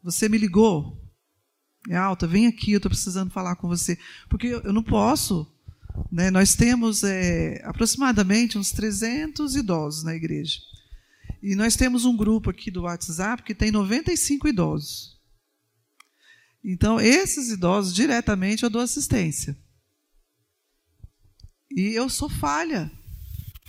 Você 0.03 0.29
me 0.29 0.39
ligou? 0.39 0.99
É 1.89 1.97
alta, 1.97 2.27
vem 2.27 2.47
aqui, 2.47 2.73
eu 2.73 2.77
estou 2.77 2.91
precisando 2.91 3.31
falar 3.31 3.57
com 3.57 3.69
você. 3.69 3.99
Porque 4.29 4.49
eu 4.49 4.73
não 4.73 4.83
posso. 4.83 5.51
Né? 6.11 6.31
Nós 6.31 6.55
temos 6.55 7.03
é, 7.03 7.63
aproximadamente 7.65 8.59
uns 8.59 8.71
300 8.73 9.57
idosos 9.57 10.05
na 10.05 10.15
igreja. 10.15 10.59
E 11.43 11.55
nós 11.55 11.75
temos 11.75 12.05
um 12.05 12.17
grupo 12.17 12.51
aqui 12.51 12.71
do 12.71 12.83
WhatsApp 12.83 13.43
que 13.43 13.55
tem 13.55 13.71
95 13.71 14.49
idosos. 14.49 15.19
Então, 16.63 17.01
esses 17.01 17.51
idosos, 17.51 17.95
diretamente, 17.95 18.63
eu 18.63 18.71
dou 18.71 18.83
assistência. 18.83 19.57
E 21.71 21.93
eu 21.95 22.09
sou 22.11 22.29
falha. 22.29 22.91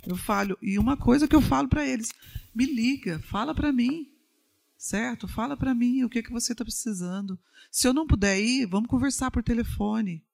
Eu 0.05 0.17
falho. 0.17 0.57
E 0.61 0.77
uma 0.77 0.97
coisa 0.97 1.27
que 1.27 1.35
eu 1.35 1.41
falo 1.41 1.69
para 1.69 1.87
eles: 1.87 2.11
me 2.53 2.65
liga, 2.65 3.19
fala 3.19 3.55
para 3.55 3.71
mim. 3.71 4.07
Certo? 4.81 5.27
Fala 5.27 5.55
para 5.55 5.75
mim 5.75 6.03
o 6.03 6.09
que, 6.09 6.23
que 6.23 6.31
você 6.31 6.53
está 6.53 6.65
precisando. 6.65 7.39
Se 7.69 7.87
eu 7.87 7.93
não 7.93 8.07
puder 8.07 8.41
ir, 8.41 8.65
vamos 8.65 8.89
conversar 8.89 9.29
por 9.29 9.43
telefone. 9.43 10.25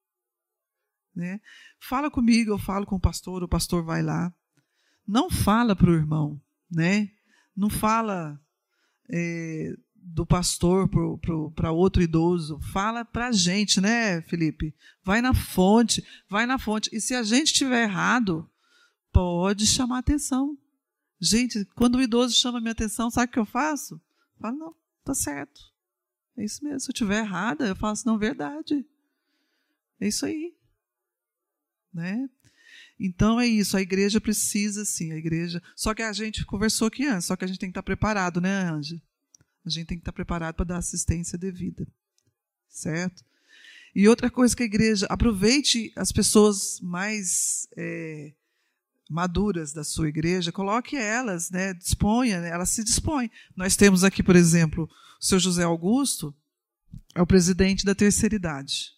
Né? 1.13 1.41
Fala 1.81 2.09
comigo, 2.09 2.51
eu 2.51 2.57
falo 2.57 2.85
com 2.85 2.95
o 2.95 2.99
pastor, 2.99 3.43
o 3.43 3.47
pastor 3.47 3.83
vai 3.83 4.01
lá. 4.01 4.33
Não 5.05 5.29
fala 5.29 5.75
para 5.75 5.89
o 5.89 5.93
irmão, 5.93 6.41
né? 6.71 7.11
Não 7.53 7.69
fala 7.69 8.39
é, 9.09 9.75
do 9.93 10.25
pastor 10.25 10.89
para 11.53 11.73
outro 11.73 12.01
idoso. 12.01 12.57
Fala 12.71 13.03
para 13.03 13.27
a 13.27 13.31
gente, 13.33 13.81
né, 13.81 14.21
Felipe? 14.21 14.73
Vai 15.03 15.21
na 15.21 15.33
fonte, 15.33 16.01
vai 16.29 16.45
na 16.45 16.57
fonte. 16.57 16.89
E 16.93 17.01
se 17.01 17.13
a 17.13 17.21
gente 17.21 17.47
estiver 17.47 17.83
errado, 17.83 18.49
pode 19.11 19.67
chamar 19.67 19.97
atenção. 19.97 20.57
Gente, 21.19 21.65
quando 21.75 21.95
o 21.95 22.01
idoso 22.01 22.33
chama 22.33 22.61
minha 22.61 22.71
atenção, 22.71 23.11
sabe 23.11 23.29
o 23.29 23.33
que 23.33 23.39
eu 23.39 23.45
faço? 23.45 24.01
Falo, 24.39 24.57
não, 24.57 24.75
tá 25.03 25.13
certo. 25.13 25.61
É 26.37 26.43
isso 26.43 26.63
mesmo. 26.63 26.79
Se 26.79 26.89
eu 26.89 26.93
estiver 26.93 27.19
errada, 27.19 27.67
eu 27.67 27.75
faço, 27.75 28.05
não, 28.05 28.17
verdade. 28.17 28.85
É 29.99 30.07
isso 30.07 30.25
aí. 30.25 30.55
Né? 31.93 32.29
Então 32.99 33.39
é 33.39 33.47
isso, 33.47 33.77
a 33.77 33.81
igreja 33.81 34.19
precisa 34.19 34.83
sim, 34.85 35.11
a 35.11 35.17
igreja. 35.17 35.61
Só 35.75 35.93
que 35.93 36.01
a 36.01 36.13
gente 36.13 36.45
conversou 36.45 36.87
aqui 36.87 37.05
antes, 37.05 37.25
só 37.25 37.35
que 37.35 37.45
a 37.45 37.47
gente 37.47 37.59
tem 37.59 37.69
que 37.69 37.71
estar 37.71 37.83
preparado, 37.83 38.41
né, 38.41 38.69
Anja? 38.69 39.01
A 39.65 39.69
gente 39.69 39.87
tem 39.87 39.97
que 39.97 40.01
estar 40.01 40.11
preparado 40.11 40.55
para 40.55 40.65
dar 40.65 40.77
assistência 40.77 41.37
devida. 41.37 41.87
Certo? 42.69 43.23
E 43.93 44.07
outra 44.07 44.29
coisa 44.29 44.55
que 44.55 44.63
a 44.63 44.65
igreja, 44.65 45.07
aproveite 45.09 45.91
as 45.95 46.11
pessoas 46.11 46.79
mais 46.81 47.67
é, 47.75 48.33
maduras 49.09 49.73
da 49.73 49.83
sua 49.83 50.09
igreja, 50.09 50.51
coloque 50.51 50.95
elas, 50.95 51.49
né, 51.49 51.73
disponha, 51.73 52.41
né, 52.41 52.49
elas 52.49 52.69
se 52.69 52.83
dispõem. 52.83 53.29
Nós 53.55 53.75
temos 53.75 54.03
aqui, 54.03 54.21
por 54.21 54.35
exemplo, 54.35 54.89
o 55.19 55.25
seu 55.25 55.39
José 55.39 55.63
Augusto, 55.63 56.35
é 57.15 57.21
o 57.21 57.27
presidente 57.27 57.85
da 57.85 57.95
terceira 57.95 58.35
idade. 58.35 58.91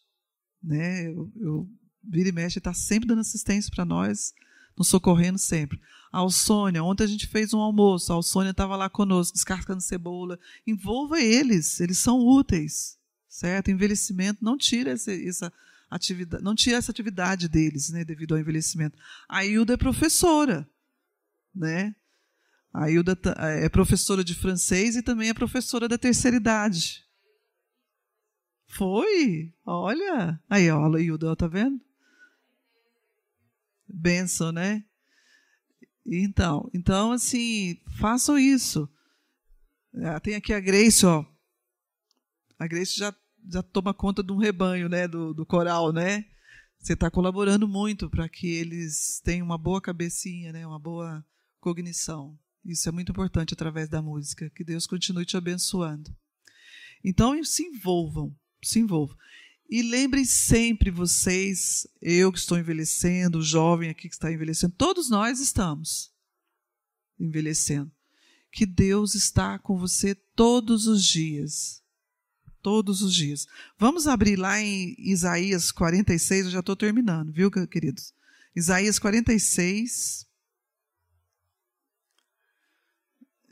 Né? 0.62 1.08
Eu, 1.08 1.32
eu 1.36 1.70
vira 2.04 2.30
e 2.30 2.32
mexe, 2.32 2.58
está 2.58 2.74
sempre 2.74 3.08
dando 3.08 3.22
assistência 3.22 3.72
para 3.74 3.86
nós, 3.86 4.34
nos 4.78 4.88
socorrendo 4.88 5.38
sempre. 5.38 5.80
A 6.12 6.20
Alsônia, 6.20 6.84
ontem 6.84 7.04
a 7.04 7.08
gente 7.08 7.28
fez 7.28 7.54
um 7.54 7.60
almoço, 7.60 8.12
a 8.12 8.16
Alsônia 8.16 8.52
estava 8.52 8.76
lá 8.76 8.90
conosco, 8.90 9.34
descascando 9.34 9.82
cebola. 9.82 10.40
Envolva 10.66 11.22
eles, 11.22 11.80
eles 11.80 11.98
são 11.98 12.20
úteis 12.20 13.00
certo? 13.30 13.70
Envelhecimento 13.70 14.44
não 14.44 14.58
tira 14.58 14.92
essa, 14.92 15.14
essa 15.14 15.54
atividade, 15.90 16.44
não 16.44 16.56
tira 16.56 16.78
essa 16.78 16.92
atividade 16.92 17.48
deles, 17.48 17.90
né, 17.90 18.06
devido 18.06 18.34
ao 18.34 18.40
envelhecimento. 18.40 18.98
A 19.28 19.46
Hilda 19.46 19.74
é 19.74 19.78
professora, 19.78 20.70
né? 21.54 21.96
A 22.72 22.90
Hilda 22.90 23.18
é 23.38 23.68
professora 23.68 24.24
de 24.24 24.36
francês 24.36 24.96
e 24.96 25.02
também 25.02 25.30
é 25.30 25.34
professora 25.34 25.88
da 25.88 25.98
terceira 25.98 26.38
idade. 26.38 27.04
Foi? 28.68 29.52
Olha. 29.66 30.40
Aí, 30.48 30.70
ó, 30.70 30.96
a 30.96 31.02
Hilda, 31.02 31.36
tá 31.36 31.48
vendo? 31.48 31.82
Benção, 33.88 34.52
né? 34.52 34.86
Então, 36.06 36.70
então 36.74 37.12
assim, 37.12 37.80
façam 38.00 38.38
isso. 38.38 38.88
Ah, 40.04 40.20
tem 40.20 40.36
aqui 40.36 40.54
a 40.54 40.60
Grace, 40.60 41.06
ó. 41.06 41.26
A 42.60 42.68
Grace 42.68 42.96
já 42.96 43.14
já 43.48 43.62
toma 43.62 43.94
conta 43.94 44.24
de 44.24 44.32
um 44.32 44.38
rebanho, 44.38 44.90
né, 44.90 45.08
do, 45.08 45.34
do 45.34 45.46
coral, 45.46 45.92
né? 45.92 46.26
Você 46.80 46.94
está 46.94 47.12
colaborando 47.12 47.68
muito 47.68 48.10
para 48.10 48.28
que 48.30 48.48
eles 48.48 49.22
tenham 49.24 49.46
uma 49.46 49.58
boa 49.58 49.82
cabecinha, 49.82 50.54
né, 50.54 50.66
uma 50.66 50.80
boa 50.80 51.26
cognição. 51.60 52.38
Isso 52.64 52.88
é 52.88 52.92
muito 52.92 53.12
importante 53.12 53.54
através 53.54 53.90
da 53.90 54.02
música. 54.02 54.50
Que 54.52 54.64
Deus 54.64 54.88
continue 54.88 55.26
te 55.26 55.36
abençoando. 55.36 56.16
Então, 57.04 57.42
se 57.44 57.64
envolvam, 57.64 58.36
se 58.64 58.80
envolvam. 58.80 59.18
E 59.70 59.82
lembrem 59.84 60.26
sempre 60.26 60.90
vocês, 60.90 61.88
eu 62.02 62.32
que 62.32 62.40
estou 62.40 62.58
envelhecendo, 62.58 63.38
o 63.38 63.44
jovem 63.44 63.90
aqui 63.90 64.10
que 64.10 64.16
está 64.16 64.32
envelhecendo, 64.32 64.74
todos 64.76 65.10
nós 65.10 65.40
estamos 65.40 66.12
envelhecendo. 67.20 67.92
Que 68.52 68.66
Deus 68.66 69.14
está 69.14 69.60
com 69.60 69.78
você 69.78 70.16
todos 70.16 70.88
os 70.88 71.06
dias 71.06 71.79
todos 72.62 73.02
os 73.02 73.14
dias. 73.14 73.48
Vamos 73.78 74.08
abrir 74.08 74.36
lá 74.36 74.60
em 74.60 74.96
Isaías 74.98 75.72
46, 75.72 76.46
eu 76.46 76.52
já 76.52 76.60
estou 76.60 76.76
terminando, 76.76 77.32
viu, 77.32 77.50
queridos? 77.68 78.14
Isaías 78.56 79.00
46, 79.00 80.28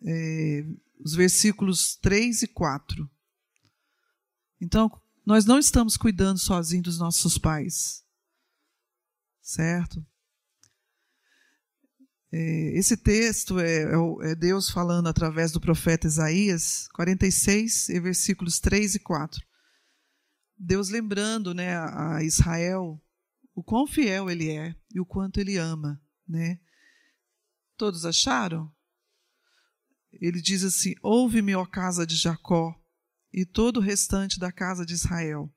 é, 0.04 0.66
os 1.00 1.14
versículos 1.14 1.96
3 1.98 2.44
e 2.44 2.48
4. 2.48 3.10
Então, 4.60 4.92
nós 5.26 5.46
não 5.46 5.60
estamos 5.60 5.98
cuidando 5.98 6.40
sozinhos 6.40 6.84
dos 6.84 7.00
nossos 7.00 7.38
pais, 7.38 8.04
certo? 9.42 10.06
É, 12.32 12.78
esse 12.78 12.98
texto 12.98 13.60
é, 13.60 13.84
é, 13.84 14.32
é, 14.32 14.36
Deus 14.36 14.70
falando 14.70 15.08
através 15.08 15.52
do 15.52 15.62
profeta 15.62 16.08
Isaías 16.08 16.88
46, 16.94 17.88
versículos 18.02 18.60
3 18.60 18.96
e 18.96 19.00
4. 19.00 19.46
Deus 20.58 20.90
lembrando 20.90 21.54
né, 21.54 21.78
a 21.78 22.24
Israel 22.24 23.02
o 23.56 23.64
quão 23.64 23.88
fiel 23.88 24.30
ele 24.30 24.50
é 24.50 24.76
e 24.94 25.00
o 25.00 25.06
quanto 25.06 25.40
ele 25.40 25.58
ama. 25.58 26.02
Né? 26.28 26.60
Todos 27.78 28.06
acharam? 28.06 28.72
Ele 30.12 30.42
diz 30.42 30.64
assim: 30.64 30.96
Ouve-me, 31.02 31.56
ó 31.56 31.66
casa 31.66 32.06
de 32.06 32.16
Jacó, 32.16 32.76
e 33.32 33.46
todo 33.46 33.78
o 33.78 33.82
restante 33.82 34.40
da 34.40 34.52
casa 34.52 34.86
de 34.86 34.94
Israel, 34.94 35.54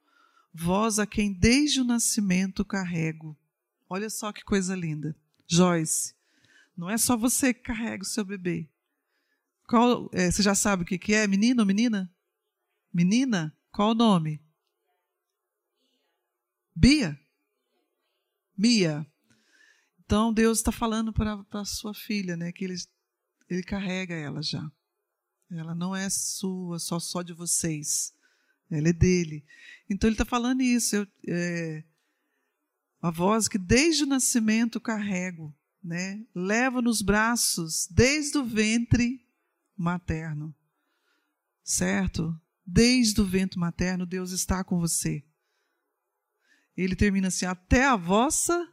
vós 0.53 0.99
a 0.99 1.07
quem 1.07 1.33
desde 1.33 1.81
o 1.81 1.85
nascimento 1.85 2.65
carrego. 2.65 3.39
Olha 3.89 4.11
só 4.11 4.33
que 4.33 4.45
coisa 4.45 4.77
linda. 4.77 5.17
Joyce, 5.49 6.15
não 6.81 6.89
é 6.89 6.97
só 6.97 7.15
você 7.15 7.53
que 7.53 7.61
carrega 7.61 8.03
o 8.03 8.07
seu 8.07 8.25
bebê. 8.25 8.67
Qual, 9.69 10.09
é, 10.15 10.31
você 10.31 10.43
já 10.43 10.55
sabe 10.55 10.83
o 10.83 10.87
que, 10.87 10.99
que 10.99 11.13
é? 11.13 11.27
Menino 11.27 11.61
ou 11.61 11.67
menina? 11.67 12.11
Menina? 12.91 13.55
Qual 13.71 13.91
o 13.91 13.95
nome? 13.95 14.43
Bia? 16.75 17.21
Mia. 18.57 19.07
Então 20.03 20.33
Deus 20.33 20.59
está 20.59 20.73
falando 20.73 21.13
para 21.13 21.45
a 21.53 21.65
sua 21.67 21.93
filha, 21.93 22.35
né? 22.35 22.51
Que 22.51 22.65
ele, 22.65 22.77
ele 23.51 23.63
carrega 23.63 24.15
ela 24.15 24.43
já. 24.43 24.67
Ela 25.51 25.75
não 25.75 25.95
é 25.95 26.09
sua, 26.09 26.79
só 26.79 26.99
só 26.99 27.21
de 27.21 27.35
vocês. 27.35 28.15
Ela 28.71 28.89
é 28.89 28.93
dele. 28.93 29.45
Então 29.89 30.09
ele 30.09 30.15
está 30.15 30.25
falando 30.25 30.63
isso. 30.63 30.97
Eu, 30.97 31.07
é, 31.29 31.85
a 33.03 33.11
voz 33.11 33.49
que 33.49 33.59
desde 33.59 34.05
o 34.05 34.07
nascimento 34.07 34.81
carrego 34.81 35.55
né? 35.83 36.25
Leva 36.35 36.83
nos 36.83 37.03
braços 37.03 37.89
desde 37.91 38.39
o 38.39 38.45
ventre 38.45 39.27
materno. 39.77 40.55
Certo? 41.63 42.39
Desde 42.67 43.21
o 43.21 43.25
ventre 43.25 43.59
materno, 43.59 44.07
Deus 44.07 44.31
está 44.31 44.63
com 44.63 44.79
você. 44.79 45.25
Ele 46.77 46.95
termina 46.95 47.29
assim: 47.29 47.47
até 47.47 47.85
a 47.85 47.97
vossa, 47.97 48.69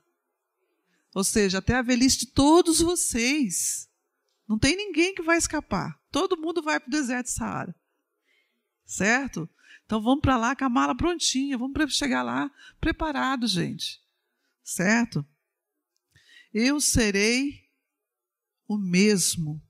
ou 1.13 1.23
seja, 1.23 1.59
até 1.59 1.75
a 1.75 1.81
velhice 1.81 2.19
de 2.19 2.27
todos 2.27 2.79
vocês. 2.79 3.89
Não 4.47 4.57
tem 4.57 4.75
ninguém 4.75 5.13
que 5.13 5.21
vai 5.21 5.37
escapar. 5.37 5.99
Todo 6.11 6.37
mundo 6.37 6.61
vai 6.61 6.79
para 6.79 6.87
o 6.87 6.91
deserto 6.91 7.27
de 7.27 7.33
Saara. 7.33 7.75
Certo? 8.85 9.49
Então 9.85 10.01
vamos 10.01 10.21
para 10.21 10.37
lá 10.37 10.55
com 10.55 10.65
a 10.65 10.69
mala 10.69 10.95
prontinha, 10.95 11.57
vamos 11.57 11.93
chegar 11.93 12.23
lá 12.23 12.51
preparado, 12.79 13.47
gente. 13.47 14.01
Certo? 14.63 15.25
Eu 16.59 16.81
serei 16.81 17.69
o 18.67 18.77
mesmo. 18.77 19.63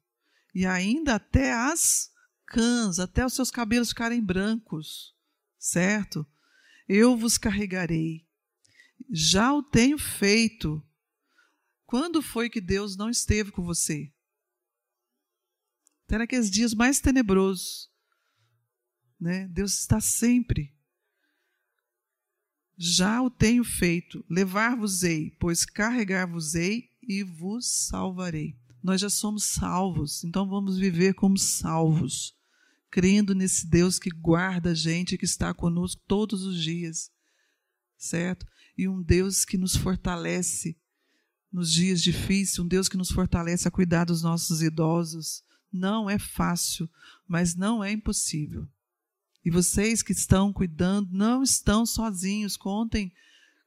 E 0.55 0.65
ainda 0.65 1.15
até 1.15 1.51
as 1.51 2.09
cãs, 2.45 2.97
até 2.97 3.25
os 3.25 3.33
seus 3.33 3.51
cabelos 3.51 3.89
ficarem 3.89 4.23
brancos, 4.23 5.13
certo? 5.59 6.25
Eu 6.87 7.17
vos 7.17 7.37
carregarei. 7.37 8.25
Já 9.11 9.53
o 9.53 9.61
tenho 9.61 9.97
feito. 9.97 10.81
Quando 11.85 12.21
foi 12.21 12.49
que 12.49 12.61
Deus 12.61 12.95
não 12.95 13.09
esteve 13.09 13.51
com 13.51 13.63
você? 13.63 14.11
Até 16.05 16.17
naqueles 16.17 16.49
dias 16.49 16.73
mais 16.73 17.01
tenebrosos. 17.01 17.91
Né? 19.19 19.45
Deus 19.49 19.77
está 19.77 19.99
sempre. 19.99 20.73
Já 22.77 23.21
o 23.23 23.29
tenho 23.29 23.63
feito, 23.63 24.23
levar-vos-ei, 24.29 25.31
pois 25.39 25.65
carregar-vos-ei 25.65 26.91
e 27.01 27.23
vos 27.23 27.65
salvarei. 27.87 28.55
Nós 28.83 29.01
já 29.01 29.09
somos 29.09 29.45
salvos, 29.45 30.23
então 30.23 30.47
vamos 30.47 30.77
viver 30.77 31.15
como 31.15 31.37
salvos, 31.37 32.35
crendo 32.91 33.33
nesse 33.33 33.65
Deus 33.65 33.97
que 33.97 34.11
guarda 34.11 34.71
a 34.71 34.75
gente, 34.75 35.17
que 35.17 35.25
está 35.25 35.53
conosco 35.53 36.01
todos 36.07 36.43
os 36.43 36.61
dias, 36.61 37.11
certo? 37.97 38.45
E 38.77 38.87
um 38.87 39.01
Deus 39.01 39.43
que 39.43 39.57
nos 39.57 39.75
fortalece 39.75 40.77
nos 41.51 41.71
dias 41.71 42.01
difíceis, 42.01 42.59
um 42.59 42.67
Deus 42.67 42.87
que 42.87 42.97
nos 42.97 43.09
fortalece 43.09 43.67
a 43.67 43.71
cuidar 43.71 44.05
dos 44.05 44.21
nossos 44.21 44.61
idosos. 44.61 45.43
Não 45.73 46.07
é 46.07 46.19
fácil, 46.19 46.87
mas 47.27 47.55
não 47.55 47.83
é 47.83 47.91
impossível. 47.91 48.67
E 49.47 49.49
vocês 49.49 50.03
que 50.03 50.11
estão 50.11 50.51
cuidando 50.51 51.07
não 51.13 51.41
estão 51.41 51.85
sozinhos, 51.85 52.57
contem 52.57 53.13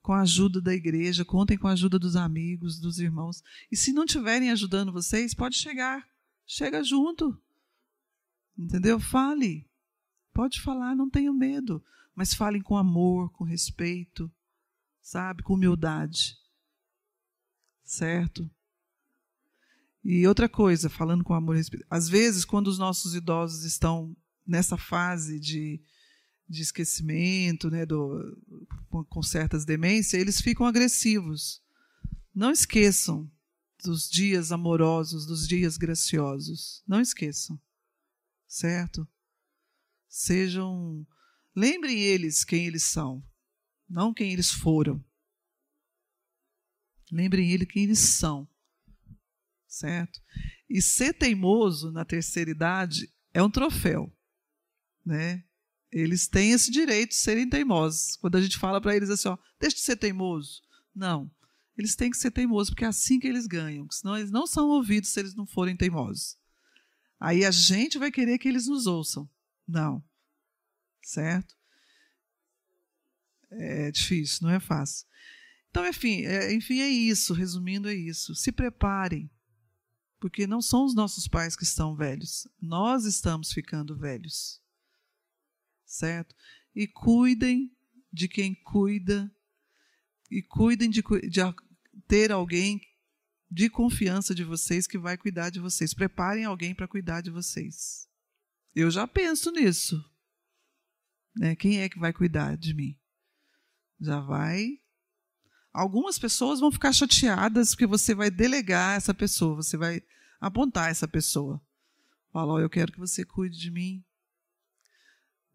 com 0.03 0.13
a 0.13 0.21
ajuda 0.21 0.61
da 0.61 0.75
igreja, 0.75 1.25
contem 1.25 1.57
com 1.57 1.69
a 1.69 1.73
ajuda 1.73 1.99
dos 1.99 2.17
amigos, 2.17 2.79
dos 2.79 2.99
irmãos. 2.99 3.43
E 3.73 3.77
se 3.79 3.91
não 3.91 4.05
estiverem 4.05 4.51
ajudando 4.51 4.93
vocês, 4.93 5.33
pode 5.33 5.57
chegar, 5.57 6.07
chega 6.47 6.85
junto. 6.85 7.35
Entendeu? 8.59 9.01
Fale. 9.01 9.67
Pode 10.35 10.61
falar, 10.61 10.95
não 10.95 11.09
tenham 11.09 11.33
medo, 11.33 11.83
mas 12.15 12.35
falem 12.35 12.61
com 12.61 12.77
amor, 12.77 13.31
com 13.31 13.45
respeito, 13.45 14.31
sabe, 15.01 15.43
com 15.43 15.55
humildade. 15.55 16.37
Certo? 17.83 18.51
E 20.05 20.27
outra 20.27 20.47
coisa, 20.47 20.91
falando 20.91 21.25
com 21.25 21.33
amor 21.33 21.55
e 21.55 21.59
respeito, 21.61 21.87
às 21.89 22.07
vezes 22.07 22.45
quando 22.45 22.67
os 22.67 22.79
nossos 22.79 23.15
idosos 23.15 23.65
estão 23.65 24.15
nessa 24.51 24.77
fase 24.77 25.39
de, 25.39 25.81
de 26.49 26.63
esquecimento, 26.63 27.71
né, 27.71 27.87
do, 27.87 28.37
com, 29.09 29.23
certas 29.23 29.65
demências, 29.65 30.21
eles 30.21 30.41
ficam 30.41 30.67
agressivos. 30.67 31.63
Não 32.35 32.51
esqueçam 32.51 33.31
dos 33.83 34.11
dias 34.11 34.51
amorosos, 34.51 35.25
dos 35.25 35.47
dias 35.47 35.77
graciosos. 35.77 36.83
Não 36.87 37.01
esqueçam. 37.01 37.59
Certo? 38.47 39.09
Sejam. 40.09 41.07
Lembrem 41.55 41.99
eles 42.01 42.45
quem 42.45 42.67
eles 42.67 42.83
são. 42.83 43.25
não 43.89 44.13
quem 44.13 44.33
eles 44.33 44.51
foram. 44.51 45.03
Lembrem 47.13 47.51
ele 47.51 47.67
quem 47.67 47.85
eles 47.85 47.99
são. 47.99 48.49
Certo? 49.67 50.21
E 50.69 50.83
ser 50.83 51.13
teimoso 51.13 51.93
na 51.93 52.05
terceira 52.05 52.51
idade 52.51 53.13
é 53.33 53.43
um 53.43 53.51
troféu, 53.51 54.13
né? 55.05 55.45
Eles 55.91 56.29
têm 56.29 56.53
esse 56.53 56.71
direito 56.71 57.11
de 57.11 57.17
serem 57.17 57.49
teimosos. 57.49 58.17
Quando 58.17 58.37
a 58.37 58.41
gente 58.41 58.59
fala 58.59 58.81
para 58.81 58.95
eles 58.95 59.11
assim, 59.11 59.29
ó, 59.29 59.37
deixa 59.59 59.77
de 59.77 59.83
ser 59.83 59.97
teimoso. 59.97 60.63
Não. 60.95 61.31
Eles 61.77 61.97
têm 61.97 62.11
que 62.11 62.17
ser 62.17 62.31
teimosos, 62.31 62.71
porque 62.71 62.85
é 62.85 62.89
assim 62.89 63.19
que 63.19 63.27
eles 63.27 63.47
ganham. 63.47 63.91
Senão 63.91 64.17
eles 64.17 64.31
não 64.31 64.47
são 64.47 64.69
ouvidos 64.69 65.11
se 65.11 65.19
eles 65.19 65.35
não 65.35 65.47
forem 65.47 65.77
teimosos. 65.77 66.37
Aí 67.19 67.45
a 67.45 67.51
gente 67.51 67.99
vai 67.99 68.11
querer 68.11 68.39
que 68.39 68.49
eles 68.49 68.67
nos 68.67 68.87
ouçam. 68.87 69.29
Não. 69.67 70.03
Certo? 71.03 71.57
É 73.51 73.91
difícil, 73.91 74.47
não 74.47 74.55
é 74.55 74.61
fácil. 74.61 75.07
Então, 75.71 75.87
enfim, 75.87 76.25
é, 76.25 76.53
enfim, 76.53 76.81
é 76.81 76.89
isso. 76.89 77.33
Resumindo, 77.33 77.89
é 77.89 77.95
isso. 77.95 78.35
Se 78.35 78.53
preparem, 78.53 79.31
porque 80.21 80.47
não 80.47 80.61
são 80.61 80.85
os 80.85 80.95
nossos 80.95 81.27
pais 81.27 81.57
que 81.57 81.65
estão 81.65 81.97
velhos. 81.97 82.47
Nós 82.61 83.05
estamos 83.05 83.53
ficando 83.53 83.97
velhos. 83.97 84.61
Certo? 85.91 86.37
E 86.73 86.87
cuidem 86.87 87.77
de 88.13 88.29
quem 88.29 88.55
cuida, 88.55 89.29
e 90.31 90.41
cuidem 90.41 90.89
de, 90.89 91.03
de 91.03 91.41
ter 92.07 92.31
alguém 92.31 92.81
de 93.51 93.69
confiança 93.69 94.33
de 94.33 94.45
vocês 94.45 94.87
que 94.87 94.97
vai 94.97 95.19
cuidar 95.19 95.51
de 95.51 95.59
vocês. 95.59 95.93
Preparem 95.93 96.45
alguém 96.45 96.73
para 96.77 96.87
cuidar 96.87 97.23
de 97.23 97.31
vocês. 97.31 98.09
Eu 98.73 98.89
já 98.89 99.05
penso 99.05 99.51
nisso. 99.51 100.01
Né? 101.35 101.57
Quem 101.57 101.81
é 101.81 101.89
que 101.89 101.99
vai 101.99 102.13
cuidar 102.13 102.57
de 102.57 102.73
mim? 102.73 102.97
Já 104.01 104.21
vai. 104.21 104.79
Algumas 105.73 106.21
pessoas 106.21 106.61
vão 106.61 106.71
ficar 106.71 106.93
chateadas 106.93 107.71
porque 107.71 107.87
você 107.87 108.15
vai 108.15 108.31
delegar 108.31 108.97
essa 108.97 109.13
pessoa, 109.13 109.57
você 109.57 109.77
vai 109.77 110.01
apontar 110.41 110.89
essa 110.89 111.09
pessoa. 111.09 111.61
Falar, 112.33 112.55
oh, 112.55 112.61
eu 112.61 112.71
quero 112.71 112.93
que 112.93 112.99
você 113.01 113.25
cuide 113.25 113.59
de 113.59 113.73
mim. 113.73 114.05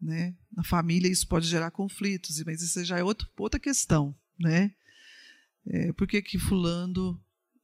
Né? 0.00 0.36
Na 0.52 0.62
família 0.62 1.10
isso 1.10 1.26
pode 1.26 1.46
gerar 1.46 1.70
conflitos, 1.70 2.42
mas 2.44 2.62
isso 2.62 2.84
já 2.84 2.98
é 2.98 3.04
outro, 3.04 3.28
outra 3.36 3.58
questão. 3.58 4.14
Né? 4.38 4.74
É, 5.66 5.92
por 5.92 6.06
que, 6.06 6.20
que 6.22 6.38
fulano 6.38 7.20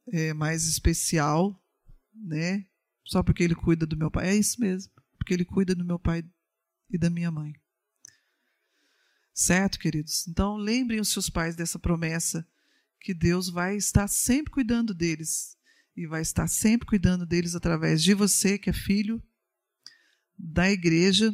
é 0.07 0.33
mais 0.33 0.65
especial, 0.65 1.61
né? 2.13 2.65
Só 3.05 3.21
porque 3.21 3.43
ele 3.43 3.55
cuida 3.55 3.85
do 3.85 3.97
meu 3.97 4.09
pai? 4.09 4.29
É 4.29 4.35
isso 4.35 4.59
mesmo, 4.59 4.91
porque 5.17 5.33
ele 5.33 5.45
cuida 5.45 5.75
do 5.75 5.85
meu 5.85 5.99
pai 5.99 6.23
e 6.89 6.97
da 6.97 7.09
minha 7.09 7.31
mãe. 7.31 7.53
Certo, 9.33 9.79
queridos? 9.79 10.27
Então, 10.27 10.55
lembrem 10.55 10.99
os 10.99 11.09
seus 11.09 11.29
pais 11.29 11.55
dessa 11.55 11.79
promessa 11.79 12.47
que 12.99 13.13
Deus 13.13 13.49
vai 13.49 13.75
estar 13.75 14.07
sempre 14.07 14.51
cuidando 14.53 14.93
deles 14.93 15.57
e 15.95 16.07
vai 16.07 16.21
estar 16.21 16.47
sempre 16.47 16.87
cuidando 16.87 17.25
deles 17.25 17.55
através 17.55 18.01
de 18.01 18.13
você, 18.13 18.57
que 18.57 18.69
é 18.69 18.73
filho 18.73 19.21
da 20.37 20.71
igreja. 20.71 21.33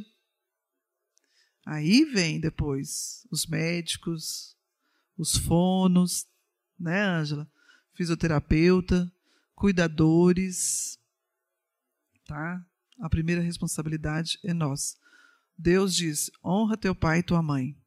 Aí 1.72 2.04
vem 2.04 2.40
depois 2.40 3.28
os 3.30 3.46
médicos, 3.46 4.58
os 5.16 5.38
fonos, 5.38 6.26
né, 6.80 7.04
Ângela? 7.04 7.48
Fisioterapeuta, 7.94 9.08
cuidadores, 9.54 10.98
tá? 12.26 12.66
A 13.00 13.08
primeira 13.08 13.44
responsabilidade 13.44 14.40
é 14.44 14.52
nossa. 14.52 14.98
Deus 15.56 15.94
diz: 15.94 16.32
honra 16.44 16.76
teu 16.76 16.96
pai 16.96 17.20
e 17.20 17.24
tua 17.24 17.44
mãe. 17.44 17.78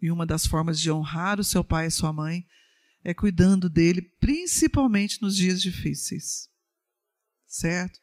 E 0.00 0.08
uma 0.08 0.24
das 0.24 0.46
formas 0.46 0.78
de 0.78 0.88
honrar 0.88 1.40
o 1.40 1.44
seu 1.44 1.64
pai 1.64 1.88
e 1.88 1.90
sua 1.90 2.12
mãe 2.12 2.46
é 3.02 3.12
cuidando 3.12 3.68
dele, 3.68 4.00
principalmente 4.00 5.20
nos 5.20 5.34
dias 5.34 5.60
difíceis. 5.60 6.48
Certo? 7.48 7.98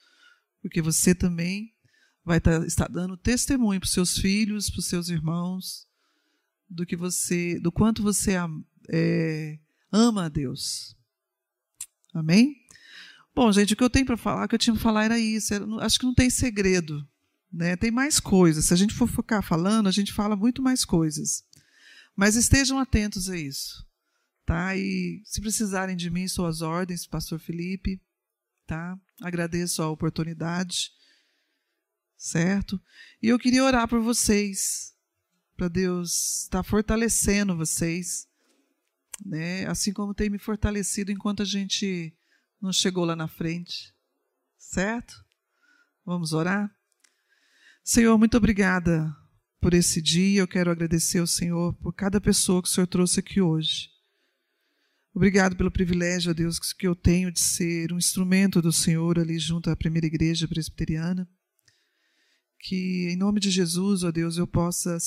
Porque 0.61 0.81
você 0.81 1.15
também 1.15 1.73
vai 2.29 2.39
tá, 2.39 2.63
estar 2.63 2.87
dando 2.87 3.17
testemunho 3.17 3.79
para 3.79 3.87
os 3.87 3.91
seus 3.91 4.19
filhos, 4.19 4.69
para 4.69 4.77
os 4.77 4.85
seus 4.85 5.09
irmãos, 5.09 5.87
do 6.69 6.85
que 6.85 6.95
você, 6.95 7.59
do 7.59 7.71
quanto 7.71 8.03
você 8.03 8.35
é, 8.87 9.57
ama 9.91 10.25
a 10.25 10.29
Deus. 10.29 10.95
Amém? 12.13 12.55
Bom, 13.33 13.51
gente, 13.51 13.73
o 13.73 13.75
que 13.75 13.83
eu 13.83 13.89
tenho 13.89 14.05
para 14.05 14.15
falar, 14.15 14.45
o 14.45 14.47
que 14.47 14.53
eu 14.53 14.59
tinha 14.59 14.75
para 14.75 14.83
falar 14.83 15.05
era 15.05 15.17
isso. 15.17 15.55
acho 15.81 15.97
que 15.97 16.05
não 16.05 16.13
tem 16.13 16.29
segredo. 16.29 17.03
Né? 17.51 17.75
Tem 17.75 17.89
mais 17.89 18.19
coisas. 18.19 18.65
Se 18.65 18.75
a 18.75 18.77
gente 18.77 18.93
for 18.93 19.07
ficar 19.07 19.41
falando, 19.41 19.87
a 19.87 19.91
gente 19.91 20.13
fala 20.13 20.35
muito 20.35 20.61
mais 20.61 20.85
coisas. 20.85 21.43
Mas 22.15 22.35
estejam 22.35 22.77
atentos 22.77 23.27
a 23.27 23.35
isso. 23.35 23.83
Tá? 24.45 24.77
E 24.77 25.23
se 25.25 25.41
precisarem 25.41 25.97
de 25.97 26.11
mim, 26.11 26.27
suas 26.27 26.61
ordens, 26.61 27.07
Pastor 27.07 27.39
Felipe. 27.39 27.99
Tá? 28.67 28.95
Agradeço 29.19 29.81
a 29.81 29.89
oportunidade. 29.89 30.91
Certo? 32.19 32.79
E 33.19 33.29
eu 33.29 33.39
queria 33.39 33.63
orar 33.63 33.87
por 33.87 33.99
vocês. 33.99 34.93
Para 35.57 35.67
Deus 35.67 36.43
estar 36.43 36.61
fortalecendo 36.61 37.57
vocês 37.57 38.29
né? 39.25 39.65
Assim 39.67 39.91
como 39.93 40.13
tem 40.13 40.29
me 40.29 40.37
fortalecido 40.37 41.11
enquanto 41.11 41.41
a 41.41 41.45
gente 41.45 42.13
não 42.61 42.71
chegou 42.71 43.05
lá 43.05 43.15
na 43.15 43.27
frente. 43.27 43.93
Certo? 44.57 45.13
Vamos 46.05 46.33
orar? 46.33 46.73
Senhor, 47.83 48.17
muito 48.17 48.37
obrigada 48.37 49.13
por 49.61 49.73
esse 49.73 50.01
dia. 50.01 50.41
Eu 50.41 50.47
quero 50.47 50.71
agradecer 50.71 51.19
ao 51.19 51.27
Senhor 51.27 51.73
por 51.75 51.93
cada 51.93 52.21
pessoa 52.21 52.61
que 52.61 52.67
o 52.67 52.71
Senhor 52.71 52.87
trouxe 52.87 53.19
aqui 53.19 53.41
hoje. 53.41 53.89
Obrigado 55.13 55.55
pelo 55.55 55.71
privilégio, 55.71 56.31
a 56.31 56.33
Deus, 56.33 56.59
que 56.59 56.87
eu 56.87 56.95
tenho 56.95 57.31
de 57.31 57.39
ser 57.39 57.91
um 57.91 57.97
instrumento 57.97 58.61
do 58.61 58.71
Senhor 58.71 59.17
ali 59.17 59.39
junto 59.39 59.69
à 59.69 59.75
primeira 59.75 60.07
igreja 60.07 60.47
presbiteriana. 60.47 61.27
Que, 62.59 63.07
em 63.09 63.15
nome 63.15 63.39
de 63.39 63.49
Jesus, 63.49 64.03
ó 64.03 64.11
Deus, 64.11 64.37
eu 64.37 64.45
possa 64.45 64.97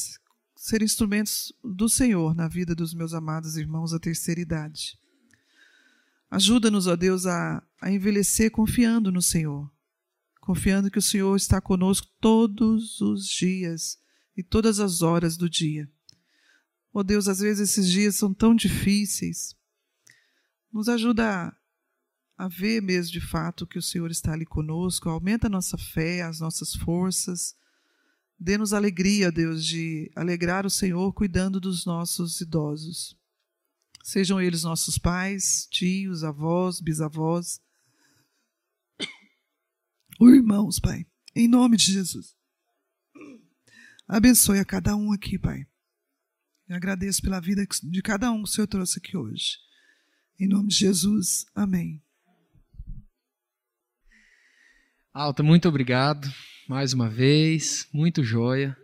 ser 0.57 0.83
instrumentos 0.83 1.53
do 1.63 1.89
Senhor 1.89 2.35
na 2.35 2.49
vida 2.49 2.75
dos 2.75 2.95
meus 2.95 3.13
amados 3.13 3.57
irmãos 3.57 3.91
da 3.91 3.99
terceira 3.99 4.41
idade. 4.41 4.99
Ajuda-nos, 6.31 6.87
ó 6.87 6.97
Deus, 6.97 7.27
a, 7.27 7.63
a 7.81 7.91
envelhecer 7.91 8.51
confiando 8.51 9.13
no 9.13 9.21
Senhor, 9.21 9.71
confiando 10.41 10.91
que 10.91 10.99
o 10.99 11.03
Senhor 11.03 11.37
está 11.37 11.61
conosco 11.61 12.09
todos 12.21 13.01
os 13.01 13.27
dias 13.27 13.99
e 14.37 14.43
todas 14.43 14.81
as 14.81 15.03
horas 15.03 15.37
do 15.37 15.51
dia. 15.51 15.91
Ó 16.95 17.03
Deus, 17.03 17.29
às 17.29 17.41
vezes 17.41 17.71
esses 17.71 17.91
dias 17.91 18.17
são 18.17 18.33
tão 18.33 18.55
difíceis. 18.55 19.55
Nos 20.73 20.89
ajuda 20.89 21.55
a 22.37 22.49
ver 22.49 22.81
mesmo 22.83 23.13
de 23.13 23.21
fato 23.21 23.67
que 23.67 23.79
o 23.79 23.83
Senhor 23.83 24.11
está 24.11 24.33
ali 24.33 24.45
conosco, 24.45 25.09
aumenta 25.09 25.47
a 25.47 25.51
nossa 25.51 25.77
fé, 25.79 26.23
as 26.23 26.41
nossas 26.41 26.75
forças 26.75 27.55
Dê-nos 28.43 28.73
alegria, 28.73 29.31
Deus, 29.31 29.65
de 29.65 30.11
alegrar 30.17 30.67
o 30.67 30.71
Senhor 30.71 31.13
cuidando 31.13 31.61
dos 31.61 31.87
nossos 31.87 32.41
idosos. 32.41 33.17
Sejam 34.03 34.41
eles 34.41 34.65
nossos 34.65 34.99
pais, 34.99 35.69
tios, 35.71 36.25
avós, 36.25 36.81
bisavós, 36.81 37.61
ou 40.19 40.35
irmãos, 40.35 40.81
Pai. 40.81 41.07
Em 41.37 41.47
nome 41.47 41.77
de 41.77 41.93
Jesus. 41.93 42.37
Abençoe 44.09 44.59
a 44.59 44.65
cada 44.65 44.97
um 44.97 45.13
aqui, 45.13 45.39
Pai. 45.39 45.65
Eu 46.69 46.75
agradeço 46.75 47.23
pela 47.23 47.39
vida 47.39 47.65
de 47.65 48.03
cada 48.03 48.33
um 48.33 48.43
que 48.43 48.49
o 48.49 48.53
Senhor 48.53 48.67
trouxe 48.67 48.99
aqui 48.99 49.17
hoje. 49.17 49.59
Em 50.37 50.49
nome 50.49 50.67
de 50.67 50.75
Jesus. 50.75 51.47
Amém. 51.55 52.03
Alta, 55.15 55.43
muito 55.43 55.69
obrigado 55.69 56.27
mais 56.67 56.95
uma 56.95 57.07
vez, 57.07 57.87
muito 57.93 58.25
joia. 58.25 58.75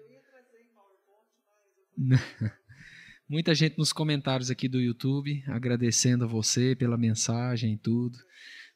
Muita 3.26 3.54
gente 3.54 3.78
nos 3.78 3.94
comentários 3.94 4.50
aqui 4.50 4.68
do 4.68 4.78
YouTube, 4.78 5.42
agradecendo 5.46 6.24
a 6.24 6.28
você 6.28 6.76
pela 6.76 6.98
mensagem 6.98 7.72
e 7.72 7.78
tudo. 7.78 8.18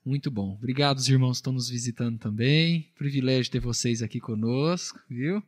Muito 0.03 0.31
bom. 0.31 0.55
Obrigado, 0.55 0.97
os 0.97 1.07
irmãos 1.11 1.33
que 1.33 1.41
estão 1.41 1.53
nos 1.53 1.69
visitando 1.69 2.19
também. 2.19 2.91
Privilégio 2.97 3.53
ter 3.53 3.61
vocês 3.61 4.01
aqui 4.01 4.19
conosco, 4.19 4.99
viu? 5.07 5.43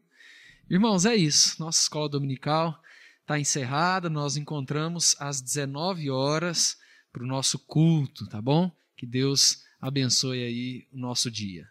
Irmãos, 0.68 1.06
é 1.06 1.16
isso. 1.16 1.56
Nossa 1.58 1.80
escola 1.80 2.10
dominical 2.10 2.78
está 3.22 3.40
encerrada. 3.40 4.10
Nós 4.10 4.36
encontramos 4.36 5.16
às 5.18 5.40
19 5.40 6.10
horas 6.10 6.76
para 7.10 7.24
o 7.24 7.26
nosso 7.26 7.58
culto, 7.60 8.26
tá 8.28 8.42
bom? 8.42 8.70
Que 8.94 9.06
Deus 9.06 9.64
abençoe 9.80 10.44
aí 10.44 10.86
o 10.92 10.98
nosso 10.98 11.30
dia. 11.30 11.66